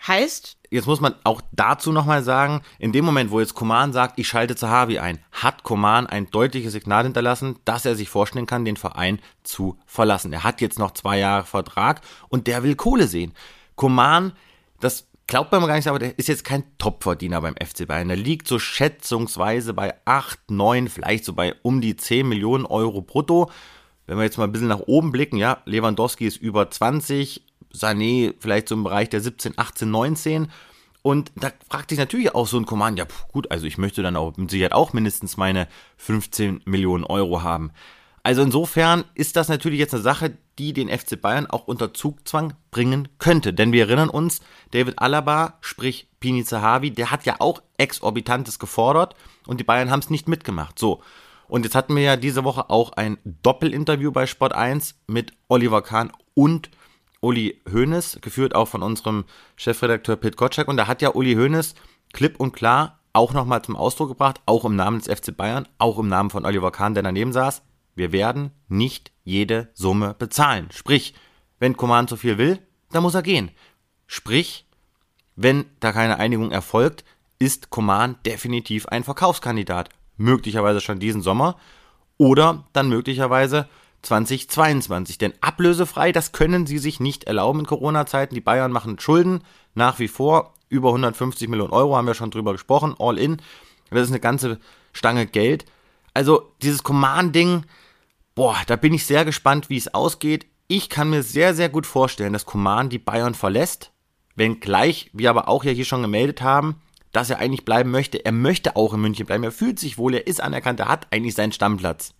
Heißt? 0.07 0.57
Jetzt 0.71 0.87
muss 0.87 1.01
man 1.01 1.15
auch 1.23 1.41
dazu 1.51 1.91
nochmal 1.91 2.23
sagen, 2.23 2.61
in 2.77 2.91
dem 2.91 3.03
Moment, 3.03 3.31
wo 3.31 3.39
jetzt 3.39 3.55
Koman 3.55 3.91
sagt, 3.91 4.19
ich 4.19 4.27
schalte 4.27 4.55
Zahavi 4.55 4.99
ein, 4.99 5.19
hat 5.31 5.63
Koman 5.63 6.07
ein 6.07 6.29
deutliches 6.29 6.73
Signal 6.73 7.03
hinterlassen, 7.03 7.57
dass 7.65 7.85
er 7.85 7.95
sich 7.95 8.09
vorstellen 8.09 8.45
kann, 8.45 8.65
den 8.65 8.77
Verein 8.77 9.19
zu 9.43 9.77
verlassen. 9.85 10.31
Er 10.31 10.43
hat 10.43 10.61
jetzt 10.61 10.79
noch 10.79 10.91
zwei 10.91 11.17
Jahre 11.19 11.45
Vertrag 11.45 12.01
und 12.29 12.47
der 12.47 12.63
will 12.63 12.75
Kohle 12.75 13.07
sehen. 13.07 13.33
Koman, 13.75 14.33
das 14.79 15.07
glaubt 15.25 15.51
man 15.51 15.65
gar 15.65 15.75
nicht, 15.75 15.87
aber 15.87 15.99
der 15.99 16.17
ist 16.17 16.27
jetzt 16.27 16.43
kein 16.43 16.63
Topverdiener 16.77 17.41
beim 17.41 17.55
FC 17.55 17.87
Bayern. 17.87 18.07
Der 18.07 18.17
liegt 18.17 18.47
so 18.47 18.59
schätzungsweise 18.59 19.73
bei 19.73 19.95
8, 20.05 20.51
9, 20.51 20.87
vielleicht 20.87 21.25
so 21.25 21.33
bei 21.33 21.55
um 21.61 21.81
die 21.81 21.95
10 21.95 22.27
Millionen 22.27 22.65
Euro 22.65 23.01
brutto. 23.01 23.51
Wenn 24.07 24.17
wir 24.17 24.23
jetzt 24.23 24.37
mal 24.37 24.45
ein 24.45 24.51
bisschen 24.51 24.69
nach 24.69 24.79
oben 24.79 25.11
blicken, 25.11 25.37
ja, 25.37 25.61
Lewandowski 25.65 26.25
ist 26.25 26.37
über 26.37 26.71
20, 26.71 27.45
Sané 27.73 28.33
vielleicht 28.39 28.69
so 28.69 28.75
im 28.75 28.83
Bereich 28.83 29.09
der 29.09 29.21
17, 29.21 29.53
18, 29.57 29.89
19. 29.89 30.47
Und 31.01 31.31
da 31.35 31.51
fragt 31.69 31.89
sich 31.89 31.99
natürlich 31.99 32.35
auch 32.35 32.47
so 32.47 32.57
ein 32.57 32.65
Command, 32.65 32.99
ja 32.99 33.05
gut, 33.31 33.51
also 33.51 33.65
ich 33.65 33.77
möchte 33.77 34.03
dann 34.03 34.17
auch 34.17 34.35
mit 34.35 34.51
Sicherheit 34.51 34.73
auch 34.73 34.91
mindestens 34.91 35.37
meine 35.37 35.67
15 35.97 36.61
Millionen 36.65 37.05
Euro 37.05 37.41
haben. 37.41 37.71
Also 38.21 38.41
insofern 38.41 39.05
ist 39.15 39.37
das 39.37 39.47
natürlich 39.47 39.79
jetzt 39.79 39.93
eine 39.93 40.03
Sache, 40.03 40.37
die 40.57 40.73
den 40.73 40.89
FC 40.89 41.19
Bayern 41.19 41.47
auch 41.47 41.67
unter 41.67 41.93
Zugzwang 41.93 42.53
bringen 42.69 43.07
könnte. 43.17 43.53
Denn 43.53 43.71
wir 43.71 43.85
erinnern 43.87 44.09
uns, 44.09 44.41
David 44.71 44.99
Alaba, 44.99 45.57
sprich 45.61 46.09
Pini 46.19 46.43
Zahavi, 46.43 46.91
der 46.91 47.11
hat 47.11 47.25
ja 47.25 47.37
auch 47.39 47.61
exorbitantes 47.77 48.59
gefordert 48.59 49.15
und 49.47 49.59
die 49.59 49.63
Bayern 49.63 49.89
haben 49.89 50.01
es 50.01 50.09
nicht 50.09 50.27
mitgemacht. 50.27 50.77
So. 50.77 51.01
Und 51.47 51.63
jetzt 51.63 51.75
hatten 51.75 51.95
wir 51.95 52.03
ja 52.03 52.15
diese 52.17 52.43
Woche 52.43 52.69
auch 52.69 52.91
ein 52.91 53.17
Doppelinterview 53.23 54.11
bei 54.11 54.27
Sport 54.27 54.53
1 54.53 54.95
mit 55.07 55.31
Oliver 55.47 55.81
Kahn 55.81 56.11
und 56.35 56.69
Uli 57.21 57.61
Hoeneß, 57.71 58.19
geführt 58.21 58.55
auch 58.55 58.67
von 58.67 58.83
unserem 58.83 59.25
Chefredakteur 59.55 60.15
Pit 60.15 60.37
Gottschalk. 60.37 60.67
Und 60.67 60.77
da 60.77 60.87
hat 60.87 61.01
ja 61.01 61.13
Uli 61.13 61.35
Hoeneß 61.35 61.75
klipp 62.13 62.39
und 62.39 62.53
klar 62.53 62.99
auch 63.13 63.33
nochmal 63.33 63.61
zum 63.61 63.75
Ausdruck 63.75 64.09
gebracht, 64.09 64.41
auch 64.45 64.65
im 64.65 64.75
Namen 64.75 64.99
des 64.99 65.07
FC 65.07 65.35
Bayern, 65.35 65.67
auch 65.77 65.97
im 65.97 66.07
Namen 66.07 66.29
von 66.29 66.45
Oliver 66.45 66.71
Kahn, 66.71 66.93
der 66.93 67.03
daneben 67.03 67.33
saß, 67.33 67.63
wir 67.95 68.11
werden 68.11 68.51
nicht 68.67 69.11
jede 69.23 69.69
Summe 69.73 70.15
bezahlen. 70.17 70.69
Sprich, 70.71 71.13
wenn 71.59 71.75
Coman 71.75 72.07
zu 72.07 72.15
viel 72.15 72.37
will, 72.37 72.59
dann 72.91 73.03
muss 73.03 73.15
er 73.15 73.23
gehen. 73.23 73.51
Sprich, 74.07 74.65
wenn 75.35 75.65
da 75.79 75.91
keine 75.91 76.17
Einigung 76.17 76.51
erfolgt, 76.51 77.03
ist 77.39 77.69
Coman 77.69 78.15
definitiv 78.25 78.87
ein 78.87 79.03
Verkaufskandidat. 79.03 79.89
Möglicherweise 80.17 80.81
schon 80.81 80.99
diesen 80.99 81.21
Sommer 81.21 81.57
oder 82.17 82.65
dann 82.73 82.89
möglicherweise 82.89 83.67
2022. 84.01 85.17
Denn 85.17 85.33
ablösefrei, 85.41 86.11
das 86.11 86.31
können 86.31 86.65
sie 86.65 86.77
sich 86.77 86.99
nicht 86.99 87.25
erlauben 87.25 87.59
in 87.59 87.65
Corona-Zeiten. 87.65 88.35
Die 88.35 88.41
Bayern 88.41 88.71
machen 88.71 88.99
Schulden 88.99 89.43
nach 89.75 89.99
wie 89.99 90.07
vor. 90.07 90.53
Über 90.69 90.89
150 90.89 91.49
Millionen 91.49 91.73
Euro 91.73 91.95
haben 91.95 92.07
wir 92.07 92.13
schon 92.13 92.31
drüber 92.31 92.51
gesprochen, 92.51 92.95
all 92.99 93.17
in. 93.17 93.41
Das 93.89 94.03
ist 94.03 94.09
eine 94.09 94.19
ganze 94.19 94.59
Stange 94.93 95.25
Geld. 95.25 95.65
Also 96.13 96.53
dieses 96.61 96.83
Command-Ding, 96.83 97.65
boah, 98.35 98.57
da 98.67 98.75
bin 98.75 98.93
ich 98.93 99.05
sehr 99.05 99.25
gespannt, 99.25 99.69
wie 99.69 99.77
es 99.77 99.93
ausgeht. 99.93 100.45
Ich 100.67 100.89
kann 100.89 101.09
mir 101.09 101.23
sehr, 101.23 101.55
sehr 101.55 101.69
gut 101.69 101.87
vorstellen, 101.87 102.33
dass 102.33 102.45
Command 102.45 102.93
die 102.93 102.99
Bayern 102.99 103.33
verlässt. 103.33 103.91
Wenngleich 104.35 105.09
wir 105.13 105.29
aber 105.31 105.49
auch 105.49 105.63
ja 105.63 105.71
hier 105.71 105.85
schon 105.85 106.03
gemeldet 106.03 106.41
haben, 106.41 106.75
dass 107.11 107.29
er 107.29 107.39
eigentlich 107.39 107.65
bleiben 107.65 107.91
möchte. 107.91 108.23
Er 108.23 108.31
möchte 108.31 108.75
auch 108.75 108.93
in 108.93 109.01
München 109.01 109.25
bleiben. 109.25 109.43
Er 109.43 109.51
fühlt 109.51 109.79
sich 109.79 109.97
wohl, 109.97 110.13
er 110.13 110.27
ist 110.27 110.41
anerkannt, 110.41 110.79
er 110.79 110.87
hat 110.87 111.07
eigentlich 111.11 111.35
seinen 111.35 111.51
Stammplatz. 111.51 112.13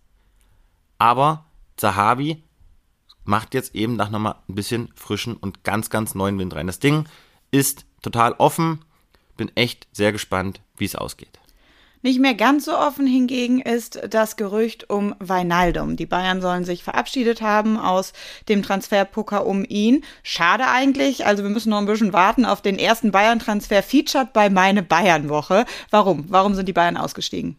Aber 0.98 1.46
Zahavi 1.80 2.44
macht 3.24 3.54
jetzt 3.54 3.76
eben 3.76 3.96
nach 3.96 4.10
nochmal 4.10 4.36
ein 4.48 4.56
bisschen 4.56 4.90
frischen 4.96 5.36
und 5.38 5.64
ganz, 5.64 5.90
ganz 5.90 6.16
neuen 6.16 6.38
Wind 6.40 6.56
rein. 6.56 6.68
Das 6.68 6.80
Ding 6.80 7.06
ist 7.52 7.86
total 8.02 8.34
offen. 8.34 8.84
Bin 9.38 9.52
echt 9.56 9.88
sehr 9.92 10.12
gespannt, 10.12 10.62
wie 10.78 10.86
es 10.86 10.96
ausgeht. 10.96 11.40
Nicht 12.02 12.22
mehr 12.22 12.34
ganz 12.34 12.64
so 12.64 12.78
offen 12.78 13.06
hingegen 13.06 13.60
ist 13.60 14.00
das 14.10 14.38
Gerücht 14.38 14.90
um 14.90 15.16
Weinaldum. 15.20 15.98
Die 15.98 16.06
Bayern 16.06 16.42
sollen 16.42 16.64
sich 16.64 16.82
verabschiedet 16.82 17.42
haben 17.42 17.78
aus 17.78 18.14
dem 18.48 18.64
Transferpoker 18.64 19.46
um 19.46 19.66
ihn. 19.68 20.06
Schade 20.24 20.68
eigentlich. 20.68 21.26
Also 21.26 21.44
wir 21.44 21.50
müssen 21.50 21.72
noch 21.72 21.78
ein 21.78 21.86
bisschen 21.86 22.14
warten 22.14 22.46
auf 22.46 22.62
den 22.62 22.80
ersten 22.80 23.12
Bayern-Transfer 23.12 23.84
featured 23.84 24.32
bei 24.32 24.50
meine 24.50 24.82
Bayern-Woche. 24.82 25.66
Warum? 25.90 26.26
Warum 26.30 26.56
sind 26.56 26.70
die 26.70 26.74
Bayern 26.74 26.96
ausgestiegen? 26.96 27.58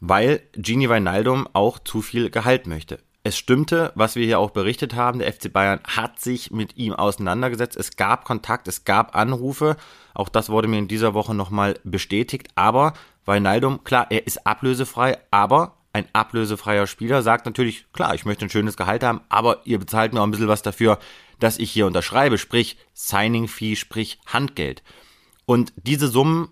Weil 0.00 0.40
Gini 0.54 0.88
Weinaldum 0.88 1.46
auch 1.52 1.78
zu 1.78 2.00
viel 2.00 2.30
Gehalt 2.30 2.66
möchte. 2.66 2.98
Es 3.24 3.38
stimmte, 3.38 3.92
was 3.94 4.16
wir 4.16 4.26
hier 4.26 4.40
auch 4.40 4.50
berichtet 4.50 4.94
haben, 4.96 5.20
der 5.20 5.32
FC 5.32 5.52
Bayern 5.52 5.80
hat 5.84 6.18
sich 6.18 6.50
mit 6.50 6.76
ihm 6.76 6.92
auseinandergesetzt. 6.92 7.76
Es 7.76 7.96
gab 7.96 8.24
Kontakt, 8.24 8.66
es 8.66 8.84
gab 8.84 9.14
Anrufe. 9.14 9.76
Auch 10.12 10.28
das 10.28 10.48
wurde 10.48 10.66
mir 10.66 10.78
in 10.78 10.88
dieser 10.88 11.14
Woche 11.14 11.32
nochmal 11.32 11.78
bestätigt. 11.84 12.48
Aber 12.56 12.94
Weinaldum, 13.24 13.84
klar, 13.84 14.08
er 14.10 14.26
ist 14.26 14.44
ablösefrei, 14.44 15.18
aber 15.30 15.76
ein 15.92 16.06
ablösefreier 16.12 16.88
Spieler 16.88 17.22
sagt 17.22 17.46
natürlich, 17.46 17.86
klar, 17.92 18.14
ich 18.14 18.24
möchte 18.24 18.44
ein 18.46 18.50
schönes 18.50 18.76
Gehalt 18.76 19.04
haben, 19.04 19.20
aber 19.28 19.60
ihr 19.64 19.78
bezahlt 19.78 20.12
mir 20.12 20.20
auch 20.20 20.24
ein 20.24 20.30
bisschen 20.32 20.48
was 20.48 20.62
dafür, 20.62 20.98
dass 21.38 21.58
ich 21.58 21.70
hier 21.70 21.86
unterschreibe, 21.86 22.38
sprich 22.38 22.76
Signing 22.92 23.46
Fee, 23.46 23.76
sprich 23.76 24.18
Handgeld. 24.26 24.82
Und 25.44 25.72
diese 25.76 26.08
Summen, 26.08 26.50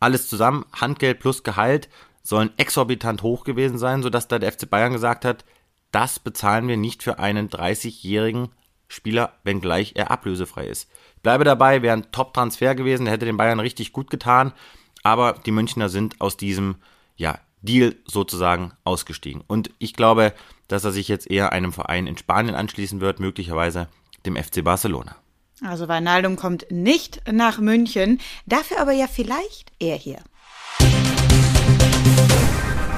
alles 0.00 0.28
zusammen, 0.28 0.64
Handgeld 0.72 1.20
plus 1.20 1.44
Gehalt, 1.44 1.88
sollen 2.22 2.50
exorbitant 2.56 3.22
hoch 3.22 3.44
gewesen 3.44 3.78
sein, 3.78 4.02
sodass 4.02 4.26
da 4.26 4.38
der 4.38 4.50
FC 4.52 4.68
Bayern 4.68 4.92
gesagt 4.92 5.24
hat, 5.24 5.44
das 5.92 6.18
bezahlen 6.18 6.68
wir 6.68 6.76
nicht 6.76 7.02
für 7.02 7.18
einen 7.18 7.48
30-jährigen 7.48 8.48
Spieler, 8.88 9.32
wenngleich 9.44 9.92
er 9.94 10.10
ablösefrei 10.10 10.66
ist. 10.66 10.88
Ich 11.16 11.22
bleibe 11.22 11.44
dabei, 11.44 11.82
wäre 11.82 11.96
ein 11.96 12.10
Top-Transfer 12.12 12.74
gewesen, 12.74 13.04
der 13.04 13.14
hätte 13.14 13.26
den 13.26 13.36
Bayern 13.36 13.60
richtig 13.60 13.92
gut 13.92 14.10
getan, 14.10 14.52
aber 15.02 15.34
die 15.46 15.52
Münchner 15.52 15.88
sind 15.88 16.20
aus 16.20 16.36
diesem 16.36 16.76
ja, 17.16 17.38
Deal 17.62 17.94
sozusagen 18.04 18.72
ausgestiegen. 18.84 19.42
Und 19.46 19.70
ich 19.78 19.94
glaube, 19.94 20.34
dass 20.68 20.84
er 20.84 20.92
sich 20.92 21.08
jetzt 21.08 21.30
eher 21.30 21.52
einem 21.52 21.72
Verein 21.72 22.06
in 22.06 22.18
Spanien 22.18 22.54
anschließen 22.54 23.00
wird, 23.00 23.20
möglicherweise 23.20 23.88
dem 24.26 24.36
FC 24.36 24.64
Barcelona. 24.64 25.16
Also 25.64 25.86
Weinaldum 25.86 26.36
kommt 26.36 26.66
nicht 26.70 27.22
nach 27.30 27.58
München, 27.58 28.20
dafür 28.46 28.80
aber 28.80 28.92
ja 28.92 29.06
vielleicht 29.06 29.70
er 29.78 29.96
hier. 29.96 30.18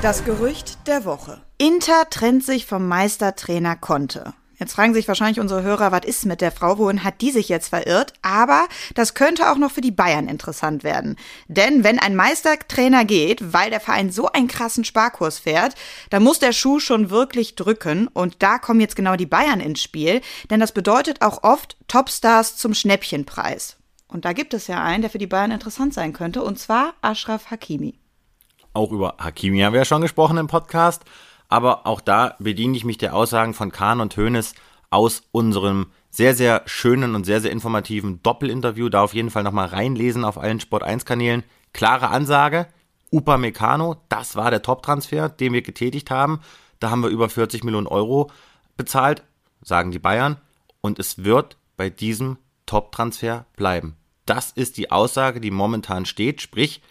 Das 0.04 0.22
Gerücht 0.22 0.86
der 0.86 1.06
Woche. 1.06 1.40
Inter 1.56 2.10
trennt 2.10 2.44
sich 2.44 2.66
vom 2.66 2.86
Meistertrainer 2.88 3.74
Conte. 3.74 4.34
Jetzt 4.58 4.74
fragen 4.74 4.92
sich 4.92 5.08
wahrscheinlich 5.08 5.40
unsere 5.40 5.62
Hörer, 5.62 5.92
was 5.92 6.04
ist 6.04 6.26
mit 6.26 6.42
der 6.42 6.52
Frau? 6.52 6.76
Wohin 6.76 7.04
hat 7.04 7.22
die 7.22 7.30
sich 7.30 7.48
jetzt 7.48 7.68
verirrt? 7.68 8.12
Aber 8.20 8.66
das 8.94 9.14
könnte 9.14 9.50
auch 9.50 9.56
noch 9.56 9.70
für 9.70 9.80
die 9.80 9.90
Bayern 9.90 10.28
interessant 10.28 10.84
werden. 10.84 11.16
Denn 11.48 11.84
wenn 11.84 11.98
ein 11.98 12.16
Meistertrainer 12.16 13.06
geht, 13.06 13.54
weil 13.54 13.70
der 13.70 13.80
Verein 13.80 14.12
so 14.12 14.30
einen 14.30 14.46
krassen 14.46 14.84
Sparkurs 14.84 15.38
fährt, 15.38 15.74
dann 16.10 16.22
muss 16.22 16.38
der 16.38 16.52
Schuh 16.52 16.80
schon 16.80 17.08
wirklich 17.08 17.54
drücken. 17.54 18.06
Und 18.08 18.42
da 18.42 18.58
kommen 18.58 18.80
jetzt 18.80 18.96
genau 18.96 19.16
die 19.16 19.24
Bayern 19.24 19.60
ins 19.60 19.80
Spiel. 19.80 20.20
Denn 20.50 20.60
das 20.60 20.72
bedeutet 20.72 21.22
auch 21.22 21.42
oft 21.44 21.78
Topstars 21.88 22.56
zum 22.56 22.74
Schnäppchenpreis. 22.74 23.78
Und 24.06 24.26
da 24.26 24.34
gibt 24.34 24.52
es 24.52 24.66
ja 24.66 24.84
einen, 24.84 25.00
der 25.00 25.10
für 25.10 25.16
die 25.16 25.26
Bayern 25.26 25.50
interessant 25.50 25.94
sein 25.94 26.12
könnte. 26.12 26.42
Und 26.42 26.58
zwar 26.58 26.92
Ashraf 27.00 27.50
Hakimi. 27.50 27.98
Auch 28.74 28.90
über 28.90 29.14
Hakimi 29.18 29.60
haben 29.60 29.72
wir 29.72 29.80
ja 29.80 29.84
schon 29.84 30.02
gesprochen 30.02 30.36
im 30.36 30.48
Podcast. 30.48 31.04
Aber 31.48 31.86
auch 31.86 32.00
da 32.00 32.34
bediene 32.40 32.76
ich 32.76 32.84
mich 32.84 32.98
der 32.98 33.14
Aussagen 33.14 33.54
von 33.54 33.70
Kahn 33.70 34.00
und 34.00 34.16
Hoeneß 34.16 34.54
aus 34.90 35.22
unserem 35.30 35.86
sehr, 36.10 36.34
sehr 36.34 36.62
schönen 36.66 37.14
und 37.14 37.24
sehr, 37.24 37.40
sehr 37.40 37.52
informativen 37.52 38.20
Doppelinterview. 38.22 38.88
Da 38.88 39.02
auf 39.02 39.14
jeden 39.14 39.30
Fall 39.30 39.44
nochmal 39.44 39.68
reinlesen 39.68 40.24
auf 40.24 40.38
allen 40.38 40.58
Sport 40.58 40.82
1 40.82 41.04
Kanälen. 41.04 41.44
Klare 41.72 42.08
Ansage. 42.08 42.66
Upamecano, 43.12 43.96
das 44.08 44.34
war 44.34 44.50
der 44.50 44.62
Top-Transfer, 44.62 45.28
den 45.28 45.52
wir 45.52 45.62
getätigt 45.62 46.10
haben. 46.10 46.40
Da 46.80 46.90
haben 46.90 47.02
wir 47.02 47.10
über 47.10 47.28
40 47.28 47.62
Millionen 47.62 47.86
Euro 47.86 48.30
bezahlt, 48.76 49.22
sagen 49.62 49.92
die 49.92 50.00
Bayern. 50.00 50.36
Und 50.80 50.98
es 50.98 51.22
wird 51.22 51.56
bei 51.76 51.90
diesem 51.90 52.38
Top-Transfer 52.66 53.46
bleiben. 53.54 53.96
Das 54.26 54.50
ist 54.50 54.78
die 54.78 54.90
Aussage, 54.90 55.40
die 55.40 55.52
momentan 55.52 56.06
steht. 56.06 56.40
Sprich, 56.40 56.82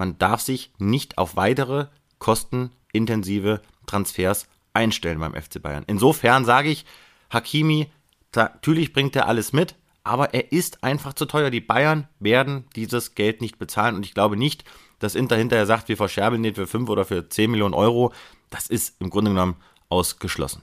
man 0.00 0.16
darf 0.16 0.40
sich 0.40 0.72
nicht 0.78 1.18
auf 1.18 1.36
weitere 1.36 1.86
kostenintensive 2.18 3.60
Transfers 3.86 4.48
einstellen 4.72 5.20
beim 5.20 5.34
FC 5.34 5.60
Bayern. 5.60 5.84
Insofern 5.86 6.46
sage 6.46 6.70
ich, 6.70 6.86
Hakimi, 7.30 7.90
natürlich 8.34 8.94
bringt 8.94 9.14
er 9.14 9.28
alles 9.28 9.52
mit, 9.52 9.74
aber 10.02 10.32
er 10.32 10.52
ist 10.52 10.82
einfach 10.82 11.12
zu 11.12 11.26
teuer. 11.26 11.50
Die 11.50 11.60
Bayern 11.60 12.08
werden 12.18 12.64
dieses 12.76 13.14
Geld 13.14 13.42
nicht 13.42 13.58
bezahlen 13.58 13.94
und 13.94 14.06
ich 14.06 14.14
glaube 14.14 14.38
nicht, 14.38 14.64
dass 15.00 15.14
Inter 15.14 15.36
hinterher 15.36 15.66
sagt, 15.66 15.88
wir 15.88 15.98
verscherbeln 15.98 16.42
den 16.42 16.54
für 16.54 16.66
5 16.66 16.88
oder 16.88 17.04
für 17.04 17.28
10 17.28 17.50
Millionen 17.50 17.74
Euro. 17.74 18.12
Das 18.48 18.68
ist 18.68 19.00
im 19.00 19.10
Grunde 19.10 19.32
genommen 19.32 19.56
ausgeschlossen. 19.90 20.62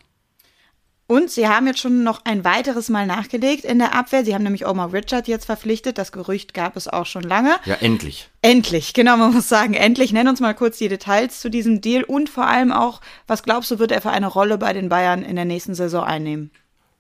Und 1.09 1.31
sie 1.31 1.47
haben 1.47 1.67
jetzt 1.67 1.79
schon 1.79 2.03
noch 2.03 2.25
ein 2.25 2.43
weiteres 2.43 2.89
Mal 2.89 3.07
nachgelegt 3.07 3.63
in 3.63 3.79
der 3.79 3.95
Abwehr. 3.95 4.25
Sie 4.25 4.35
haben 4.35 4.43
nämlich 4.43 4.67
Omar 4.67 4.91
Richard 4.91 5.29
jetzt 5.29 5.45
verpflichtet. 5.45 5.97
Das 5.97 6.11
Gerücht 6.11 6.53
gab 6.53 6.75
es 6.75 6.89
auch 6.89 7.05
schon 7.05 7.23
lange. 7.23 7.55
Ja, 7.63 7.75
endlich. 7.75 8.29
Endlich, 8.41 8.93
genau, 8.93 9.15
man 9.15 9.33
muss 9.33 9.47
sagen, 9.47 9.73
endlich. 9.73 10.11
Nenn 10.11 10.27
uns 10.27 10.41
mal 10.41 10.53
kurz 10.53 10.77
die 10.77 10.89
Details 10.89 11.39
zu 11.39 11.49
diesem 11.49 11.79
Deal 11.79 12.03
und 12.03 12.29
vor 12.29 12.45
allem 12.45 12.73
auch, 12.73 12.99
was 13.25 13.43
glaubst 13.43 13.71
du, 13.71 13.79
wird 13.79 13.93
er 13.93 14.01
für 14.01 14.09
eine 14.09 14.27
Rolle 14.27 14.57
bei 14.57 14.73
den 14.73 14.89
Bayern 14.89 15.23
in 15.23 15.37
der 15.37 15.45
nächsten 15.45 15.75
Saison 15.75 16.03
einnehmen? 16.03 16.51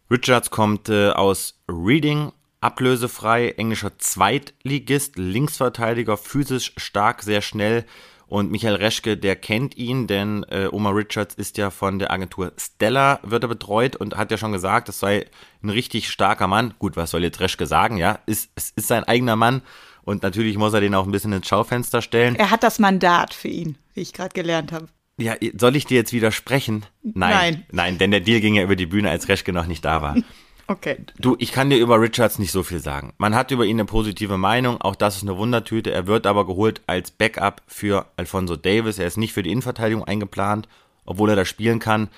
Richards 0.09 0.51
kommt 0.51 0.87
äh, 0.87 1.09
aus 1.09 1.59
Reading, 1.67 2.31
ablösefrei, 2.61 3.49
englischer 3.57 3.97
Zweitligist, 3.97 5.17
Linksverteidiger, 5.17 6.15
physisch 6.15 6.71
stark, 6.77 7.23
sehr 7.23 7.41
schnell 7.41 7.85
und 8.27 8.51
Michael 8.51 8.75
Reschke, 8.75 9.17
der 9.17 9.35
kennt 9.35 9.77
ihn, 9.77 10.05
denn 10.07 10.45
äh, 10.49 10.67
Omar 10.71 10.95
Richards 10.95 11.35
ist 11.35 11.57
ja 11.57 11.69
von 11.69 11.97
der 11.97 12.11
Agentur 12.11 12.51
Stella, 12.57 13.19
wird 13.23 13.43
er 13.43 13.47
betreut 13.47 13.95
und 13.95 14.17
hat 14.17 14.31
ja 14.31 14.37
schon 14.37 14.51
gesagt, 14.51 14.89
das 14.89 14.99
sei 14.99 15.25
ein 15.63 15.69
richtig 15.69 16.09
starker 16.09 16.47
Mann. 16.47 16.73
Gut, 16.77 16.97
was 16.97 17.11
soll 17.11 17.23
jetzt 17.23 17.39
Reschke 17.39 17.65
sagen, 17.65 17.97
ja? 17.97 18.19
Ist, 18.25 18.51
es 18.55 18.71
ist 18.71 18.87
sein 18.87 19.05
eigener 19.05 19.37
Mann 19.37 19.61
und 20.03 20.23
natürlich 20.23 20.57
muss 20.57 20.73
er 20.73 20.81
den 20.81 20.95
auch 20.95 21.05
ein 21.05 21.11
bisschen 21.11 21.33
ins 21.33 21.47
Schaufenster 21.47 22.01
stellen. 22.01 22.35
Er 22.35 22.51
hat 22.51 22.63
das 22.63 22.79
Mandat 22.79 23.33
für 23.33 23.47
ihn, 23.47 23.77
wie 23.93 24.01
ich 24.01 24.13
gerade 24.13 24.33
gelernt 24.33 24.71
habe. 24.71 24.87
Ja, 25.19 25.35
soll 25.57 25.75
ich 25.75 25.85
dir 25.85 25.95
jetzt 25.95 26.13
widersprechen? 26.13 26.85
Nein. 27.01 27.15
Nein. 27.15 27.65
Nein, 27.71 27.97
denn 27.97 28.11
der 28.11 28.19
Deal 28.19 28.39
ging 28.39 28.55
ja 28.55 28.63
über 28.63 28.75
die 28.75 28.85
Bühne, 28.85 29.09
als 29.09 29.29
Reschke 29.29 29.51
noch 29.51 29.65
nicht 29.65 29.83
da 29.83 30.01
war. 30.01 30.15
Okay. 30.67 30.97
Du, 31.17 31.35
ich 31.39 31.53
kann 31.53 31.69
dir 31.69 31.77
über 31.77 31.99
Richards 32.01 32.39
nicht 32.39 32.51
so 32.51 32.61
viel 32.61 32.79
sagen. 32.79 33.13
Man 33.17 33.33
hat 33.35 33.51
über 33.51 33.65
ihn 33.65 33.77
eine 33.77 33.85
positive 33.85 34.37
Meinung, 34.37 34.81
auch 34.81 34.95
das 34.95 35.15
ist 35.17 35.23
eine 35.23 35.37
Wundertüte. 35.37 35.91
Er 35.91 36.07
wird 36.07 36.27
aber 36.27 36.45
geholt 36.45 36.81
als 36.87 37.09
Backup 37.09 37.61
für 37.67 38.05
Alfonso 38.17 38.57
Davis. 38.57 38.99
Er 38.99 39.07
ist 39.07 39.17
nicht 39.17 39.33
für 39.33 39.43
die 39.43 39.51
Innenverteidigung 39.51 40.03
eingeplant, 40.03 40.67
obwohl 41.05 41.29
er 41.29 41.37
da 41.37 41.45
spielen 41.45 41.79
kann. 41.79 42.09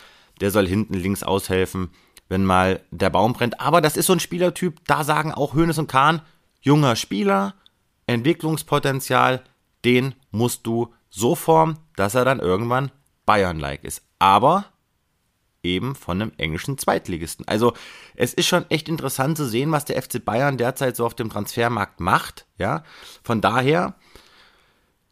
Der 0.41 0.49
soll 0.49 0.67
hinten 0.67 0.95
links 0.95 1.21
aushelfen, 1.21 1.91
wenn 2.27 2.43
mal 2.43 2.81
der 2.89 3.11
Baum 3.11 3.33
brennt. 3.33 3.59
Aber 3.61 3.81
das 3.81 3.97
ist 3.97 4.07
so 4.07 4.13
ein 4.13 4.19
Spielertyp, 4.19 4.79
da 4.87 5.03
sagen 5.03 5.31
auch 5.31 5.53
Hönes 5.53 5.77
und 5.77 5.87
Kahn, 5.87 6.21
junger 6.61 6.95
Spieler, 6.95 7.53
Entwicklungspotenzial, 8.07 9.43
den 9.85 10.15
musst 10.31 10.65
du 10.65 10.93
so 11.09 11.35
formen, 11.35 11.77
dass 11.95 12.15
er 12.15 12.25
dann 12.25 12.39
irgendwann 12.39 12.91
Bayern-like 13.25 13.83
ist. 13.83 14.01
Aber 14.17 14.65
eben 15.63 15.95
von 15.95 16.21
einem 16.21 16.31
englischen 16.37 16.77
Zweitligisten. 16.77 17.47
Also 17.47 17.73
es 18.15 18.33
ist 18.33 18.47
schon 18.47 18.69
echt 18.69 18.89
interessant 18.89 19.37
zu 19.37 19.45
sehen, 19.45 19.71
was 19.71 19.85
der 19.85 20.01
FC 20.01 20.23
Bayern 20.23 20.57
derzeit 20.57 20.95
so 20.95 21.05
auf 21.05 21.15
dem 21.15 21.29
Transfermarkt 21.29 21.99
macht. 21.99 22.45
Ja, 22.57 22.83
von 23.23 23.41
daher 23.41 23.95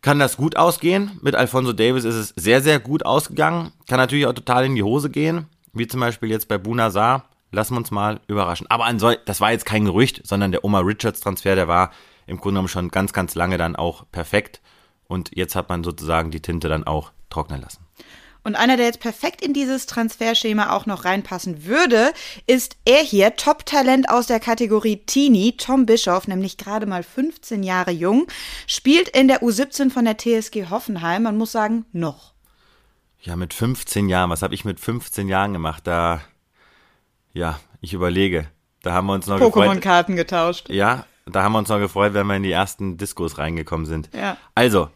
kann 0.01 0.19
das 0.19 0.37
gut 0.37 0.55
ausgehen. 0.55 1.19
Mit 1.21 1.35
Alfonso 1.35 1.73
Davis 1.73 2.03
ist 2.03 2.15
es 2.15 2.33
sehr, 2.35 2.61
sehr 2.61 2.79
gut 2.79 3.05
ausgegangen. 3.05 3.73
Kann 3.87 3.97
natürlich 3.97 4.25
auch 4.25 4.33
total 4.33 4.65
in 4.65 4.75
die 4.75 4.83
Hose 4.83 5.09
gehen, 5.09 5.47
wie 5.73 5.87
zum 5.87 5.99
Beispiel 5.99 6.29
jetzt 6.29 6.47
bei 6.47 6.57
Bunazar. 6.57 7.25
Lassen 7.51 7.73
wir 7.73 7.79
uns 7.79 7.91
mal 7.91 8.19
überraschen. 8.27 8.67
Aber 8.69 8.91
das 9.25 9.41
war 9.41 9.51
jetzt 9.51 9.65
kein 9.65 9.85
Gerücht, 9.85 10.21
sondern 10.25 10.51
der 10.51 10.63
Omar 10.65 10.85
Richards 10.85 11.21
Transfer, 11.21 11.55
der 11.55 11.67
war 11.67 11.91
im 12.25 12.37
Grunde 12.37 12.55
genommen 12.55 12.67
schon 12.67 12.89
ganz, 12.89 13.13
ganz 13.13 13.35
lange 13.35 13.57
dann 13.57 13.75
auch 13.75 14.05
perfekt. 14.11 14.61
Und 15.07 15.31
jetzt 15.35 15.55
hat 15.55 15.69
man 15.69 15.83
sozusagen 15.83 16.31
die 16.31 16.41
Tinte 16.41 16.67
dann 16.67 16.85
auch 16.85 17.11
trocknen 17.29 17.61
lassen. 17.61 17.85
Und 18.47 18.55
einer, 18.55 18.77
der 18.77 18.85
jetzt 18.85 19.01
perfekt 19.01 19.41
in 19.41 19.51
dieses 19.51 19.87
Transferschema 19.87 20.71
auch 20.73 20.85
noch 20.85 21.03
reinpassen 21.03 21.65
würde, 21.65 22.13
ist 22.45 22.77
er 22.85 23.03
hier, 23.03 23.35
Top-Talent 23.35 24.07
aus 24.09 24.27
der 24.27 24.39
Kategorie 24.39 25.03
Teenie, 25.05 25.57
Tom 25.57 25.85
Bischoff, 25.85 26.29
nämlich 26.29 26.55
gerade 26.55 26.85
mal 26.85 27.03
15 27.03 27.61
Jahre 27.61 27.91
jung, 27.91 28.25
spielt 28.65 29.09
in 29.09 29.27
der 29.27 29.43
U17 29.43 29.91
von 29.91 30.05
der 30.05 30.17
TSG 30.17 30.69
Hoffenheim. 30.69 31.23
Man 31.23 31.37
muss 31.37 31.51
sagen, 31.51 31.85
noch. 31.91 32.35
Ja, 33.19 33.35
mit 33.35 33.53
15 33.53 34.07
Jahren, 34.07 34.29
was 34.29 34.41
habe 34.43 34.55
ich 34.55 34.63
mit 34.63 34.79
15 34.79 35.27
Jahren 35.27 35.51
gemacht? 35.51 35.85
Da, 35.85 36.21
ja, 37.33 37.59
ich 37.81 37.91
überlege. 37.91 38.47
Da 38.81 38.93
haben 38.93 39.07
wir 39.07 39.13
uns 39.13 39.27
noch 39.27 39.41
Pokémon-Karten 39.41 40.15
getauscht. 40.15 40.69
Ja, 40.69 41.05
da 41.25 41.43
haben 41.43 41.51
wir 41.51 41.59
uns 41.59 41.67
noch 41.67 41.79
gefreut, 41.79 42.13
wenn 42.13 42.27
wir 42.27 42.37
in 42.37 42.43
die 42.43 42.53
ersten 42.53 42.95
Diskos 42.95 43.39
reingekommen 43.39 43.85
sind. 43.85 44.09
Ja. 44.13 44.37
Also, 44.55 44.87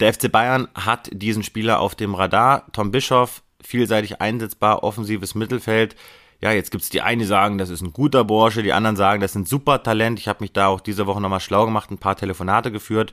der 0.00 0.12
FC 0.12 0.30
Bayern 0.30 0.68
hat 0.74 1.10
diesen 1.12 1.42
Spieler 1.42 1.80
auf 1.80 1.94
dem 1.94 2.14
Radar. 2.14 2.70
Tom 2.72 2.90
Bischoff, 2.90 3.42
vielseitig 3.62 4.20
einsetzbar, 4.20 4.82
offensives 4.82 5.34
Mittelfeld. 5.34 5.96
Ja, 6.40 6.52
jetzt 6.52 6.70
gibt's 6.70 6.88
die 6.88 7.00
einen, 7.00 7.18
die 7.18 7.26
sagen, 7.26 7.58
das 7.58 7.68
ist 7.68 7.82
ein 7.82 7.92
guter 7.92 8.24
Bursche, 8.24 8.62
die 8.62 8.72
anderen 8.72 8.96
sagen, 8.96 9.20
das 9.20 9.32
ist 9.32 9.36
ein 9.36 9.46
super 9.46 9.82
Talent. 9.82 10.20
Ich 10.20 10.28
habe 10.28 10.42
mich 10.42 10.52
da 10.52 10.68
auch 10.68 10.80
diese 10.80 11.06
Woche 11.06 11.20
nochmal 11.20 11.40
schlau 11.40 11.64
gemacht, 11.64 11.90
ein 11.90 11.98
paar 11.98 12.16
Telefonate 12.16 12.70
geführt. 12.70 13.12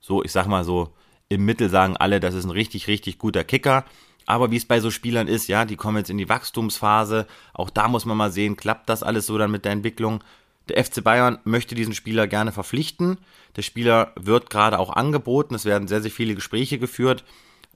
So, 0.00 0.24
ich 0.24 0.32
sag 0.32 0.46
mal 0.46 0.64
so, 0.64 0.92
im 1.28 1.44
Mittel 1.44 1.70
sagen 1.70 1.96
alle, 1.96 2.18
das 2.18 2.34
ist 2.34 2.44
ein 2.44 2.50
richtig, 2.50 2.88
richtig 2.88 3.18
guter 3.18 3.44
Kicker. 3.44 3.84
Aber 4.26 4.50
wie 4.50 4.56
es 4.56 4.66
bei 4.66 4.80
so 4.80 4.90
Spielern 4.90 5.28
ist, 5.28 5.46
ja, 5.46 5.64
die 5.64 5.76
kommen 5.76 5.98
jetzt 5.98 6.10
in 6.10 6.18
die 6.18 6.28
Wachstumsphase. 6.28 7.26
Auch 7.54 7.70
da 7.70 7.86
muss 7.86 8.04
man 8.04 8.16
mal 8.16 8.32
sehen, 8.32 8.56
klappt 8.56 8.88
das 8.88 9.04
alles 9.04 9.26
so 9.26 9.38
dann 9.38 9.52
mit 9.52 9.64
der 9.64 9.72
Entwicklung. 9.72 10.22
Der 10.68 10.84
FC 10.84 11.02
Bayern 11.02 11.38
möchte 11.44 11.74
diesen 11.74 11.94
Spieler 11.94 12.26
gerne 12.26 12.52
verpflichten. 12.52 13.18
Der 13.54 13.62
Spieler 13.62 14.12
wird 14.16 14.50
gerade 14.50 14.78
auch 14.78 14.90
angeboten. 14.90 15.54
Es 15.54 15.64
werden 15.64 15.88
sehr, 15.88 16.02
sehr 16.02 16.10
viele 16.10 16.34
Gespräche 16.34 16.78
geführt 16.78 17.24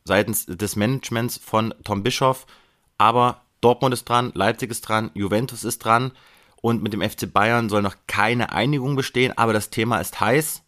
seitens 0.05 0.47
des 0.47 0.77
Managements 0.77 1.39
von 1.39 1.75
Tom 1.85 2.03
Bischoff. 2.03 2.47
Aber 2.99 3.43
Dortmund 3.61 3.95
ist 3.95 4.09
dran, 4.09 4.33
Leipzig 4.35 4.71
ist 4.71 4.83
dran, 4.83 5.11
Juventus 5.15 5.65
ist 5.65 5.85
dran. 5.85 6.13
Und 6.63 6.83
mit 6.83 6.93
dem 6.93 7.01
FC 7.01 7.33
Bayern 7.33 7.69
soll 7.69 7.83
noch 7.83 7.97
keine 8.07 8.53
Einigung 8.53 8.97
bestehen. 8.97 9.37
Aber 9.39 9.53
das 9.53 9.71
Thema 9.71 9.99
ist 9.99 10.21
heiß. 10.21 10.63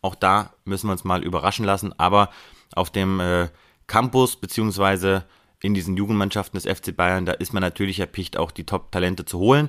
Auch 0.00 0.14
da 0.14 0.54
müssen 0.64 0.88
wir 0.88 0.92
uns 0.92 1.04
mal 1.04 1.22
überraschen 1.22 1.64
lassen. 1.64 1.92
Aber 1.98 2.30
auf 2.74 2.90
dem 2.90 3.20
äh, 3.20 3.48
Campus 3.86 4.36
beziehungsweise 4.36 5.24
in 5.60 5.74
diesen 5.74 5.96
Jugendmannschaften 5.96 6.58
des 6.58 6.66
FC 6.66 6.96
Bayern, 6.96 7.26
da 7.26 7.32
ist 7.32 7.52
man 7.52 7.60
natürlich 7.60 8.00
erpicht, 8.00 8.36
auch 8.36 8.50
die 8.50 8.66
Top-Talente 8.66 9.24
zu 9.24 9.38
holen. 9.38 9.68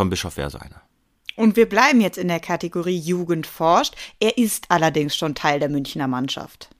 Tom 0.00 0.08
Bischoff 0.08 0.38
wäre 0.38 0.48
so 0.48 0.56
einer. 0.56 0.80
Und 1.36 1.56
wir 1.56 1.68
bleiben 1.68 2.00
jetzt 2.00 2.16
in 2.16 2.28
der 2.28 2.40
Kategorie 2.40 2.96
Jugend 2.96 3.46
forscht. 3.46 3.96
Er 4.18 4.38
ist 4.38 4.64
allerdings 4.70 5.14
schon 5.14 5.34
Teil 5.34 5.60
der 5.60 5.68
Münchner 5.68 6.08
Mannschaft. 6.08 6.70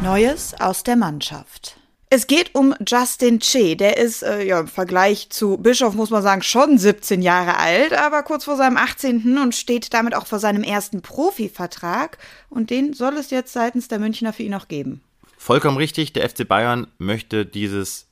Neues 0.00 0.54
aus 0.60 0.84
der 0.84 0.94
Mannschaft. 0.94 1.78
Es 2.10 2.28
geht 2.28 2.54
um 2.54 2.76
Justin 2.86 3.40
Che. 3.40 3.74
Der 3.74 3.96
ist 3.96 4.22
äh, 4.22 4.44
ja, 4.44 4.60
im 4.60 4.68
Vergleich 4.68 5.30
zu 5.30 5.56
Bischof, 5.56 5.94
muss 5.94 6.10
man 6.10 6.22
sagen, 6.22 6.42
schon 6.42 6.78
17 6.78 7.20
Jahre 7.20 7.56
alt, 7.56 7.92
aber 7.92 8.22
kurz 8.22 8.44
vor 8.44 8.56
seinem 8.56 8.76
18. 8.76 9.36
und 9.36 9.56
steht 9.56 9.92
damit 9.92 10.14
auch 10.14 10.28
vor 10.28 10.38
seinem 10.38 10.62
ersten 10.62 11.02
Profivertrag. 11.02 12.18
Und 12.48 12.70
den 12.70 12.92
soll 12.94 13.16
es 13.16 13.30
jetzt 13.30 13.52
seitens 13.52 13.88
der 13.88 13.98
Münchner 13.98 14.32
für 14.32 14.44
ihn 14.44 14.54
auch 14.54 14.68
geben. 14.68 15.02
Vollkommen 15.36 15.76
richtig. 15.76 16.12
Der 16.12 16.30
FC 16.30 16.46
Bayern 16.46 16.86
möchte 16.98 17.44
dieses 17.44 18.07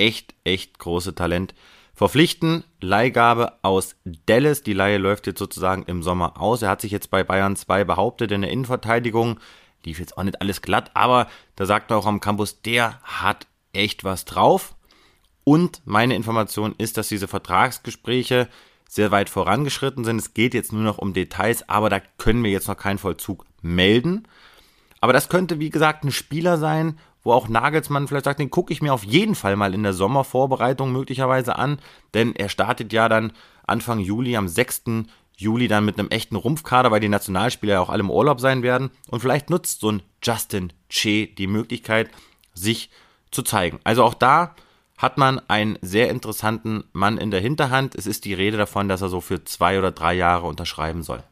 echt, 0.00 0.34
echt 0.44 0.78
große 0.78 1.14
Talent 1.14 1.54
verpflichten. 1.94 2.64
Leihgabe 2.80 3.58
aus 3.62 3.96
Dallas. 4.26 4.62
Die 4.62 4.72
Leihe 4.72 4.98
läuft 4.98 5.26
jetzt 5.26 5.38
sozusagen 5.38 5.84
im 5.84 6.02
Sommer 6.02 6.40
aus. 6.40 6.62
Er 6.62 6.70
hat 6.70 6.80
sich 6.80 6.92
jetzt 6.92 7.10
bei 7.10 7.22
Bayern 7.22 7.56
2 7.56 7.84
behauptet 7.84 8.32
in 8.32 8.40
der 8.42 8.50
Innenverteidigung 8.50 9.38
lief 9.84 9.98
jetzt 9.98 10.16
auch 10.18 10.22
nicht 10.22 10.40
alles 10.40 10.62
glatt, 10.62 10.90
aber 10.94 11.28
da 11.56 11.66
sagt 11.66 11.90
er 11.90 11.96
auch 11.96 12.06
am 12.06 12.20
Campus, 12.20 12.62
der 12.62 13.00
hat 13.02 13.46
echt 13.72 14.04
was 14.04 14.24
drauf. 14.24 14.74
Und 15.44 15.82
meine 15.84 16.14
Information 16.14 16.74
ist, 16.78 16.96
dass 16.96 17.08
diese 17.08 17.28
Vertragsgespräche 17.28 18.48
sehr 18.88 19.10
weit 19.10 19.30
vorangeschritten 19.30 20.04
sind. 20.04 20.18
Es 20.18 20.34
geht 20.34 20.54
jetzt 20.54 20.72
nur 20.72 20.82
noch 20.82 20.98
um 20.98 21.12
Details, 21.12 21.68
aber 21.68 21.88
da 21.88 22.00
können 22.18 22.44
wir 22.44 22.50
jetzt 22.50 22.68
noch 22.68 22.76
keinen 22.76 22.98
Vollzug 22.98 23.46
melden. 23.62 24.26
Aber 25.00 25.12
das 25.12 25.28
könnte, 25.28 25.58
wie 25.60 25.70
gesagt, 25.70 26.04
ein 26.04 26.12
Spieler 26.12 26.58
sein, 26.58 26.98
wo 27.22 27.32
auch 27.32 27.48
Nagelsmann 27.48 28.08
vielleicht 28.08 28.24
sagt, 28.24 28.40
den 28.40 28.50
gucke 28.50 28.72
ich 28.72 28.82
mir 28.82 28.94
auf 28.94 29.04
jeden 29.04 29.34
Fall 29.34 29.56
mal 29.56 29.74
in 29.74 29.82
der 29.82 29.92
Sommervorbereitung 29.92 30.92
möglicherweise 30.92 31.56
an, 31.56 31.78
denn 32.14 32.34
er 32.34 32.48
startet 32.48 32.92
ja 32.92 33.08
dann 33.08 33.32
Anfang 33.66 34.00
Juli 34.00 34.36
am 34.36 34.48
6. 34.48 34.82
Juli 35.36 35.68
dann 35.68 35.84
mit 35.84 35.98
einem 35.98 36.08
echten 36.08 36.36
Rumpfkader, 36.36 36.90
weil 36.90 37.00
die 37.00 37.08
Nationalspieler 37.08 37.74
ja 37.74 37.80
auch 37.80 37.88
alle 37.88 38.00
im 38.00 38.10
Urlaub 38.10 38.40
sein 38.40 38.62
werden. 38.62 38.90
Und 39.08 39.20
vielleicht 39.20 39.48
nutzt 39.48 39.80
so 39.80 39.90
ein 39.90 40.02
Justin 40.22 40.72
Che 40.90 41.26
die 41.26 41.46
Möglichkeit, 41.46 42.10
sich 42.52 42.90
zu 43.30 43.42
zeigen. 43.42 43.80
Also 43.84 44.04
auch 44.04 44.14
da 44.14 44.54
hat 44.98 45.16
man 45.16 45.40
einen 45.48 45.78
sehr 45.80 46.10
interessanten 46.10 46.84
Mann 46.92 47.16
in 47.16 47.30
der 47.30 47.40
Hinterhand. 47.40 47.94
Es 47.94 48.06
ist 48.06 48.26
die 48.26 48.34
Rede 48.34 48.58
davon, 48.58 48.88
dass 48.88 49.00
er 49.00 49.08
so 49.08 49.22
für 49.22 49.42
zwei 49.44 49.78
oder 49.78 49.92
drei 49.92 50.12
Jahre 50.12 50.46
unterschreiben 50.46 51.02
soll. 51.02 51.22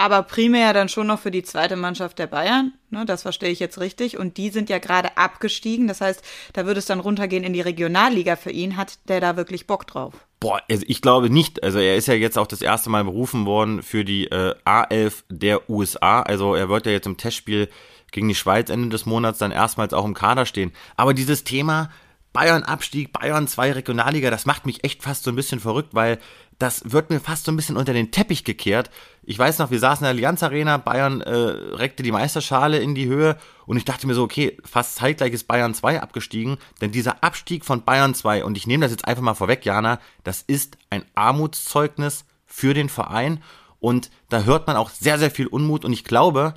Aber 0.00 0.22
primär 0.22 0.72
dann 0.72 0.88
schon 0.88 1.08
noch 1.08 1.18
für 1.18 1.32
die 1.32 1.42
zweite 1.42 1.74
Mannschaft 1.74 2.20
der 2.20 2.28
Bayern, 2.28 2.72
ne, 2.90 3.04
das 3.04 3.22
verstehe 3.22 3.50
ich 3.50 3.58
jetzt 3.58 3.80
richtig. 3.80 4.16
Und 4.16 4.36
die 4.36 4.50
sind 4.50 4.70
ja 4.70 4.78
gerade 4.78 5.16
abgestiegen. 5.16 5.88
Das 5.88 6.00
heißt, 6.00 6.22
da 6.52 6.66
würde 6.66 6.78
es 6.78 6.86
dann 6.86 7.00
runtergehen 7.00 7.42
in 7.42 7.52
die 7.52 7.60
Regionalliga 7.60 8.36
für 8.36 8.52
ihn. 8.52 8.76
Hat 8.76 9.00
der 9.08 9.20
da 9.20 9.36
wirklich 9.36 9.66
Bock 9.66 9.88
drauf? 9.88 10.14
Boah, 10.38 10.62
also 10.70 10.84
ich 10.86 11.02
glaube 11.02 11.30
nicht. 11.30 11.64
Also 11.64 11.80
er 11.80 11.96
ist 11.96 12.06
ja 12.06 12.14
jetzt 12.14 12.38
auch 12.38 12.46
das 12.46 12.62
erste 12.62 12.90
Mal 12.90 13.02
berufen 13.02 13.44
worden 13.44 13.82
für 13.82 14.04
die 14.04 14.26
äh, 14.28 14.54
A11 14.64 15.24
der 15.30 15.68
USA. 15.68 16.22
Also 16.22 16.54
er 16.54 16.68
wird 16.68 16.86
ja 16.86 16.92
jetzt 16.92 17.08
im 17.08 17.16
Testspiel 17.16 17.68
gegen 18.12 18.28
die 18.28 18.36
Schweiz 18.36 18.70
Ende 18.70 18.90
des 18.90 19.04
Monats 19.04 19.40
dann 19.40 19.50
erstmals 19.50 19.92
auch 19.92 20.04
im 20.04 20.14
Kader 20.14 20.46
stehen. 20.46 20.72
Aber 20.94 21.12
dieses 21.12 21.42
Thema 21.42 21.90
Bayern-Abstieg, 22.32 23.12
Bayern 23.12 23.48
2 23.48 23.72
Regionalliga, 23.72 24.30
das 24.30 24.46
macht 24.46 24.64
mich 24.64 24.84
echt 24.84 25.02
fast 25.02 25.24
so 25.24 25.32
ein 25.32 25.36
bisschen 25.36 25.58
verrückt, 25.58 25.92
weil 25.92 26.18
das 26.58 26.82
wird 26.90 27.10
mir 27.10 27.20
fast 27.20 27.44
so 27.44 27.52
ein 27.52 27.56
bisschen 27.56 27.76
unter 27.76 27.92
den 27.92 28.10
Teppich 28.10 28.42
gekehrt. 28.42 28.90
Ich 29.22 29.38
weiß 29.38 29.58
noch, 29.58 29.70
wir 29.70 29.78
saßen 29.78 30.00
in 30.00 30.04
der 30.04 30.10
Allianz 30.10 30.42
Arena, 30.42 30.76
Bayern 30.76 31.20
äh, 31.20 31.30
reckte 31.30 32.02
die 32.02 32.10
Meisterschale 32.10 32.78
in 32.78 32.94
die 32.94 33.06
Höhe 33.06 33.36
und 33.66 33.76
ich 33.76 33.84
dachte 33.84 34.06
mir 34.06 34.14
so, 34.14 34.24
okay, 34.24 34.56
fast 34.64 34.96
zeitgleich 34.96 35.32
ist 35.32 35.46
Bayern 35.46 35.74
2 35.74 36.02
abgestiegen, 36.02 36.58
denn 36.80 36.90
dieser 36.90 37.22
Abstieg 37.22 37.64
von 37.64 37.84
Bayern 37.84 38.14
2, 38.14 38.44
und 38.44 38.56
ich 38.56 38.66
nehme 38.66 38.84
das 38.84 38.90
jetzt 38.90 39.06
einfach 39.06 39.22
mal 39.22 39.34
vorweg, 39.34 39.64
Jana, 39.64 40.00
das 40.24 40.42
ist 40.42 40.78
ein 40.90 41.04
Armutszeugnis 41.14 42.24
für 42.46 42.74
den 42.74 42.88
Verein 42.88 43.42
und 43.78 44.10
da 44.28 44.42
hört 44.42 44.66
man 44.66 44.76
auch 44.76 44.90
sehr, 44.90 45.18
sehr 45.18 45.30
viel 45.30 45.46
Unmut 45.46 45.84
und 45.84 45.92
ich 45.92 46.04
glaube, 46.04 46.54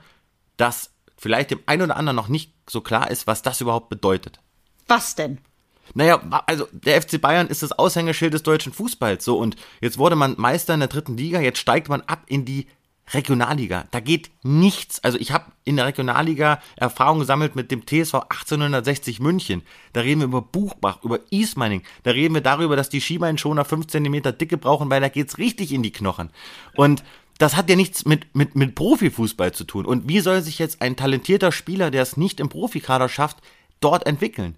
dass 0.58 0.92
vielleicht 1.16 1.52
dem 1.52 1.60
einen 1.68 1.84
oder 1.84 1.98
anderen 1.98 2.16
noch 2.16 2.28
nicht 2.28 2.54
so 2.68 2.82
klar 2.82 3.12
ist, 3.12 3.28
was 3.28 3.44
das 3.44 3.62
überhaupt 3.62 3.90
bedeutet. 3.90 4.40
Was 4.88 5.14
denn? 5.14 5.40
Naja, 5.94 6.22
also 6.48 6.68
der 6.72 7.02
FC 7.02 7.20
Bayern 7.20 7.48
ist 7.48 7.64
das 7.64 7.72
Aushängeschild 7.72 8.34
des 8.34 8.44
deutschen 8.44 8.74
Fußballs 8.74 9.26
so 9.26 9.38
und 9.38 9.56
jetzt 9.82 9.98
wurde 9.98 10.16
man 10.16 10.36
Meister 10.38 10.74
in 10.74 10.80
der 10.80 10.90
dritten 10.90 11.18
Liga, 11.18 11.40
jetzt 11.40 11.60
steigt 11.60 11.90
man 11.90 12.02
ab 12.02 12.24
in 12.28 12.46
die 12.46 12.68
Regionalliga. 13.14 13.86
Da 13.92 14.00
geht 14.00 14.32
nichts. 14.44 15.04
Also 15.04 15.18
ich 15.18 15.32
habe 15.32 15.52
in 15.64 15.76
der 15.76 15.86
Regionalliga 15.86 16.62
Erfahrung 16.76 17.20
gesammelt 17.20 17.56
mit 17.56 17.72
dem 17.72 17.86
TSV 17.86 18.16
1860 18.30 19.20
München. 19.20 19.64
Da 19.94 20.02
reden 20.02 20.22
wir 20.22 20.26
über 20.26 20.42
Buchbach, 20.42 21.04
über 21.04 21.20
Ismaning. 21.30 21.84
Da 22.04 22.12
reden 22.12 22.34
wir 22.34 22.42
darüber, 22.42 22.76
dass 22.76 22.90
die 22.90 23.02
Skibeinschoner 23.02 23.66
5 23.66 23.88
cm 23.88 24.38
Dicke 24.38 24.58
brauchen, 24.58 24.90
weil 24.90 25.02
da 25.02 25.10
geht's 25.10 25.38
richtig 25.38 25.74
in 25.74 25.84
die 25.84 25.92
Knochen. 25.92 26.30
Und 26.76 27.04
das 27.38 27.56
hat 27.56 27.70
ja 27.70 27.76
nichts 27.76 28.06
mit, 28.06 28.36
mit, 28.36 28.56
mit 28.56 28.76
Profifußball 28.76 29.52
zu 29.52 29.64
tun. 29.64 29.86
Und 29.86 30.08
wie 30.08 30.20
soll 30.20 30.42
sich 30.42 30.60
jetzt 30.60 30.82
ein 30.82 30.96
talentierter 30.96 31.52
Spieler, 31.52 31.92
der 31.92 32.04
es 32.04 32.16
nicht 32.16 32.40
im 32.40 32.50
Profikader 32.50 33.10
schafft, 33.10 33.38
dort 33.80 34.06
entwickeln? 34.06 34.56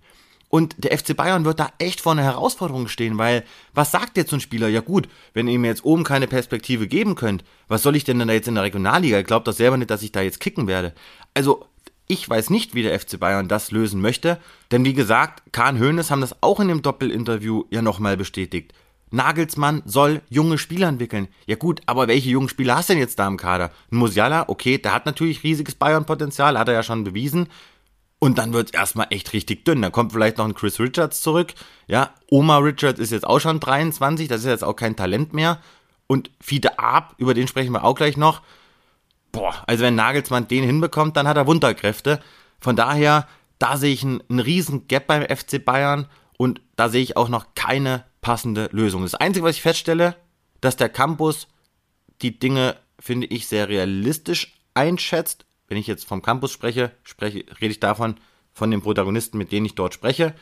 Und 0.53 0.75
der 0.83 0.95
FC 0.95 1.17
Bayern 1.17 1.45
wird 1.45 1.59
da 1.59 1.71
echt 1.79 1.99
vor 1.99 2.11
einer 2.11 2.21
Herausforderung 2.21 2.87
stehen, 2.87 3.17
weil 3.17 3.43
was 3.73 3.89
sagt 3.89 4.17
jetzt 4.17 4.29
so 4.29 4.35
ein 4.35 4.39
Spieler? 4.39 4.67
Ja 4.67 4.81
gut, 4.81 5.09
wenn 5.33 5.47
ihr 5.47 5.57
mir 5.57 5.69
jetzt 5.69 5.83
oben 5.83 6.03
keine 6.03 6.27
Perspektive 6.27 6.85
geben 6.85 7.15
könnt, 7.15 7.43
was 7.67 7.81
soll 7.81 7.95
ich 7.95 8.03
denn 8.03 8.19
da 8.19 8.31
jetzt 8.31 8.47
in 8.47 8.53
der 8.53 8.63
Regionalliga? 8.63 9.17
Ich 9.17 9.25
glaube 9.25 9.45
das 9.45 9.57
selber 9.57 9.77
nicht, 9.77 9.89
dass 9.89 10.03
ich 10.03 10.11
da 10.11 10.21
jetzt 10.21 10.39
kicken 10.39 10.67
werde. 10.67 10.93
Also 11.33 11.65
ich 12.07 12.29
weiß 12.29 12.51
nicht, 12.51 12.75
wie 12.75 12.83
der 12.83 12.99
FC 12.99 13.19
Bayern 13.19 13.47
das 13.47 13.71
lösen 13.71 13.99
möchte, 13.99 14.37
denn 14.69 14.85
wie 14.85 14.93
gesagt, 14.93 15.41
Kahn 15.53 15.79
Höhnes 15.79 16.11
haben 16.11 16.21
das 16.21 16.43
auch 16.43 16.59
in 16.59 16.67
dem 16.67 16.83
Doppelinterview 16.83 17.63
ja 17.71 17.81
nochmal 17.81 18.15
bestätigt. 18.15 18.73
Nagelsmann 19.09 19.81
soll 19.85 20.21
junge 20.29 20.59
Spieler 20.59 20.87
entwickeln. 20.87 21.29
Ja 21.47 21.55
gut, 21.55 21.81
aber 21.87 22.07
welche 22.07 22.29
jungen 22.29 22.49
Spieler 22.49 22.75
hast 22.75 22.89
du 22.89 22.93
denn 22.93 23.01
jetzt 23.01 23.17
da 23.17 23.27
im 23.27 23.37
Kader? 23.37 23.71
Musiala, 23.89 24.49
okay, 24.49 24.77
der 24.77 24.93
hat 24.93 25.07
natürlich 25.07 25.43
riesiges 25.43 25.73
Bayern-Potenzial, 25.73 26.59
hat 26.59 26.67
er 26.67 26.75
ja 26.75 26.83
schon 26.83 27.03
bewiesen. 27.03 27.47
Und 28.23 28.37
dann 28.37 28.53
wird 28.53 28.69
es 28.69 28.73
erstmal 28.73 29.07
echt 29.09 29.33
richtig 29.33 29.65
dünn. 29.65 29.81
Dann 29.81 29.91
kommt 29.91 30.13
vielleicht 30.13 30.37
noch 30.37 30.45
ein 30.45 30.53
Chris 30.53 30.79
Richards 30.79 31.21
zurück. 31.21 31.53
Ja, 31.87 32.11
Oma 32.31 32.59
Richards 32.59 32.97
ist 32.97 33.11
jetzt 33.11 33.27
auch 33.27 33.39
schon 33.39 33.59
23, 33.59 34.29
das 34.29 34.39
ist 34.39 34.47
jetzt 34.47 34.63
auch 34.63 34.77
kein 34.77 34.95
Talent 34.95 35.33
mehr. 35.33 35.59
Und 36.07 36.31
Fiete 36.39 36.79
Ab, 36.79 37.15
über 37.17 37.33
den 37.33 37.49
sprechen 37.49 37.73
wir 37.73 37.83
auch 37.83 37.95
gleich 37.95 38.15
noch. 38.15 38.41
Boah, 39.33 39.61
also 39.67 39.83
wenn 39.83 39.95
Nagelsmann 39.95 40.47
den 40.47 40.63
hinbekommt, 40.63 41.17
dann 41.17 41.27
hat 41.27 41.35
er 41.35 41.47
Wunderkräfte. 41.47 42.21
Von 42.61 42.77
daher, 42.77 43.27
da 43.59 43.75
sehe 43.75 43.91
ich 43.91 44.03
einen, 44.03 44.23
einen 44.29 44.39
riesen 44.39 44.87
Gap 44.87 45.07
beim 45.07 45.23
FC 45.23 45.61
Bayern 45.61 46.07
und 46.37 46.61
da 46.77 46.87
sehe 46.87 47.03
ich 47.03 47.17
auch 47.17 47.27
noch 47.27 47.55
keine 47.55 48.05
passende 48.21 48.69
Lösung. 48.71 49.01
Das 49.01 49.15
Einzige, 49.15 49.45
was 49.45 49.57
ich 49.57 49.61
feststelle, 49.61 50.15
dass 50.61 50.77
der 50.77 50.87
Campus 50.87 51.49
die 52.21 52.39
Dinge, 52.39 52.77
finde 52.97 53.27
ich, 53.27 53.47
sehr 53.47 53.67
realistisch 53.67 54.55
einschätzt 54.75 55.45
wenn 55.67 55.77
ich 55.77 55.87
jetzt 55.87 56.05
vom 56.05 56.21
Campus 56.21 56.51
spreche, 56.51 56.91
spreche 57.03 57.45
rede 57.59 57.71
ich 57.71 57.79
davon, 57.79 58.15
von 58.53 58.71
den 58.71 58.81
Protagonisten, 58.81 59.37
mit 59.37 59.51
denen 59.51 59.65
ich 59.65 59.75
dort 59.75 59.93
spreche. 59.93 60.35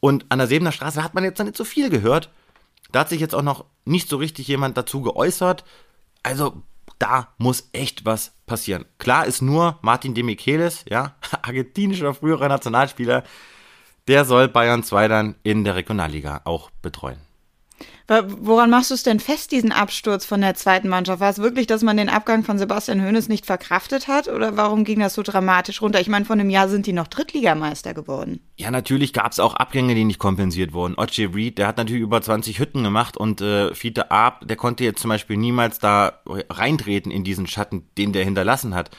Und 0.00 0.26
an 0.30 0.38
der 0.38 0.48
Sebener 0.48 0.72
Straße 0.72 1.02
hat 1.02 1.14
man 1.14 1.24
jetzt 1.24 1.38
noch 1.38 1.46
nicht 1.46 1.56
so 1.56 1.64
viel 1.64 1.90
gehört. 1.90 2.30
Da 2.90 3.00
hat 3.00 3.08
sich 3.08 3.20
jetzt 3.20 3.34
auch 3.34 3.42
noch 3.42 3.64
nicht 3.84 4.08
so 4.08 4.16
richtig 4.16 4.48
jemand 4.48 4.76
dazu 4.76 5.02
geäußert. 5.02 5.64
Also 6.22 6.62
da 6.98 7.28
muss 7.38 7.68
echt 7.72 8.04
was 8.04 8.32
passieren. 8.46 8.84
Klar 8.98 9.26
ist 9.26 9.42
nur 9.42 9.78
Martin 9.82 10.14
de 10.14 10.22
Michelis, 10.22 10.84
ja, 10.88 11.16
argentinischer 11.42 12.14
früherer 12.14 12.48
Nationalspieler, 12.48 13.24
der 14.08 14.24
soll 14.24 14.48
Bayern 14.48 14.82
2 14.82 15.08
dann 15.08 15.34
in 15.42 15.64
der 15.64 15.76
Regionalliga 15.76 16.42
auch 16.44 16.70
betreuen. 16.82 17.18
Woran 18.08 18.70
machst 18.70 18.90
du 18.90 18.94
es 18.94 19.02
denn 19.02 19.20
fest, 19.20 19.52
diesen 19.52 19.72
Absturz 19.72 20.26
von 20.26 20.40
der 20.40 20.54
zweiten 20.54 20.88
Mannschaft? 20.88 21.20
War 21.20 21.30
es 21.30 21.38
wirklich, 21.38 21.66
dass 21.66 21.82
man 21.82 21.96
den 21.96 22.08
Abgang 22.08 22.42
von 22.44 22.58
Sebastian 22.58 23.02
Hoeneß 23.02 23.28
nicht 23.28 23.46
verkraftet 23.46 24.08
hat? 24.08 24.28
Oder 24.28 24.56
warum 24.56 24.84
ging 24.84 25.00
das 25.00 25.14
so 25.14 25.22
dramatisch 25.22 25.80
runter? 25.80 26.00
Ich 26.00 26.08
meine, 26.08 26.24
vor 26.24 26.34
einem 26.34 26.50
Jahr 26.50 26.68
sind 26.68 26.86
die 26.86 26.92
noch 26.92 27.06
Drittligameister 27.06 27.94
geworden. 27.94 28.40
Ja, 28.56 28.70
natürlich 28.70 29.12
gab 29.12 29.32
es 29.32 29.40
auch 29.40 29.54
Abgänge, 29.54 29.94
die 29.94 30.04
nicht 30.04 30.18
kompensiert 30.18 30.72
wurden. 30.72 30.94
Oche 30.96 31.34
Reed, 31.34 31.58
der 31.58 31.66
hat 31.68 31.78
natürlich 31.78 32.02
über 32.02 32.20
20 32.20 32.58
Hütten 32.58 32.82
gemacht 32.82 33.16
und 33.16 33.40
äh, 33.40 33.74
Fiete 33.74 34.10
Ab, 34.10 34.42
der 34.46 34.56
konnte 34.56 34.84
jetzt 34.84 35.00
zum 35.00 35.08
Beispiel 35.08 35.36
niemals 35.36 35.78
da 35.78 36.20
reintreten 36.26 37.10
in 37.10 37.24
diesen 37.24 37.46
Schatten, 37.46 37.88
den 37.96 38.12
der 38.12 38.24
hinterlassen 38.24 38.74
hat 38.74 38.90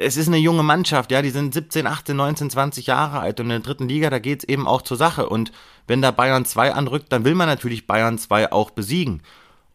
es 0.00 0.16
ist 0.16 0.28
eine 0.28 0.38
junge 0.38 0.62
Mannschaft, 0.62 1.10
ja, 1.10 1.22
die 1.22 1.30
sind 1.30 1.52
17, 1.52 1.86
18, 1.86 2.16
19, 2.16 2.50
20 2.50 2.86
Jahre 2.86 3.18
alt 3.18 3.40
und 3.40 3.46
in 3.46 3.50
der 3.50 3.60
dritten 3.60 3.88
Liga, 3.88 4.10
da 4.10 4.20
geht's 4.20 4.44
eben 4.44 4.68
auch 4.68 4.82
zur 4.82 4.96
Sache. 4.96 5.28
Und 5.28 5.50
wenn 5.88 6.00
da 6.00 6.12
Bayern 6.12 6.44
2 6.44 6.72
anrückt, 6.72 7.12
dann 7.12 7.24
will 7.24 7.34
man 7.34 7.48
natürlich 7.48 7.86
Bayern 7.86 8.16
2 8.16 8.52
auch 8.52 8.70
besiegen. 8.70 9.22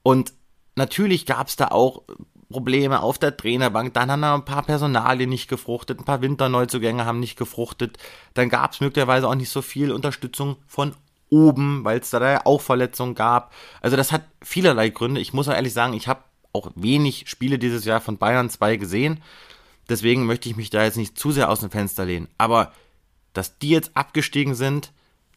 Und 0.02 0.34
natürlich 0.76 1.26
gab's 1.26 1.58
da 1.58 1.68
auch 1.68 2.04
Probleme 2.50 3.02
auf 3.02 3.18
der 3.18 3.36
Trainerbank, 3.36 3.94
dann 3.94 4.12
haben 4.12 4.22
da 4.22 4.36
ein 4.36 4.46
paar 4.46 4.64
Personalien 4.64 5.30
nicht 5.30 5.50
gefruchtet, 5.50 6.00
ein 6.00 6.06
paar 6.06 6.22
Winterneuzugänge 6.22 7.04
haben 7.04 7.20
nicht 7.20 7.38
gefruchtet, 7.38 7.98
dann 8.34 8.48
gab's 8.48 8.80
möglicherweise 8.80 9.28
auch 9.28 9.36
nicht 9.36 9.50
so 9.50 9.62
viel 9.62 9.92
Unterstützung 9.92 10.58
von 10.68 10.94
oben, 11.30 11.84
weil 11.84 12.00
es 12.00 12.12
da 12.12 12.32
ja 12.32 12.46
auch 12.46 12.62
Verletzungen 12.62 13.16
gab. 13.16 13.54
Also 13.82 13.98
das 13.98 14.12
hat 14.12 14.24
vielerlei 14.42 14.90
Gründe. 14.90 15.20
Ich 15.20 15.34
muss 15.34 15.50
auch 15.50 15.54
ehrlich 15.54 15.74
sagen, 15.74 15.94
ich 15.94 16.08
habe 16.08 16.22
auch 16.54 16.70
wenig 16.76 17.28
Spiele 17.28 17.58
dieses 17.58 17.86
Jahr 17.86 18.00
von 18.02 18.20
Bayern 18.20 18.52
2 18.52 18.78
gesehen. 18.78 19.20
Deswegen 19.90 20.26
möchte 20.26 20.50
ich 20.50 20.56
mich 20.56 20.70
da 20.70 20.84
jetzt 20.84 20.98
nicht 20.98 21.18
zu 21.18 21.32
sehr 21.32 21.50
aus 21.50 21.60
dem 21.60 21.72
Fenster 21.72 22.06
lehnen. 22.06 22.28
Aber 22.38 22.72
dass 23.34 23.58
die 23.58 23.70
jetzt 23.70 23.92
abgestiegen 23.96 24.56
sind, 24.56 24.92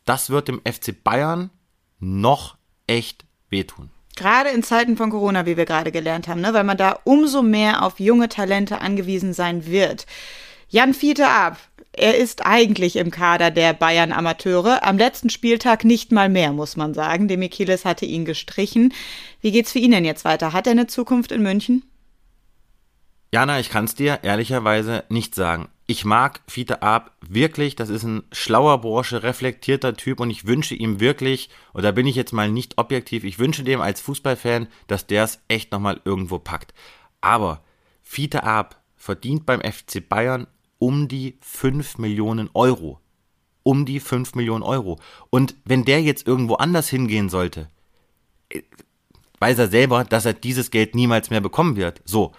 das 0.04 0.30
wird 0.30 0.48
dem 0.48 0.60
FC 0.60 1.02
Bayern 1.02 1.50
noch 1.98 2.56
echt 2.86 3.24
wehtun. 3.50 3.90
Gerade 4.16 4.50
in 4.50 4.62
Zeiten 4.62 4.96
von 4.96 5.10
Corona, 5.10 5.44
wie 5.44 5.56
wir 5.56 5.66
gerade 5.66 5.92
gelernt 5.92 6.26
haben, 6.26 6.40
ne? 6.40 6.54
weil 6.54 6.64
man 6.64 6.78
da 6.78 6.98
umso 7.04 7.42
mehr 7.42 7.82
auf 7.82 8.00
junge 8.00 8.28
Talente 8.28 8.80
angewiesen 8.80 9.34
sein 9.34 9.66
wird. 9.66 10.06
Jan 10.68 10.94
Fiete 10.94 11.28
ab. 11.28 11.58
er 11.92 12.16
ist 12.16 12.44
eigentlich 12.44 12.96
im 12.96 13.10
Kader 13.10 13.50
der 13.50 13.72
Bayern 13.72 14.12
Amateure. 14.12 14.82
Am 14.82 14.98
letzten 14.98 15.30
Spieltag 15.30 15.84
nicht 15.84 16.12
mal 16.12 16.28
mehr, 16.28 16.52
muss 16.52 16.76
man 16.76 16.94
sagen. 16.94 17.28
Demichelis 17.28 17.84
hatte 17.84 18.06
ihn 18.06 18.24
gestrichen. 18.24 18.92
Wie 19.40 19.52
geht's 19.52 19.72
für 19.72 19.78
ihn 19.78 19.92
denn 19.92 20.04
jetzt 20.04 20.24
weiter? 20.24 20.52
Hat 20.52 20.66
er 20.66 20.72
eine 20.72 20.86
Zukunft 20.86 21.30
in 21.30 21.42
München? 21.42 21.82
Jana, 23.32 23.58
ich 23.60 23.70
kann 23.70 23.84
es 23.84 23.94
dir 23.94 24.20
ehrlicherweise 24.22 25.04
nicht 25.08 25.34
sagen. 25.34 25.68
Ich 25.88 26.04
mag 26.04 26.40
Fiete 26.48 26.82
Ab 26.82 27.16
wirklich, 27.20 27.76
das 27.76 27.90
ist 27.90 28.02
ein 28.02 28.24
schlauer 28.32 28.80
Bursche, 28.80 29.22
reflektierter 29.22 29.94
Typ 29.94 30.20
und 30.20 30.30
ich 30.30 30.46
wünsche 30.46 30.74
ihm 30.74 31.00
wirklich, 31.00 31.48
und 31.72 31.84
da 31.84 31.92
bin 31.92 32.06
ich 32.06 32.16
jetzt 32.16 32.32
mal 32.32 32.50
nicht 32.50 32.78
objektiv, 32.78 33.22
ich 33.24 33.38
wünsche 33.38 33.62
dem 33.62 33.80
als 33.80 34.00
Fußballfan, 34.00 34.68
dass 34.88 35.06
der 35.06 35.24
es 35.24 35.40
echt 35.48 35.70
nochmal 35.72 36.00
irgendwo 36.04 36.38
packt. 36.38 36.74
Aber 37.20 37.62
Fiete 38.02 38.42
Ab 38.44 38.80
verdient 38.96 39.46
beim 39.46 39.60
FC 39.60 40.06
Bayern 40.08 40.46
um 40.78 41.08
die 41.08 41.38
5 41.40 41.98
Millionen 41.98 42.50
Euro. 42.54 43.00
Um 43.62 43.84
die 43.84 44.00
5 44.00 44.34
Millionen 44.34 44.62
Euro. 44.62 44.98
Und 45.30 45.56
wenn 45.64 45.84
der 45.84 46.02
jetzt 46.02 46.26
irgendwo 46.26 46.54
anders 46.54 46.88
hingehen 46.88 47.28
sollte, 47.28 47.68
äh, 48.48 48.62
weiß 49.40 49.58
er 49.58 49.68
selber, 49.68 50.04
dass 50.04 50.24
er 50.24 50.34
dieses 50.34 50.70
Geld 50.70 50.94
niemals 50.94 51.30
mehr 51.30 51.40
bekommen 51.40 51.76
wird. 51.76 52.02
So. 52.04 52.32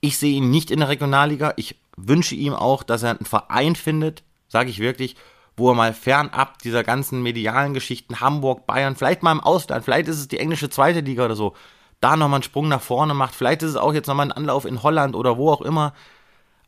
Ich 0.00 0.18
sehe 0.18 0.36
ihn 0.36 0.50
nicht 0.50 0.70
in 0.70 0.80
der 0.80 0.88
Regionalliga. 0.88 1.54
Ich 1.56 1.76
wünsche 1.96 2.34
ihm 2.34 2.52
auch, 2.52 2.82
dass 2.82 3.02
er 3.02 3.10
einen 3.10 3.24
Verein 3.26 3.76
findet, 3.76 4.22
sage 4.48 4.70
ich 4.70 4.78
wirklich, 4.78 5.16
wo 5.56 5.70
er 5.70 5.74
mal 5.74 5.94
fernab 5.94 6.58
dieser 6.58 6.84
ganzen 6.84 7.22
medialen 7.22 7.74
Geschichten, 7.74 8.20
Hamburg, 8.20 8.66
Bayern, 8.66 8.96
vielleicht 8.96 9.22
mal 9.22 9.32
im 9.32 9.40
Ausland, 9.40 9.84
vielleicht 9.84 10.08
ist 10.08 10.18
es 10.18 10.28
die 10.28 10.38
englische 10.38 10.68
zweite 10.68 11.00
Liga 11.00 11.24
oder 11.24 11.36
so, 11.36 11.54
da 12.00 12.16
nochmal 12.16 12.38
einen 12.38 12.42
Sprung 12.42 12.68
nach 12.68 12.82
vorne 12.82 13.14
macht. 13.14 13.34
Vielleicht 13.34 13.62
ist 13.62 13.70
es 13.70 13.76
auch 13.76 13.94
jetzt 13.94 14.06
nochmal 14.06 14.26
ein 14.26 14.32
Anlauf 14.32 14.66
in 14.66 14.82
Holland 14.82 15.14
oder 15.14 15.38
wo 15.38 15.50
auch 15.50 15.62
immer. 15.62 15.94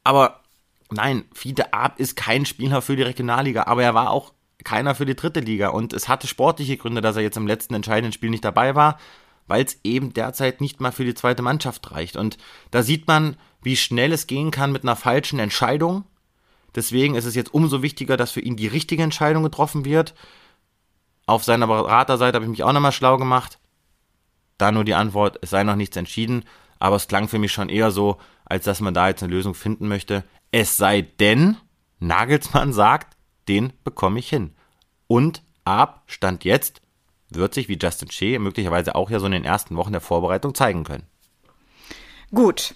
Aber 0.04 0.40
nein, 0.90 1.24
Fiete 1.34 1.74
Ab 1.74 1.98
ist 1.98 2.16
kein 2.16 2.46
Spieler 2.46 2.80
für 2.80 2.96
die 2.96 3.02
Regionalliga, 3.02 3.64
aber 3.64 3.82
er 3.82 3.94
war 3.94 4.10
auch 4.10 4.32
keiner 4.64 4.94
für 4.94 5.06
die 5.06 5.16
dritte 5.16 5.40
Liga. 5.40 5.68
Und 5.68 5.92
es 5.92 6.08
hatte 6.08 6.26
sportliche 6.26 6.78
Gründe, 6.78 7.02
dass 7.02 7.16
er 7.16 7.22
jetzt 7.22 7.36
im 7.36 7.46
letzten 7.46 7.74
entscheidenden 7.74 8.12
Spiel 8.12 8.30
nicht 8.30 8.44
dabei 8.44 8.74
war, 8.74 8.98
weil 9.48 9.64
es 9.64 9.80
eben 9.82 10.12
derzeit 10.12 10.60
nicht 10.60 10.80
mal 10.80 10.92
für 10.92 11.04
die 11.04 11.14
zweite 11.14 11.42
Mannschaft 11.42 11.90
reicht. 11.90 12.16
Und 12.16 12.38
da 12.70 12.82
sieht 12.82 13.08
man, 13.08 13.36
wie 13.62 13.76
schnell 13.76 14.12
es 14.12 14.26
gehen 14.26 14.50
kann 14.50 14.70
mit 14.70 14.84
einer 14.84 14.96
falschen 14.96 15.40
Entscheidung. 15.40 16.04
Deswegen 16.74 17.16
ist 17.16 17.24
es 17.24 17.34
jetzt 17.34 17.52
umso 17.52 17.82
wichtiger, 17.82 18.16
dass 18.16 18.30
für 18.30 18.40
ihn 18.40 18.56
die 18.56 18.68
richtige 18.68 19.02
Entscheidung 19.02 19.42
getroffen 19.42 19.84
wird. 19.84 20.14
Auf 21.26 21.44
seiner 21.44 21.66
Beraterseite 21.66 22.36
habe 22.36 22.44
ich 22.44 22.50
mich 22.50 22.62
auch 22.62 22.72
nochmal 22.72 22.92
schlau 22.92 23.16
gemacht. 23.16 23.58
Da 24.58 24.70
nur 24.70 24.84
die 24.84 24.94
Antwort, 24.94 25.38
es 25.42 25.50
sei 25.50 25.64
noch 25.64 25.76
nichts 25.76 25.96
entschieden. 25.96 26.44
Aber 26.78 26.96
es 26.96 27.08
klang 27.08 27.26
für 27.28 27.38
mich 27.38 27.52
schon 27.52 27.68
eher 27.68 27.90
so, 27.90 28.18
als 28.44 28.64
dass 28.64 28.80
man 28.80 28.94
da 28.94 29.08
jetzt 29.08 29.22
eine 29.22 29.32
Lösung 29.32 29.54
finden 29.54 29.88
möchte. 29.88 30.24
Es 30.52 30.76
sei 30.76 31.02
denn, 31.02 31.56
Nagelsmann 31.98 32.72
sagt, 32.72 33.16
den 33.48 33.72
bekomme 33.82 34.20
ich 34.20 34.28
hin. 34.28 34.54
Und 35.06 35.42
ab 35.64 36.04
Stand 36.06 36.44
jetzt 36.44 36.80
wird 37.30 37.54
sich, 37.54 37.68
wie 37.68 37.78
Justin 37.80 38.10
Shea 38.10 38.38
möglicherweise 38.38 38.94
auch 38.94 39.10
ja 39.10 39.18
so 39.18 39.26
in 39.26 39.32
den 39.32 39.44
ersten 39.44 39.76
Wochen 39.76 39.92
der 39.92 40.00
Vorbereitung 40.00 40.54
zeigen 40.54 40.84
können. 40.84 41.04
Gut. 42.34 42.74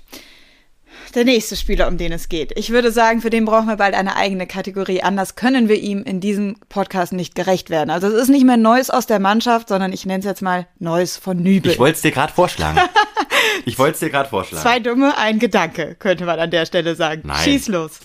Der 1.15 1.25
nächste 1.25 1.57
Spieler, 1.57 1.89
um 1.89 1.99
den 1.99 2.13
es 2.13 2.29
geht. 2.29 2.57
Ich 2.57 2.71
würde 2.71 2.91
sagen, 2.91 3.21
für 3.21 3.29
den 3.29 3.45
brauchen 3.45 3.67
wir 3.67 3.77
bald 3.77 3.95
eine 3.95 4.17
eigene 4.17 4.47
Kategorie. 4.47 5.03
Anders 5.03 5.37
können 5.37 5.69
wir 5.69 5.77
ihm 5.77 6.03
in 6.05 6.21
diesem 6.21 6.57
Podcast 6.69 7.13
nicht 7.13 7.35
gerecht 7.35 7.71
werden. 7.71 7.91
Also 7.91 8.07
es 8.09 8.15
ist 8.15 8.29
nicht 8.29 8.45
mehr 8.45 8.57
Neues 8.57 8.89
aus 8.89 9.07
der 9.07 9.19
Mannschaft, 9.19 9.69
sondern 9.69 9.93
ich 9.93 10.07
nenne 10.07 10.21
es 10.21 10.25
jetzt 10.25 10.43
mal 10.43 10.67
Neues 10.79 11.17
von 11.17 11.37
Nübel. 11.37 11.73
Ich 11.73 11.79
wollte 11.79 11.97
es 11.97 12.03
dir 12.03 12.13
gerade 12.13 12.33
vorschlagen. 12.33 12.81
ich 13.67 13.79
wollte 13.79 13.95
es 13.95 14.01
dir 14.01 14.11
gerade 14.11 14.29
vorschlagen. 14.29 14.63
Zwei 14.63 14.81
Dumme, 14.81 15.17
ein 15.19 15.39
Gedanke, 15.39 15.97
könnte 15.97 16.25
man 16.25 16.39
an 16.39 16.51
der 16.51 16.65
Stelle 16.67 16.95
sagen. 16.95 17.23
Nein. 17.25 17.43
Schieß 17.43 17.69
los. 17.69 18.01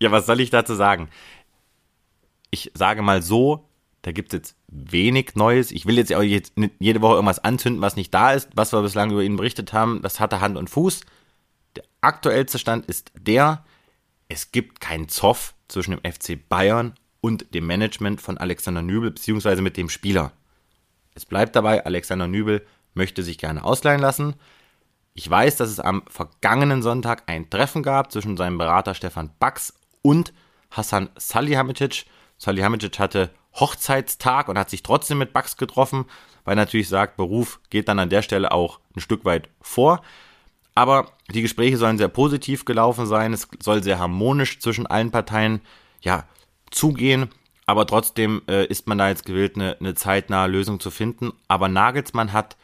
Ja, 0.00 0.12
was 0.12 0.26
soll 0.26 0.40
ich 0.40 0.50
dazu 0.50 0.74
sagen? 0.74 1.08
Ich 2.50 2.70
sage 2.74 3.02
mal 3.02 3.22
so, 3.22 3.68
da 4.02 4.10
gibt 4.10 4.32
es 4.32 4.38
jetzt 4.38 4.56
wenig 4.66 5.36
Neues. 5.36 5.70
Ich 5.70 5.86
will 5.86 5.96
jetzt 5.96 6.12
auch 6.12 6.22
jetzt 6.22 6.54
jede 6.80 7.00
Woche 7.00 7.14
irgendwas 7.14 7.38
anzünden, 7.38 7.80
was 7.80 7.96
nicht 7.96 8.12
da 8.12 8.32
ist. 8.32 8.50
Was 8.54 8.72
wir 8.72 8.82
bislang 8.82 9.12
über 9.12 9.22
ihn 9.22 9.36
berichtet 9.36 9.72
haben, 9.72 10.02
das 10.02 10.18
hatte 10.18 10.40
Hand 10.40 10.56
und 10.56 10.68
Fuß. 10.68 11.02
Der 11.76 11.84
aktuellste 12.00 12.58
Stand 12.58 12.86
ist 12.86 13.12
der, 13.14 13.64
es 14.28 14.50
gibt 14.50 14.80
keinen 14.80 15.08
Zoff 15.08 15.54
zwischen 15.68 15.92
dem 15.92 16.00
FC 16.12 16.36
Bayern 16.48 16.94
und 17.20 17.54
dem 17.54 17.66
Management 17.66 18.20
von 18.20 18.38
Alexander 18.38 18.82
Nübel, 18.82 19.12
beziehungsweise 19.12 19.62
mit 19.62 19.76
dem 19.76 19.88
Spieler. 19.88 20.32
Es 21.14 21.24
bleibt 21.24 21.54
dabei, 21.54 21.86
Alexander 21.86 22.26
Nübel 22.26 22.66
möchte 22.94 23.22
sich 23.22 23.38
gerne 23.38 23.64
ausleihen 23.64 24.00
lassen. 24.00 24.34
Ich 25.14 25.30
weiß, 25.30 25.56
dass 25.56 25.70
es 25.70 25.78
am 25.78 26.02
vergangenen 26.08 26.82
Sonntag 26.82 27.24
ein 27.26 27.50
Treffen 27.50 27.82
gab 27.82 28.10
zwischen 28.10 28.36
seinem 28.36 28.58
Berater 28.58 28.94
Stefan 28.94 29.30
Bax 29.38 29.74
und 30.02 30.32
Hassan 30.70 31.10
Salihamidzic. 31.16 32.06
Salihamidzic 32.38 32.98
hatte 32.98 33.30
Hochzeitstag 33.54 34.48
und 34.48 34.58
hat 34.58 34.70
sich 34.70 34.82
trotzdem 34.82 35.18
mit 35.18 35.32
Bax 35.32 35.56
getroffen, 35.56 36.06
weil 36.44 36.56
natürlich 36.56 36.88
sagt, 36.88 37.16
Beruf 37.16 37.60
geht 37.70 37.88
dann 37.88 37.98
an 37.98 38.10
der 38.10 38.22
Stelle 38.22 38.52
auch 38.52 38.80
ein 38.96 39.00
Stück 39.00 39.24
weit 39.24 39.48
vor. 39.60 40.02
Aber 40.74 41.12
die 41.30 41.42
Gespräche 41.42 41.76
sollen 41.76 41.98
sehr 41.98 42.08
positiv 42.08 42.64
gelaufen 42.64 43.06
sein. 43.06 43.32
Es 43.32 43.46
soll 43.60 43.82
sehr 43.82 43.98
harmonisch 43.98 44.58
zwischen 44.58 44.86
allen 44.86 45.10
Parteien 45.10 45.60
ja, 46.00 46.24
zugehen. 46.70 47.28
Aber 47.66 47.86
trotzdem 47.86 48.42
äh, 48.48 48.66
ist 48.66 48.86
man 48.86 48.98
da 48.98 49.08
jetzt 49.08 49.24
gewillt, 49.24 49.56
eine, 49.56 49.76
eine 49.78 49.94
zeitnahe 49.94 50.48
Lösung 50.48 50.80
zu 50.80 50.90
finden. 50.90 51.32
Aber 51.46 51.68
Nagelsmann 51.68 52.32
hat 52.32 52.56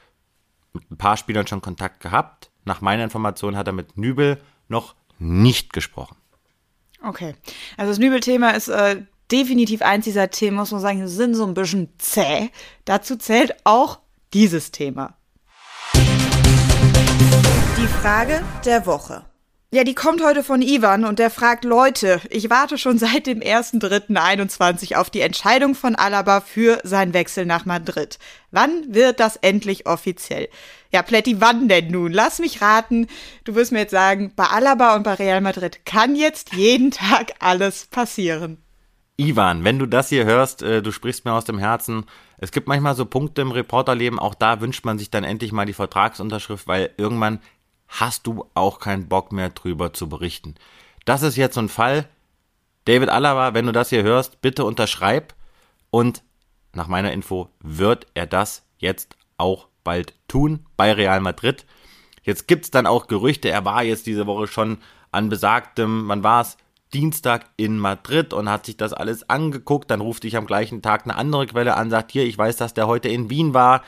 mit 0.73 0.91
ein 0.91 0.97
paar 0.97 1.17
Spielern 1.17 1.47
schon 1.47 1.61
Kontakt 1.61 2.01
gehabt. 2.01 2.51
Nach 2.65 2.81
meiner 2.81 3.05
Information 3.05 3.57
hat 3.57 3.67
er 3.67 3.73
mit 3.73 3.97
Nübel 3.97 4.41
noch 4.69 4.95
nicht 5.19 5.73
gesprochen. 5.73 6.17
Okay. 7.03 7.35
Also 7.77 7.91
das 7.91 7.99
Nübel-Thema 7.99 8.51
ist 8.51 8.69
äh, 8.69 9.03
definitiv 9.31 9.83
eins 9.83 10.05
dieser 10.05 10.31
Themen, 10.31 10.57
muss 10.57 10.73
man 10.73 10.81
sagen, 10.81 11.07
sind 11.09 11.35
so 11.35 11.47
ein 11.47 11.55
bisschen 11.55 11.89
zäh. 11.99 12.51
Dazu 12.85 13.17
zählt 13.17 13.55
auch 13.65 14.01
dieses 14.33 14.71
Thema. 14.71 15.15
Die 15.95 17.87
Frage 18.03 18.43
der 18.65 18.87
Woche. 18.87 19.25
Ja, 19.71 19.85
die 19.85 19.95
kommt 19.95 20.25
heute 20.25 20.43
von 20.43 20.63
Ivan 20.63 21.05
und 21.05 21.19
der 21.19 21.29
fragt 21.29 21.63
Leute, 21.63 22.23
ich 22.31 22.49
warte 22.49 22.79
schon 22.79 22.99
seit 22.99 23.27
dem 23.27 23.41
1.3.21 23.41 24.97
auf 24.97 25.11
die 25.11 25.21
Entscheidung 25.21 25.75
von 25.75 25.95
Alaba 25.95 26.41
für 26.41 26.81
seinen 26.85 27.13
Wechsel 27.13 27.45
nach 27.45 27.67
Madrid. 27.67 28.19
Wann 28.51 28.95
wird 28.95 29.21
das 29.21 29.37
endlich 29.37 29.87
offiziell? 29.87 30.49
Ja, 30.91 31.03
Pletti, 31.03 31.43
wann 31.43 31.69
denn 31.69 31.91
nun? 31.91 32.13
Lass 32.13 32.39
mich 32.39 32.63
raten. 32.63 33.09
Du 33.45 33.55
wirst 33.57 33.73
mir 33.73 33.81
jetzt 33.81 33.91
sagen, 33.91 34.33
bei 34.35 34.47
Alaba 34.47 34.97
und 34.97 35.03
bei 35.03 35.13
Real 35.13 35.43
Madrid 35.43 35.85
kann 35.85 36.17
jetzt 36.17 36.55
jeden 36.55 36.91
Tag 36.91 37.35
alles 37.41 37.89
passieren. 37.89 38.63
Ivan, 39.21 39.65
wenn 39.65 39.81
du 39.81 39.87
das 39.87 40.11
hier 40.11 40.25
hörst, 40.25 40.63
äh, 40.63 40.81
du 40.81 40.93
sprichst 40.93 41.25
mir 41.25 41.33
aus 41.33 41.45
dem 41.45 41.59
Herzen. 41.59 42.07
Es 42.39 42.53
gibt 42.53 42.69
manchmal 42.69 42.95
so 42.95 43.05
Punkte 43.05 43.43
im 43.43 43.51
Reporterleben, 43.51 44.21
auch 44.21 44.37
da 44.37 44.61
wünscht 44.61 44.85
man 44.85 44.97
sich 44.97 45.11
dann 45.11 45.25
endlich 45.25 45.51
mal 45.51 45.67
die 45.67 45.73
Vertragsunterschrift, 45.73 46.69
weil 46.69 46.91
irgendwann 46.97 47.41
hast 47.89 48.29
du 48.29 48.47
auch 48.55 48.79
keinen 48.79 49.09
Bock 49.09 49.33
mehr 49.33 49.49
drüber 49.51 49.93
zu 49.93 50.09
berichten. 50.09 50.55
Das 51.05 51.23
ist 51.23 51.37
jetzt 51.37 51.55
so 51.55 51.61
ein 51.61 51.69
Fall. 51.69 52.09
David 52.85 53.09
Alaba, 53.09 53.55
wenn 53.55 53.67
du 53.67 53.73
das 53.73 53.89
hier 53.89 54.05
hörst, 54.05 54.41
bitte 54.41 54.65
unterschreib 54.65 55.35
und 55.91 56.23
nach 56.73 56.87
meiner 56.87 57.13
Info 57.13 57.49
wird 57.59 58.07
er 58.15 58.27
das 58.27 58.63
jetzt 58.79 59.17
auch 59.37 59.67
bald 59.83 60.15
tun 60.29 60.65
bei 60.77 60.93
Real 60.93 61.21
Madrid. 61.21 61.67
Jetzt 62.23 62.47
gibt 62.47 62.67
es 62.67 62.71
dann 62.71 62.87
auch 62.87 63.09
Gerüchte, 63.09 63.49
er 63.49 63.65
war 63.65 63.83
jetzt 63.83 64.07
diese 64.07 64.29
Woche 64.29 64.47
schon 64.47 64.79
an 65.11 65.29
besagtem, 65.29 66.07
wann 66.07 66.23
war 66.23 66.43
es? 66.43 66.57
Dienstag 66.95 67.47
in 67.57 67.79
Madrid 67.79 68.33
und 68.33 68.49
hat 68.49 68.67
sich 68.67 68.77
das 68.77 68.93
alles 68.93 69.29
angeguckt. 69.29 69.91
Dann 69.91 70.01
ruft 70.01 70.25
dich 70.25 70.37
am 70.37 70.47
gleichen 70.47 70.83
Tag 70.83 71.05
eine 71.05 71.17
andere 71.17 71.47
Quelle 71.47 71.77
an, 71.77 71.91
sagt 71.91 72.13
hier, 72.13 72.25
ich 72.25 72.39
weiß, 72.39 72.57
dass 72.57 72.75
der 72.75 72.87
heute 72.87 73.09
in 73.09 73.31
Wien 73.31 73.55
war. 73.55 73.83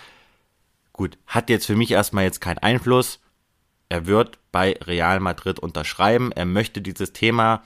Gut, 0.92 1.18
hat 1.26 1.50
jetzt 1.50 1.66
für 1.66 1.76
mich 1.76 1.90
erstmal 1.90 2.24
jetzt 2.24 2.40
keinen 2.40 2.58
Einfluss 2.58 3.20
er 3.90 4.06
wird 4.06 4.38
bei 4.52 4.78
Real 4.84 5.20
Madrid 5.20 5.58
unterschreiben. 5.58 6.32
Er 6.32 6.46
möchte 6.46 6.80
dieses 6.80 7.12
Thema 7.12 7.64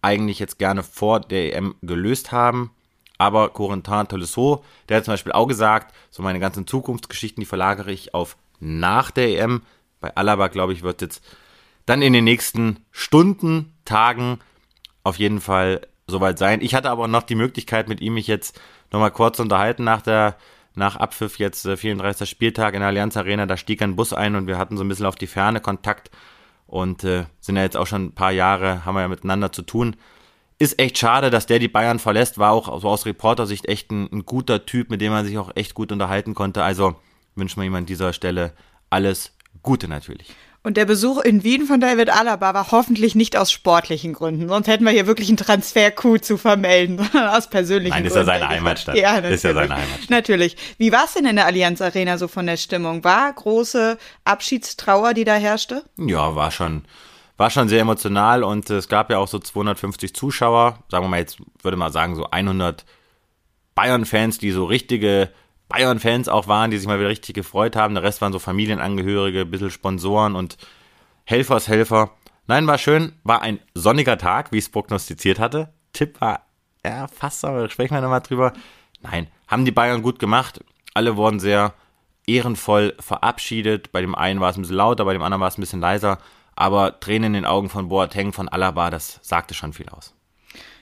eigentlich 0.00 0.38
jetzt 0.38 0.58
gerne 0.58 0.82
vor 0.82 1.20
der 1.20 1.54
EM 1.54 1.74
gelöst 1.82 2.32
haben. 2.32 2.70
Aber 3.18 3.48
Corentin 3.50 4.06
Tolisso, 4.08 4.64
der 4.88 4.98
hat 4.98 5.04
zum 5.04 5.12
Beispiel 5.12 5.32
auch 5.32 5.48
gesagt, 5.48 5.92
so 6.10 6.22
meine 6.22 6.38
ganzen 6.38 6.66
Zukunftsgeschichten, 6.66 7.40
die 7.40 7.46
verlagere 7.46 7.90
ich 7.90 8.14
auf 8.14 8.36
nach 8.60 9.10
der 9.10 9.40
EM. 9.40 9.62
Bei 10.00 10.14
Alaba, 10.14 10.48
glaube 10.48 10.72
ich, 10.72 10.82
wird 10.82 11.02
jetzt 11.02 11.22
dann 11.84 12.00
in 12.00 12.12
den 12.12 12.24
nächsten 12.24 12.84
Stunden, 12.92 13.74
Tagen 13.84 14.38
auf 15.06 15.20
jeden 15.20 15.40
Fall 15.40 15.82
soweit 16.08 16.36
sein. 16.36 16.60
Ich 16.60 16.74
hatte 16.74 16.90
aber 16.90 17.06
noch 17.06 17.22
die 17.22 17.36
Möglichkeit, 17.36 17.88
mit 17.88 18.00
ihm 18.00 18.14
mich 18.14 18.26
jetzt 18.26 18.60
nochmal 18.90 19.12
kurz 19.12 19.38
unterhalten 19.38 19.84
nach 19.84 20.02
der 20.02 20.36
nach 20.74 20.96
Abpfiff 20.96 21.38
jetzt 21.38 21.64
äh, 21.64 21.76
34. 21.76 22.28
Spieltag 22.28 22.74
in 22.74 22.80
der 22.80 22.88
Allianz 22.88 23.16
Arena, 23.16 23.46
da 23.46 23.56
stieg 23.56 23.80
ein 23.80 23.96
Bus 23.96 24.12
ein 24.12 24.34
und 24.34 24.46
wir 24.46 24.58
hatten 24.58 24.76
so 24.76 24.84
ein 24.84 24.88
bisschen 24.88 25.06
auf 25.06 25.14
die 25.14 25.28
Ferne 25.28 25.60
Kontakt 25.60 26.10
und 26.66 27.04
äh, 27.04 27.24
sind 27.40 27.56
ja 27.56 27.62
jetzt 27.62 27.76
auch 27.76 27.86
schon 27.86 28.06
ein 28.06 28.14
paar 28.14 28.32
Jahre, 28.32 28.84
haben 28.84 28.94
wir 28.94 29.00
ja 29.00 29.08
miteinander 29.08 29.52
zu 29.52 29.62
tun. 29.62 29.96
Ist 30.58 30.78
echt 30.78 30.98
schade, 30.98 31.30
dass 31.30 31.46
der 31.46 31.60
die 31.60 31.68
Bayern 31.68 31.98
verlässt, 31.98 32.36
war 32.36 32.52
auch 32.52 32.80
so 32.80 32.88
aus 32.88 33.06
Reportersicht 33.06 33.66
echt 33.66 33.90
ein, 33.90 34.10
ein 34.12 34.26
guter 34.26 34.66
Typ, 34.66 34.90
mit 34.90 35.00
dem 35.00 35.12
man 35.12 35.24
sich 35.24 35.38
auch 35.38 35.52
echt 35.54 35.74
gut 35.74 35.92
unterhalten 35.92 36.34
konnte. 36.34 36.62
Also 36.62 36.96
wünschen 37.36 37.62
wir 37.62 37.66
ihm 37.66 37.74
an 37.74 37.86
dieser 37.86 38.12
Stelle 38.12 38.52
alles 38.90 39.32
Gute 39.62 39.88
natürlich. 39.88 40.34
Und 40.66 40.76
der 40.76 40.84
Besuch 40.84 41.20
in 41.20 41.44
Wien 41.44 41.64
von 41.64 41.78
David 41.78 42.10
Alaba 42.10 42.52
war 42.52 42.72
hoffentlich 42.72 43.14
nicht 43.14 43.36
aus 43.36 43.52
sportlichen 43.52 44.14
Gründen. 44.14 44.48
Sonst 44.48 44.66
hätten 44.66 44.82
wir 44.82 44.90
hier 44.90 45.06
wirklich 45.06 45.28
einen 45.28 45.36
Transfer-Coup 45.36 46.24
zu 46.24 46.38
vermelden, 46.38 46.98
sondern 46.98 47.28
aus 47.36 47.48
persönlichen 47.48 47.90
Nein, 47.90 48.02
Gründen. 48.02 48.08
ist 48.08 48.16
ja 48.16 48.24
seine 48.24 48.48
Heimatstadt. 48.48 48.96
Ja, 48.96 49.12
natürlich. 49.12 49.34
Ist 49.36 49.44
ja 49.44 49.54
seine 49.54 49.76
Heimatstadt. 49.76 50.10
Natürlich. 50.10 50.56
Wie 50.76 50.90
war 50.90 51.04
es 51.04 51.14
denn 51.14 51.24
in 51.24 51.36
der 51.36 51.46
Allianz 51.46 51.80
Arena 51.80 52.18
so 52.18 52.26
von 52.26 52.46
der 52.46 52.56
Stimmung? 52.56 53.04
War 53.04 53.32
große 53.32 53.96
Abschiedstrauer, 54.24 55.14
die 55.14 55.22
da 55.22 55.36
herrschte? 55.36 55.84
Ja, 55.98 56.34
war 56.34 56.50
schon, 56.50 56.82
war 57.36 57.50
schon 57.50 57.68
sehr 57.68 57.82
emotional 57.82 58.42
und 58.42 58.68
es 58.68 58.88
gab 58.88 59.08
ja 59.08 59.18
auch 59.18 59.28
so 59.28 59.38
250 59.38 60.16
Zuschauer, 60.16 60.80
sagen 60.90 61.04
wir 61.04 61.08
mal 61.08 61.20
jetzt, 61.20 61.38
würde 61.62 61.76
mal 61.76 61.92
sagen, 61.92 62.16
so 62.16 62.28
100 62.28 62.84
Bayern-Fans, 63.76 64.38
die 64.38 64.50
so 64.50 64.64
richtige 64.64 65.30
Bayern-Fans 65.68 66.28
auch 66.28 66.48
waren, 66.48 66.70
die 66.70 66.78
sich 66.78 66.86
mal 66.86 66.98
wieder 66.98 67.08
richtig 67.08 67.34
gefreut 67.34 67.76
haben. 67.76 67.94
Der 67.94 68.02
Rest 68.02 68.20
waren 68.20 68.32
so 68.32 68.38
Familienangehörige, 68.38 69.42
ein 69.42 69.50
bisschen 69.50 69.70
Sponsoren 69.70 70.36
und 70.36 70.56
Helfershelfer. 71.24 72.10
Nein, 72.46 72.66
war 72.66 72.78
schön, 72.78 73.12
war 73.24 73.42
ein 73.42 73.58
sonniger 73.74 74.18
Tag, 74.18 74.52
wie 74.52 74.58
ich 74.58 74.64
es 74.64 74.70
prognostiziert 74.70 75.38
hatte. 75.40 75.72
Tipp 75.92 76.20
war, 76.20 76.42
ja, 76.84 77.08
fast, 77.08 77.44
aber 77.44 77.68
sprechen 77.68 77.94
wir 77.94 78.00
nochmal 78.00 78.20
drüber. 78.20 78.52
Nein, 79.00 79.26
haben 79.48 79.64
die 79.64 79.72
Bayern 79.72 80.02
gut 80.02 80.18
gemacht. 80.18 80.64
Alle 80.94 81.16
wurden 81.16 81.40
sehr 81.40 81.74
ehrenvoll 82.26 82.94
verabschiedet. 83.00 83.90
Bei 83.92 84.00
dem 84.00 84.14
einen 84.14 84.40
war 84.40 84.50
es 84.50 84.56
ein 84.56 84.62
bisschen 84.62 84.76
lauter, 84.76 85.04
bei 85.04 85.12
dem 85.12 85.22
anderen 85.22 85.40
war 85.40 85.48
es 85.48 85.58
ein 85.58 85.62
bisschen 85.62 85.80
leiser. 85.80 86.18
Aber 86.54 87.00
Tränen 87.00 87.26
in 87.26 87.42
den 87.42 87.46
Augen 87.46 87.68
von 87.68 87.88
Boateng, 87.88 88.32
von 88.32 88.48
Alaba, 88.48 88.90
das 88.90 89.18
sagte 89.22 89.54
schon 89.54 89.72
viel 89.72 89.88
aus. 89.88 90.14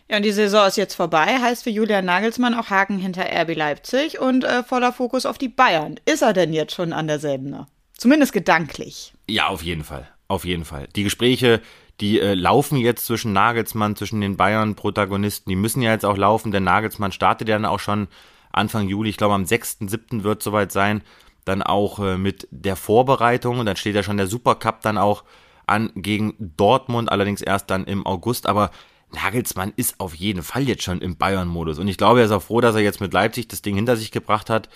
Ja, 0.09 0.19
und 0.19 0.23
die 0.23 0.33
Saison 0.33 0.67
ist 0.67 0.77
jetzt 0.77 0.95
vorbei, 0.95 1.39
heißt 1.41 1.65
für 1.65 1.71
Julian 1.71 2.05
Nagelsmann 2.05 2.55
auch 2.55 2.69
Haken 2.69 2.99
hinter 2.99 3.25
RB 3.25 3.57
Leipzig 3.57 4.19
und 4.19 4.45
äh, 4.45 4.63
voller 4.63 4.93
Fokus 4.93 5.25
auf 5.25 5.39
die 5.39 5.49
Bayern. 5.49 5.99
Ist 6.05 6.23
er 6.23 6.35
denn 6.35 6.53
jetzt 6.53 6.75
schon 6.75 6.93
an 6.93 7.07
derselben? 7.07 7.49
Ne? 7.49 7.67
Zumindest 7.97 8.33
gedanklich. 8.35 9.15
Ja, 9.29 9.49
auf 9.49 9.63
jeden 9.63 9.85
Fall. 9.85 10.09
Auf 10.29 10.45
jeden 10.45 10.67
Fall. 10.67 10.89
Die 10.95 11.05
Gespräche, 11.05 11.63
die 12.01 12.21
äh, 12.21 12.35
laufen 12.35 12.77
jetzt 12.77 13.07
zwischen 13.07 13.33
Nagelsmann, 13.33 13.97
zwischen 13.97 14.21
den 14.21 14.37
Bayern-Protagonisten. 14.37 15.49
Die 15.49 15.57
müssen 15.57 15.81
ja 15.81 15.93
jetzt 15.93 16.05
auch 16.05 16.17
laufen, 16.17 16.53
denn 16.53 16.65
Nagelsmann 16.65 17.13
startet 17.13 17.49
ja 17.49 17.55
dann 17.55 17.65
auch 17.65 17.81
schon 17.81 18.09
Anfang 18.53 18.89
Juli. 18.89 19.11
Ich 19.11 19.17
glaube, 19.17 19.35
am 19.35 19.45
6.7. 19.45 20.23
wird 20.23 20.43
soweit 20.43 20.71
sein. 20.71 21.03
Dann 21.45 21.63
auch 21.63 21.99
äh, 21.99 22.19
mit 22.19 22.47
der 22.51 22.77
Vorbereitung. 22.77 23.59
Und 23.59 23.67
dann 23.67 23.77
steht 23.77 23.95
ja 23.95 24.03
schon 24.03 24.17
der 24.17 24.27
Supercup 24.27 24.81
dann 24.83 24.99
auch 24.99 25.25
an 25.67 25.91
gegen 25.95 26.35
Dortmund, 26.39 27.11
allerdings 27.11 27.41
erst 27.41 27.71
dann 27.71 27.85
im 27.85 28.07
August. 28.07 28.47
Aber 28.47 28.71
Nagelsmann 29.13 29.73
ist 29.77 30.01
auf 30.01 30.15
jeden 30.15 30.43
Fall 30.43 30.63
jetzt 30.63 30.83
schon 30.83 31.01
im 31.01 31.17
Bayern-Modus. 31.17 31.79
Und 31.79 31.89
ich 31.89 31.97
glaube, 31.97 32.21
er 32.21 32.27
ist 32.27 32.33
auch 32.33 32.43
froh, 32.43 32.61
dass 32.61 32.75
er 32.75 32.83
jetzt 32.83 33.01
mit 33.01 33.13
Leipzig 33.13 33.49
das 33.49 33.63
Ding 33.63 33.77
hinter 33.77 33.97
sich 33.97 34.11
gebracht 34.11 34.51
hat, 34.51 34.69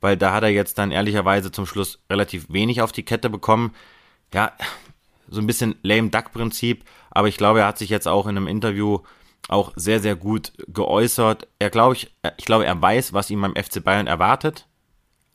weil 0.00 0.16
da 0.16 0.32
hat 0.32 0.42
er 0.42 0.50
jetzt 0.50 0.78
dann 0.78 0.90
ehrlicherweise 0.90 1.52
zum 1.52 1.66
Schluss 1.66 2.00
relativ 2.10 2.46
wenig 2.48 2.82
auf 2.82 2.92
die 2.92 3.04
Kette 3.04 3.30
bekommen. 3.30 3.74
Ja, 4.32 4.52
so 5.28 5.40
ein 5.40 5.46
bisschen 5.46 5.76
lame 5.82 6.10
Duck-Prinzip, 6.10 6.84
aber 7.10 7.28
ich 7.28 7.36
glaube, 7.36 7.60
er 7.60 7.66
hat 7.66 7.78
sich 7.78 7.90
jetzt 7.90 8.08
auch 8.08 8.26
in 8.26 8.36
einem 8.36 8.48
Interview 8.48 9.00
auch 9.48 9.72
sehr, 9.76 10.00
sehr 10.00 10.16
gut 10.16 10.52
geäußert. 10.68 11.48
Er 11.58 11.70
glaube 11.70 11.94
ich, 11.94 12.14
ich 12.36 12.44
glaube, 12.44 12.66
er 12.66 12.80
weiß, 12.80 13.12
was 13.12 13.30
ihm 13.30 13.40
beim 13.40 13.54
FC 13.54 13.82
Bayern 13.82 14.06
erwartet. 14.06 14.66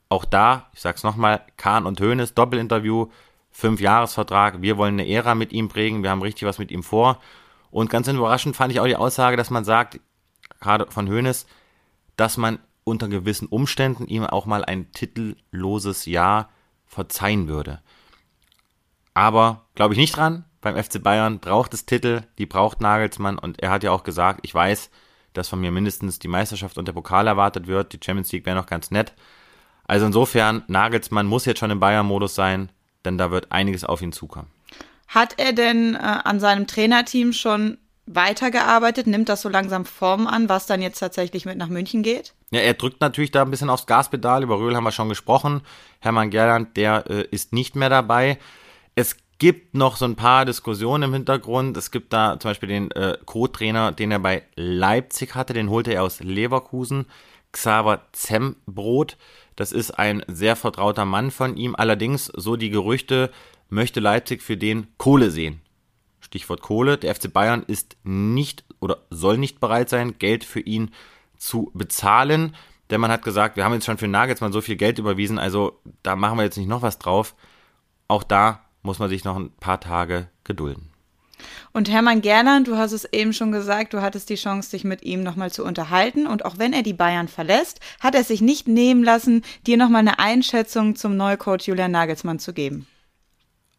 Auch 0.08 0.24
da, 0.24 0.68
ich 0.74 0.80
sag's 0.80 1.04
nochmal, 1.04 1.42
Kahn 1.56 1.86
und 1.86 2.00
Hoeneß, 2.00 2.34
Doppelinterview, 2.34 3.08
Fünf-Jahres-Vertrag, 3.52 4.62
wir 4.62 4.76
wollen 4.76 4.94
eine 4.94 5.08
Ära 5.08 5.34
mit 5.34 5.52
ihm 5.52 5.68
prägen, 5.68 6.02
wir 6.02 6.10
haben 6.10 6.22
richtig 6.22 6.46
was 6.46 6.58
mit 6.58 6.70
ihm 6.70 6.82
vor. 6.82 7.20
Und 7.70 7.90
ganz 7.90 8.08
überraschend 8.08 8.56
fand 8.56 8.72
ich 8.72 8.80
auch 8.80 8.86
die 8.86 8.96
Aussage, 8.96 9.36
dass 9.36 9.50
man 9.50 9.64
sagt, 9.64 10.00
gerade 10.60 10.90
von 10.90 11.08
Hoeneß, 11.08 11.46
dass 12.16 12.36
man 12.36 12.58
unter 12.84 13.08
gewissen 13.08 13.48
Umständen 13.48 14.06
ihm 14.06 14.24
auch 14.24 14.46
mal 14.46 14.64
ein 14.64 14.90
titelloses 14.92 16.06
Jahr 16.06 16.50
verzeihen 16.86 17.48
würde. 17.48 17.80
Aber 19.14 19.66
glaube 19.74 19.94
ich 19.94 20.00
nicht 20.00 20.16
dran. 20.16 20.44
Beim 20.60 20.82
FC 20.82 21.02
Bayern 21.02 21.38
braucht 21.38 21.72
es 21.72 21.86
Titel, 21.86 22.22
die 22.36 22.46
braucht 22.46 22.80
Nagelsmann 22.80 23.38
und 23.38 23.62
er 23.62 23.70
hat 23.70 23.82
ja 23.82 23.92
auch 23.92 24.02
gesagt, 24.02 24.40
ich 24.42 24.54
weiß, 24.54 24.90
dass 25.32 25.48
von 25.48 25.60
mir 25.60 25.70
mindestens 25.70 26.18
die 26.18 26.28
Meisterschaft 26.28 26.76
und 26.76 26.86
der 26.86 26.92
Pokal 26.92 27.26
erwartet 27.26 27.66
wird. 27.66 27.92
Die 27.92 28.00
Champions 28.04 28.30
League 28.32 28.44
wäre 28.44 28.56
noch 28.56 28.66
ganz 28.66 28.90
nett. 28.90 29.14
Also 29.84 30.06
insofern, 30.06 30.62
Nagelsmann 30.66 31.26
muss 31.26 31.46
jetzt 31.46 31.60
schon 31.60 31.70
im 31.70 31.80
Bayern-Modus 31.80 32.34
sein, 32.34 32.70
denn 33.04 33.16
da 33.16 33.30
wird 33.30 33.50
einiges 33.52 33.84
auf 33.84 34.02
ihn 34.02 34.12
zukommen. 34.12 34.50
Hat 35.10 35.34
er 35.38 35.52
denn 35.52 35.96
äh, 35.96 35.98
an 35.98 36.38
seinem 36.38 36.68
Trainerteam 36.68 37.32
schon 37.32 37.78
weitergearbeitet? 38.06 39.08
Nimmt 39.08 39.28
das 39.28 39.42
so 39.42 39.48
langsam 39.48 39.84
Form 39.84 40.28
an, 40.28 40.48
was 40.48 40.66
dann 40.66 40.80
jetzt 40.80 41.00
tatsächlich 41.00 41.44
mit 41.44 41.58
nach 41.58 41.68
München 41.68 42.04
geht? 42.04 42.32
Ja, 42.52 42.60
er 42.60 42.74
drückt 42.74 43.00
natürlich 43.00 43.32
da 43.32 43.42
ein 43.42 43.50
bisschen 43.50 43.70
aufs 43.70 43.86
Gaspedal. 43.86 44.44
Über 44.44 44.60
Röhl 44.60 44.76
haben 44.76 44.84
wir 44.84 44.92
schon 44.92 45.08
gesprochen. 45.08 45.62
Hermann 45.98 46.30
Gerland, 46.30 46.76
der 46.76 47.10
äh, 47.10 47.24
ist 47.32 47.52
nicht 47.52 47.74
mehr 47.74 47.88
dabei. 47.88 48.38
Es 48.94 49.16
gibt 49.38 49.74
noch 49.74 49.96
so 49.96 50.04
ein 50.04 50.14
paar 50.14 50.44
Diskussionen 50.44 51.02
im 51.02 51.14
Hintergrund. 51.14 51.76
Es 51.76 51.90
gibt 51.90 52.12
da 52.12 52.38
zum 52.38 52.50
Beispiel 52.50 52.68
den 52.68 52.92
äh, 52.92 53.18
Co-Trainer, 53.24 53.90
den 53.90 54.12
er 54.12 54.20
bei 54.20 54.44
Leipzig 54.54 55.34
hatte, 55.34 55.54
den 55.54 55.70
holte 55.70 55.92
er 55.92 56.04
aus 56.04 56.20
Leverkusen, 56.20 57.06
Xaver 57.50 58.02
Zembrot. 58.12 59.16
Das 59.56 59.72
ist 59.72 59.90
ein 59.90 60.22
sehr 60.28 60.54
vertrauter 60.54 61.04
Mann 61.04 61.32
von 61.32 61.56
ihm. 61.56 61.74
Allerdings, 61.74 62.26
so 62.26 62.54
die 62.54 62.70
Gerüchte, 62.70 63.32
möchte 63.70 64.00
Leipzig 64.00 64.42
für 64.42 64.56
den 64.56 64.88
Kohle 64.98 65.30
sehen. 65.30 65.60
Stichwort 66.20 66.60
Kohle. 66.60 66.98
Der 66.98 67.14
FC 67.14 67.32
Bayern 67.32 67.64
ist 67.66 67.96
nicht 68.02 68.64
oder 68.80 68.98
soll 69.10 69.38
nicht 69.38 69.60
bereit 69.60 69.88
sein, 69.88 70.18
Geld 70.18 70.44
für 70.44 70.60
ihn 70.60 70.90
zu 71.38 71.70
bezahlen. 71.74 72.54
Denn 72.90 73.00
man 73.00 73.10
hat 73.10 73.22
gesagt, 73.22 73.56
wir 73.56 73.64
haben 73.64 73.74
jetzt 73.74 73.86
schon 73.86 73.98
für 73.98 74.08
Nagelsmann 74.08 74.52
so 74.52 74.60
viel 74.60 74.76
Geld 74.76 74.98
überwiesen, 74.98 75.38
also 75.38 75.80
da 76.02 76.16
machen 76.16 76.38
wir 76.38 76.44
jetzt 76.44 76.58
nicht 76.58 76.68
noch 76.68 76.82
was 76.82 76.98
drauf. 76.98 77.34
Auch 78.08 78.24
da 78.24 78.64
muss 78.82 78.98
man 78.98 79.08
sich 79.08 79.24
noch 79.24 79.36
ein 79.36 79.52
paar 79.52 79.80
Tage 79.80 80.28
gedulden. 80.44 80.90
Und 81.72 81.88
Hermann 81.88 82.20
Gerland, 82.20 82.68
du 82.68 82.76
hast 82.76 82.92
es 82.92 83.10
eben 83.12 83.32
schon 83.32 83.52
gesagt, 83.52 83.94
du 83.94 84.02
hattest 84.02 84.28
die 84.28 84.34
Chance, 84.34 84.72
dich 84.72 84.84
mit 84.84 85.02
ihm 85.04 85.22
nochmal 85.22 85.50
zu 85.50 85.64
unterhalten. 85.64 86.26
Und 86.26 86.44
auch 86.44 86.58
wenn 86.58 86.72
er 86.72 86.82
die 86.82 86.92
Bayern 86.92 87.28
verlässt, 87.28 87.80
hat 88.00 88.14
er 88.14 88.24
sich 88.24 88.40
nicht 88.40 88.68
nehmen 88.68 89.04
lassen, 89.04 89.42
dir 89.66 89.76
nochmal 89.76 90.00
eine 90.00 90.18
Einschätzung 90.18 90.96
zum 90.96 91.16
Neucoach 91.16 91.62
Julian 91.62 91.92
Nagelsmann 91.92 92.38
zu 92.38 92.52
geben. 92.52 92.86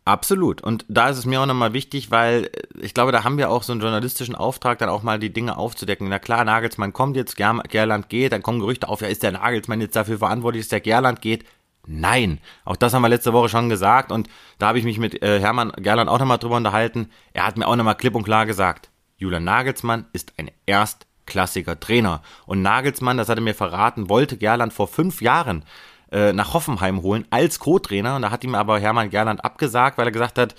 Absolut. 0.03 0.61
Und 0.61 0.83
da 0.87 1.09
ist 1.09 1.19
es 1.19 1.25
mir 1.25 1.41
auch 1.41 1.45
nochmal 1.45 1.73
wichtig, 1.73 2.09
weil 2.09 2.49
ich 2.79 2.95
glaube, 2.95 3.11
da 3.11 3.23
haben 3.23 3.37
wir 3.37 3.51
auch 3.51 3.61
so 3.61 3.71
einen 3.71 3.81
journalistischen 3.81 4.33
Auftrag, 4.35 4.79
dann 4.79 4.89
auch 4.89 5.03
mal 5.03 5.19
die 5.19 5.31
Dinge 5.31 5.57
aufzudecken. 5.57 6.09
Na 6.09 6.17
klar, 6.17 6.43
Nagelsmann 6.43 6.91
kommt 6.91 7.15
jetzt, 7.15 7.35
Gerland 7.35 8.09
geht, 8.09 8.31
dann 8.31 8.41
kommen 8.41 8.59
Gerüchte 8.59 8.89
auf, 8.89 9.01
ja, 9.01 9.07
ist 9.07 9.21
der 9.21 9.33
Nagelsmann 9.33 9.79
jetzt 9.79 9.95
dafür 9.95 10.17
verantwortlich, 10.17 10.63
dass 10.63 10.69
der 10.69 10.81
Gerland 10.81 11.21
geht? 11.21 11.45
Nein, 11.85 12.39
auch 12.65 12.75
das 12.75 12.93
haben 12.93 13.01
wir 13.01 13.09
letzte 13.09 13.33
Woche 13.33 13.49
schon 13.49 13.69
gesagt 13.69 14.11
und 14.11 14.27
da 14.59 14.67
habe 14.67 14.79
ich 14.79 14.85
mich 14.85 14.97
mit 14.97 15.21
äh, 15.21 15.39
Hermann 15.39 15.71
Gerland 15.77 16.09
auch 16.09 16.19
nochmal 16.19 16.37
drüber 16.37 16.57
unterhalten. 16.57 17.09
Er 17.33 17.45
hat 17.45 17.57
mir 17.57 17.67
auch 17.67 17.75
nochmal 17.75 17.95
klipp 17.95 18.15
und 18.15 18.23
klar 18.23 18.45
gesagt, 18.45 18.89
Julian 19.17 19.43
Nagelsmann 19.43 20.05
ist 20.13 20.33
ein 20.37 20.49
erstklassiger 20.65 21.79
Trainer. 21.79 22.21
Und 22.45 22.61
Nagelsmann, 22.61 23.17
das 23.17 23.29
hat 23.29 23.37
er 23.37 23.43
mir 23.43 23.55
verraten, 23.55 24.09
wollte 24.09 24.37
Gerland 24.37 24.73
vor 24.73 24.87
fünf 24.87 25.21
Jahren 25.21 25.63
äh, 26.12 26.34
nach 26.34 26.53
Hoffenheim 26.53 27.01
holen 27.01 27.26
als 27.30 27.59
Co-Trainer. 27.59 28.16
Und 28.16 28.24
da 28.24 28.32
hat 28.32 28.43
ihm 28.43 28.55
aber 28.55 28.80
Hermann 28.80 29.09
Gerland 29.09 29.43
abgesagt, 29.43 29.97
weil 29.97 30.07
er 30.07 30.12
gesagt 30.12 30.38
hat, 30.38 30.55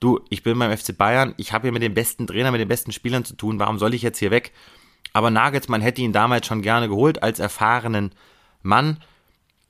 du, 0.00 0.20
ich 0.30 0.42
bin 0.42 0.58
beim 0.58 0.76
FC 0.76 0.96
Bayern, 0.96 1.34
ich 1.36 1.52
habe 1.52 1.62
hier 1.62 1.72
mit 1.72 1.82
dem 1.82 1.94
besten 1.94 2.26
Trainer, 2.26 2.50
mit 2.50 2.60
den 2.60 2.68
besten 2.68 2.92
Spielern 2.92 3.24
zu 3.24 3.36
tun, 3.36 3.58
warum 3.58 3.78
soll 3.78 3.94
ich 3.94 4.02
jetzt 4.02 4.18
hier 4.18 4.30
weg? 4.30 4.52
Aber 5.12 5.30
Nagelsmann 5.30 5.80
hätte 5.80 6.02
ihn 6.02 6.12
damals 6.12 6.46
schon 6.46 6.62
gerne 6.62 6.88
geholt 6.88 7.22
als 7.22 7.38
erfahrenen 7.38 8.12
Mann. 8.62 8.98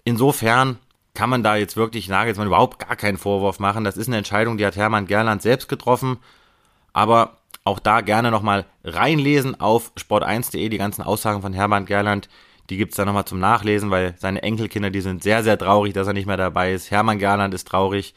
Insofern 0.05 0.79
kann 1.15 1.31
man 1.31 1.43
da 1.43 1.57
jetzt 1.57 1.77
wirklich 1.77 2.09
Nagelsmann 2.09 2.47
überhaupt 2.47 2.79
gar 2.79 2.97
keinen 2.97 3.19
Vorwurf 3.19 3.59
machen. 3.59 3.85
Das 3.85 3.97
ist 3.97 4.09
eine 4.09 4.17
Entscheidung, 4.17 4.57
die 4.57 4.67
hat 4.67 4.77
Hermann 4.77 5.07
Gerland 5.07 5.43
selbst 5.43 5.69
getroffen. 5.69 6.19
Aber 6.93 7.39
auch 7.65 7.79
da 7.79 8.01
gerne 8.01 8.31
nochmal 8.31 8.67
reinlesen 8.85 9.59
auf 9.61 9.93
sport1.de, 9.97 10.69
die 10.69 10.79
ganzen 10.79 11.03
Aussagen 11.03 11.43
von 11.43 11.53
Hermann 11.53 11.87
Gerland. 11.87 12.29
Die 12.71 12.77
gibt's 12.77 12.97
da 12.97 13.05
nochmal 13.05 13.27
zum 13.27 13.41
Nachlesen, 13.41 13.91
weil 13.91 14.15
seine 14.19 14.43
Enkelkinder, 14.43 14.91
die 14.91 15.03
sind 15.03 15.23
sehr, 15.23 15.43
sehr 15.43 15.59
traurig, 15.59 15.93
dass 15.93 16.07
er 16.07 16.15
nicht 16.15 16.27
mehr 16.27 16.37
dabei 16.37 16.73
ist. 16.73 16.91
Hermann 16.91 17.19
Gerland 17.19 17.53
ist 17.53 17.69
traurig 17.69 18.15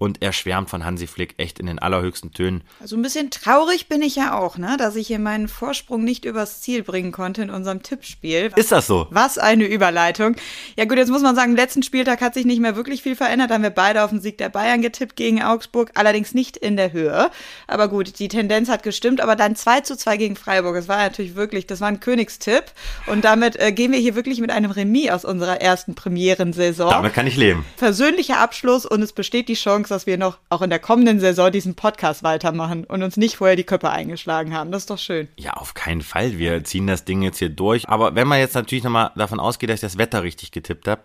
und 0.00 0.22
er 0.22 0.32
schwärmt 0.32 0.70
von 0.70 0.84
Hansi 0.84 1.06
Flick 1.06 1.34
echt 1.36 1.58
in 1.58 1.66
den 1.66 1.78
allerhöchsten 1.78 2.32
Tönen. 2.32 2.62
Also 2.80 2.96
ein 2.96 3.02
bisschen 3.02 3.30
traurig 3.30 3.86
bin 3.86 4.00
ich 4.00 4.16
ja 4.16 4.36
auch, 4.36 4.56
ne, 4.56 4.76
dass 4.78 4.96
ich 4.96 5.08
hier 5.08 5.18
meinen 5.18 5.46
Vorsprung 5.46 6.04
nicht 6.04 6.24
übers 6.24 6.62
Ziel 6.62 6.82
bringen 6.82 7.12
konnte 7.12 7.42
in 7.42 7.50
unserem 7.50 7.82
Tippspiel. 7.82 8.50
Ist 8.56 8.72
das 8.72 8.86
so? 8.86 9.08
Was 9.10 9.36
eine 9.36 9.66
Überleitung. 9.66 10.36
Ja 10.76 10.86
gut, 10.86 10.96
jetzt 10.96 11.10
muss 11.10 11.20
man 11.20 11.36
sagen, 11.36 11.50
im 11.50 11.56
letzten 11.56 11.82
Spieltag 11.82 12.22
hat 12.22 12.32
sich 12.32 12.46
nicht 12.46 12.60
mehr 12.60 12.76
wirklich 12.76 13.02
viel 13.02 13.14
verändert. 13.14 13.50
Da 13.50 13.56
haben 13.56 13.62
wir 13.62 13.68
beide 13.68 14.02
auf 14.02 14.08
den 14.08 14.22
Sieg 14.22 14.38
der 14.38 14.48
Bayern 14.48 14.80
getippt 14.80 15.16
gegen 15.16 15.42
Augsburg, 15.42 15.90
allerdings 15.94 16.32
nicht 16.32 16.56
in 16.56 16.78
der 16.78 16.92
Höhe. 16.92 17.30
Aber 17.66 17.88
gut, 17.88 18.18
die 18.18 18.28
Tendenz 18.28 18.70
hat 18.70 18.82
gestimmt, 18.82 19.20
aber 19.20 19.36
dann 19.36 19.54
2 19.54 19.82
zu 19.82 19.98
2 19.98 20.16
gegen 20.16 20.36
Freiburg. 20.36 20.76
Das 20.76 20.88
war 20.88 20.96
natürlich 20.96 21.34
wirklich, 21.34 21.66
das 21.66 21.82
war 21.82 21.88
ein 21.88 22.00
Königstipp. 22.00 22.64
Und 23.06 23.26
damit 23.26 23.56
äh, 23.60 23.70
gehen 23.70 23.92
wir 23.92 23.98
hier 23.98 24.14
wirklich 24.14 24.40
mit 24.40 24.50
einem 24.50 24.70
Remis 24.70 25.10
aus 25.10 25.26
unserer 25.26 25.60
ersten 25.60 25.94
Premierensaison. 25.94 26.88
Damit 26.88 27.12
kann 27.12 27.26
ich 27.26 27.36
leben. 27.36 27.66
Persönlicher 27.76 28.38
Abschluss 28.38 28.86
und 28.86 29.02
es 29.02 29.12
besteht 29.12 29.50
die 29.50 29.54
Chance, 29.54 29.89
dass 29.90 30.06
wir 30.06 30.18
noch 30.18 30.38
auch 30.48 30.62
in 30.62 30.70
der 30.70 30.78
kommenden 30.78 31.20
Saison 31.20 31.50
diesen 31.50 31.74
Podcast 31.74 32.22
weitermachen 32.22 32.84
und 32.84 33.02
uns 33.02 33.16
nicht 33.16 33.36
vorher 33.36 33.56
die 33.56 33.64
Köpfe 33.64 33.90
eingeschlagen 33.90 34.54
haben. 34.54 34.72
Das 34.72 34.82
ist 34.82 34.90
doch 34.90 34.98
schön. 34.98 35.28
Ja, 35.36 35.54
auf 35.54 35.74
keinen 35.74 36.02
Fall. 36.02 36.38
Wir 36.38 36.64
ziehen 36.64 36.86
das 36.86 37.04
Ding 37.04 37.22
jetzt 37.22 37.38
hier 37.38 37.48
durch. 37.48 37.88
Aber 37.88 38.14
wenn 38.14 38.28
man 38.28 38.38
jetzt 38.38 38.54
natürlich 38.54 38.84
nochmal 38.84 39.12
davon 39.16 39.40
ausgeht, 39.40 39.70
dass 39.70 39.76
ich 39.76 39.80
das 39.80 39.98
Wetter 39.98 40.22
richtig 40.22 40.52
getippt 40.52 40.88
habe, 40.88 41.02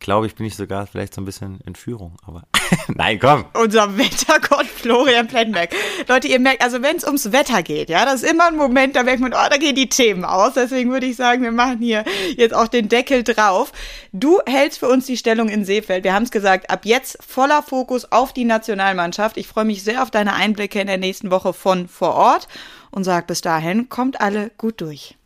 glaube 0.00 0.26
ich, 0.26 0.34
bin 0.34 0.46
ich 0.46 0.56
sogar 0.56 0.86
vielleicht 0.86 1.14
so 1.14 1.20
ein 1.20 1.24
bisschen 1.24 1.60
in 1.66 1.74
Führung. 1.74 2.16
Aber 2.24 2.44
nein, 2.88 3.18
komm. 3.18 3.44
Unser 3.54 3.98
Wettergott 3.98 4.66
Florian 4.66 5.26
Plettenberg. 5.26 5.70
Leute, 6.06 6.28
ihr 6.28 6.38
merkt, 6.38 6.62
also 6.62 6.82
wenn 6.82 6.96
es 6.96 7.04
ums 7.04 7.32
Wetter 7.32 7.62
geht, 7.62 7.90
ja, 7.90 8.04
das 8.04 8.22
ist 8.22 8.30
immer 8.30 8.46
ein 8.46 8.56
Moment, 8.56 8.96
da 8.96 9.02
merkt 9.02 9.20
man, 9.20 9.32
oh, 9.32 9.48
da 9.50 9.56
gehen 9.56 9.74
die 9.74 9.88
Themen 9.88 10.24
aus. 10.24 10.54
Deswegen 10.54 10.90
würde 10.90 11.06
ich 11.06 11.16
sagen, 11.16 11.42
wir 11.42 11.52
machen 11.52 11.78
hier 11.80 12.04
jetzt 12.36 12.54
auch 12.54 12.68
den 12.68 12.88
Deckel 12.88 13.24
drauf. 13.24 13.72
Du 14.12 14.40
hältst 14.46 14.78
für 14.78 14.88
uns 14.88 15.06
die 15.06 15.16
Stellung 15.16 15.48
in 15.48 15.64
Seefeld. 15.64 16.04
Wir 16.04 16.14
haben 16.14 16.24
es 16.24 16.30
gesagt, 16.30 16.70
ab 16.70 16.84
jetzt 16.84 17.18
voller 17.22 17.62
Fokus 17.62 18.10
auf 18.12 18.32
die 18.32 18.44
Nationalmannschaft. 18.44 19.36
Ich 19.36 19.48
freue 19.48 19.64
mich 19.64 19.82
sehr 19.82 20.02
auf 20.02 20.10
deine 20.10 20.34
Einblicke 20.34 20.80
in 20.80 20.86
der 20.86 20.98
nächsten 20.98 21.30
Woche 21.30 21.52
von 21.52 21.88
vor 21.88 22.14
Ort 22.14 22.48
und 22.90 23.04
sag 23.04 23.26
bis 23.26 23.40
dahin, 23.40 23.88
kommt 23.88 24.20
alle 24.20 24.50
gut 24.56 24.80
durch 24.80 25.17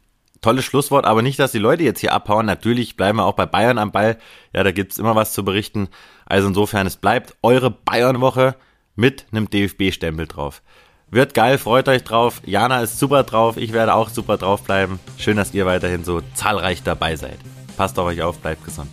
tolles 0.42 0.64
Schlusswort, 0.64 1.06
aber 1.06 1.22
nicht, 1.22 1.38
dass 1.38 1.52
die 1.52 1.58
Leute 1.58 1.84
jetzt 1.84 2.00
hier 2.00 2.12
abhauen. 2.12 2.44
Natürlich 2.44 2.96
bleiben 2.96 3.18
wir 3.18 3.24
auch 3.24 3.34
bei 3.34 3.46
Bayern 3.46 3.78
am 3.78 3.92
Ball. 3.92 4.18
Ja, 4.52 4.62
da 4.62 4.72
gibt's 4.72 4.98
immer 4.98 5.16
was 5.16 5.32
zu 5.32 5.44
berichten. 5.44 5.88
Also 6.26 6.48
insofern, 6.48 6.86
es 6.86 6.96
bleibt 6.96 7.36
eure 7.42 7.70
Bayern-Woche 7.70 8.56
mit 8.94 9.26
einem 9.32 9.48
DFB-Stempel 9.48 10.26
drauf. 10.26 10.62
Wird 11.10 11.34
geil, 11.34 11.58
freut 11.58 11.88
euch 11.88 12.04
drauf. 12.04 12.40
Jana 12.44 12.80
ist 12.82 12.98
super 12.98 13.22
drauf, 13.22 13.56
ich 13.56 13.72
werde 13.72 13.94
auch 13.94 14.08
super 14.08 14.38
drauf 14.38 14.62
bleiben. 14.62 14.98
Schön, 15.18 15.36
dass 15.36 15.54
ihr 15.54 15.66
weiterhin 15.66 16.04
so 16.04 16.22
zahlreich 16.34 16.82
dabei 16.82 17.16
seid. 17.16 17.38
Passt 17.76 17.98
auf 17.98 18.06
euch 18.06 18.22
auf, 18.22 18.38
bleibt 18.38 18.64
gesund. 18.64 18.88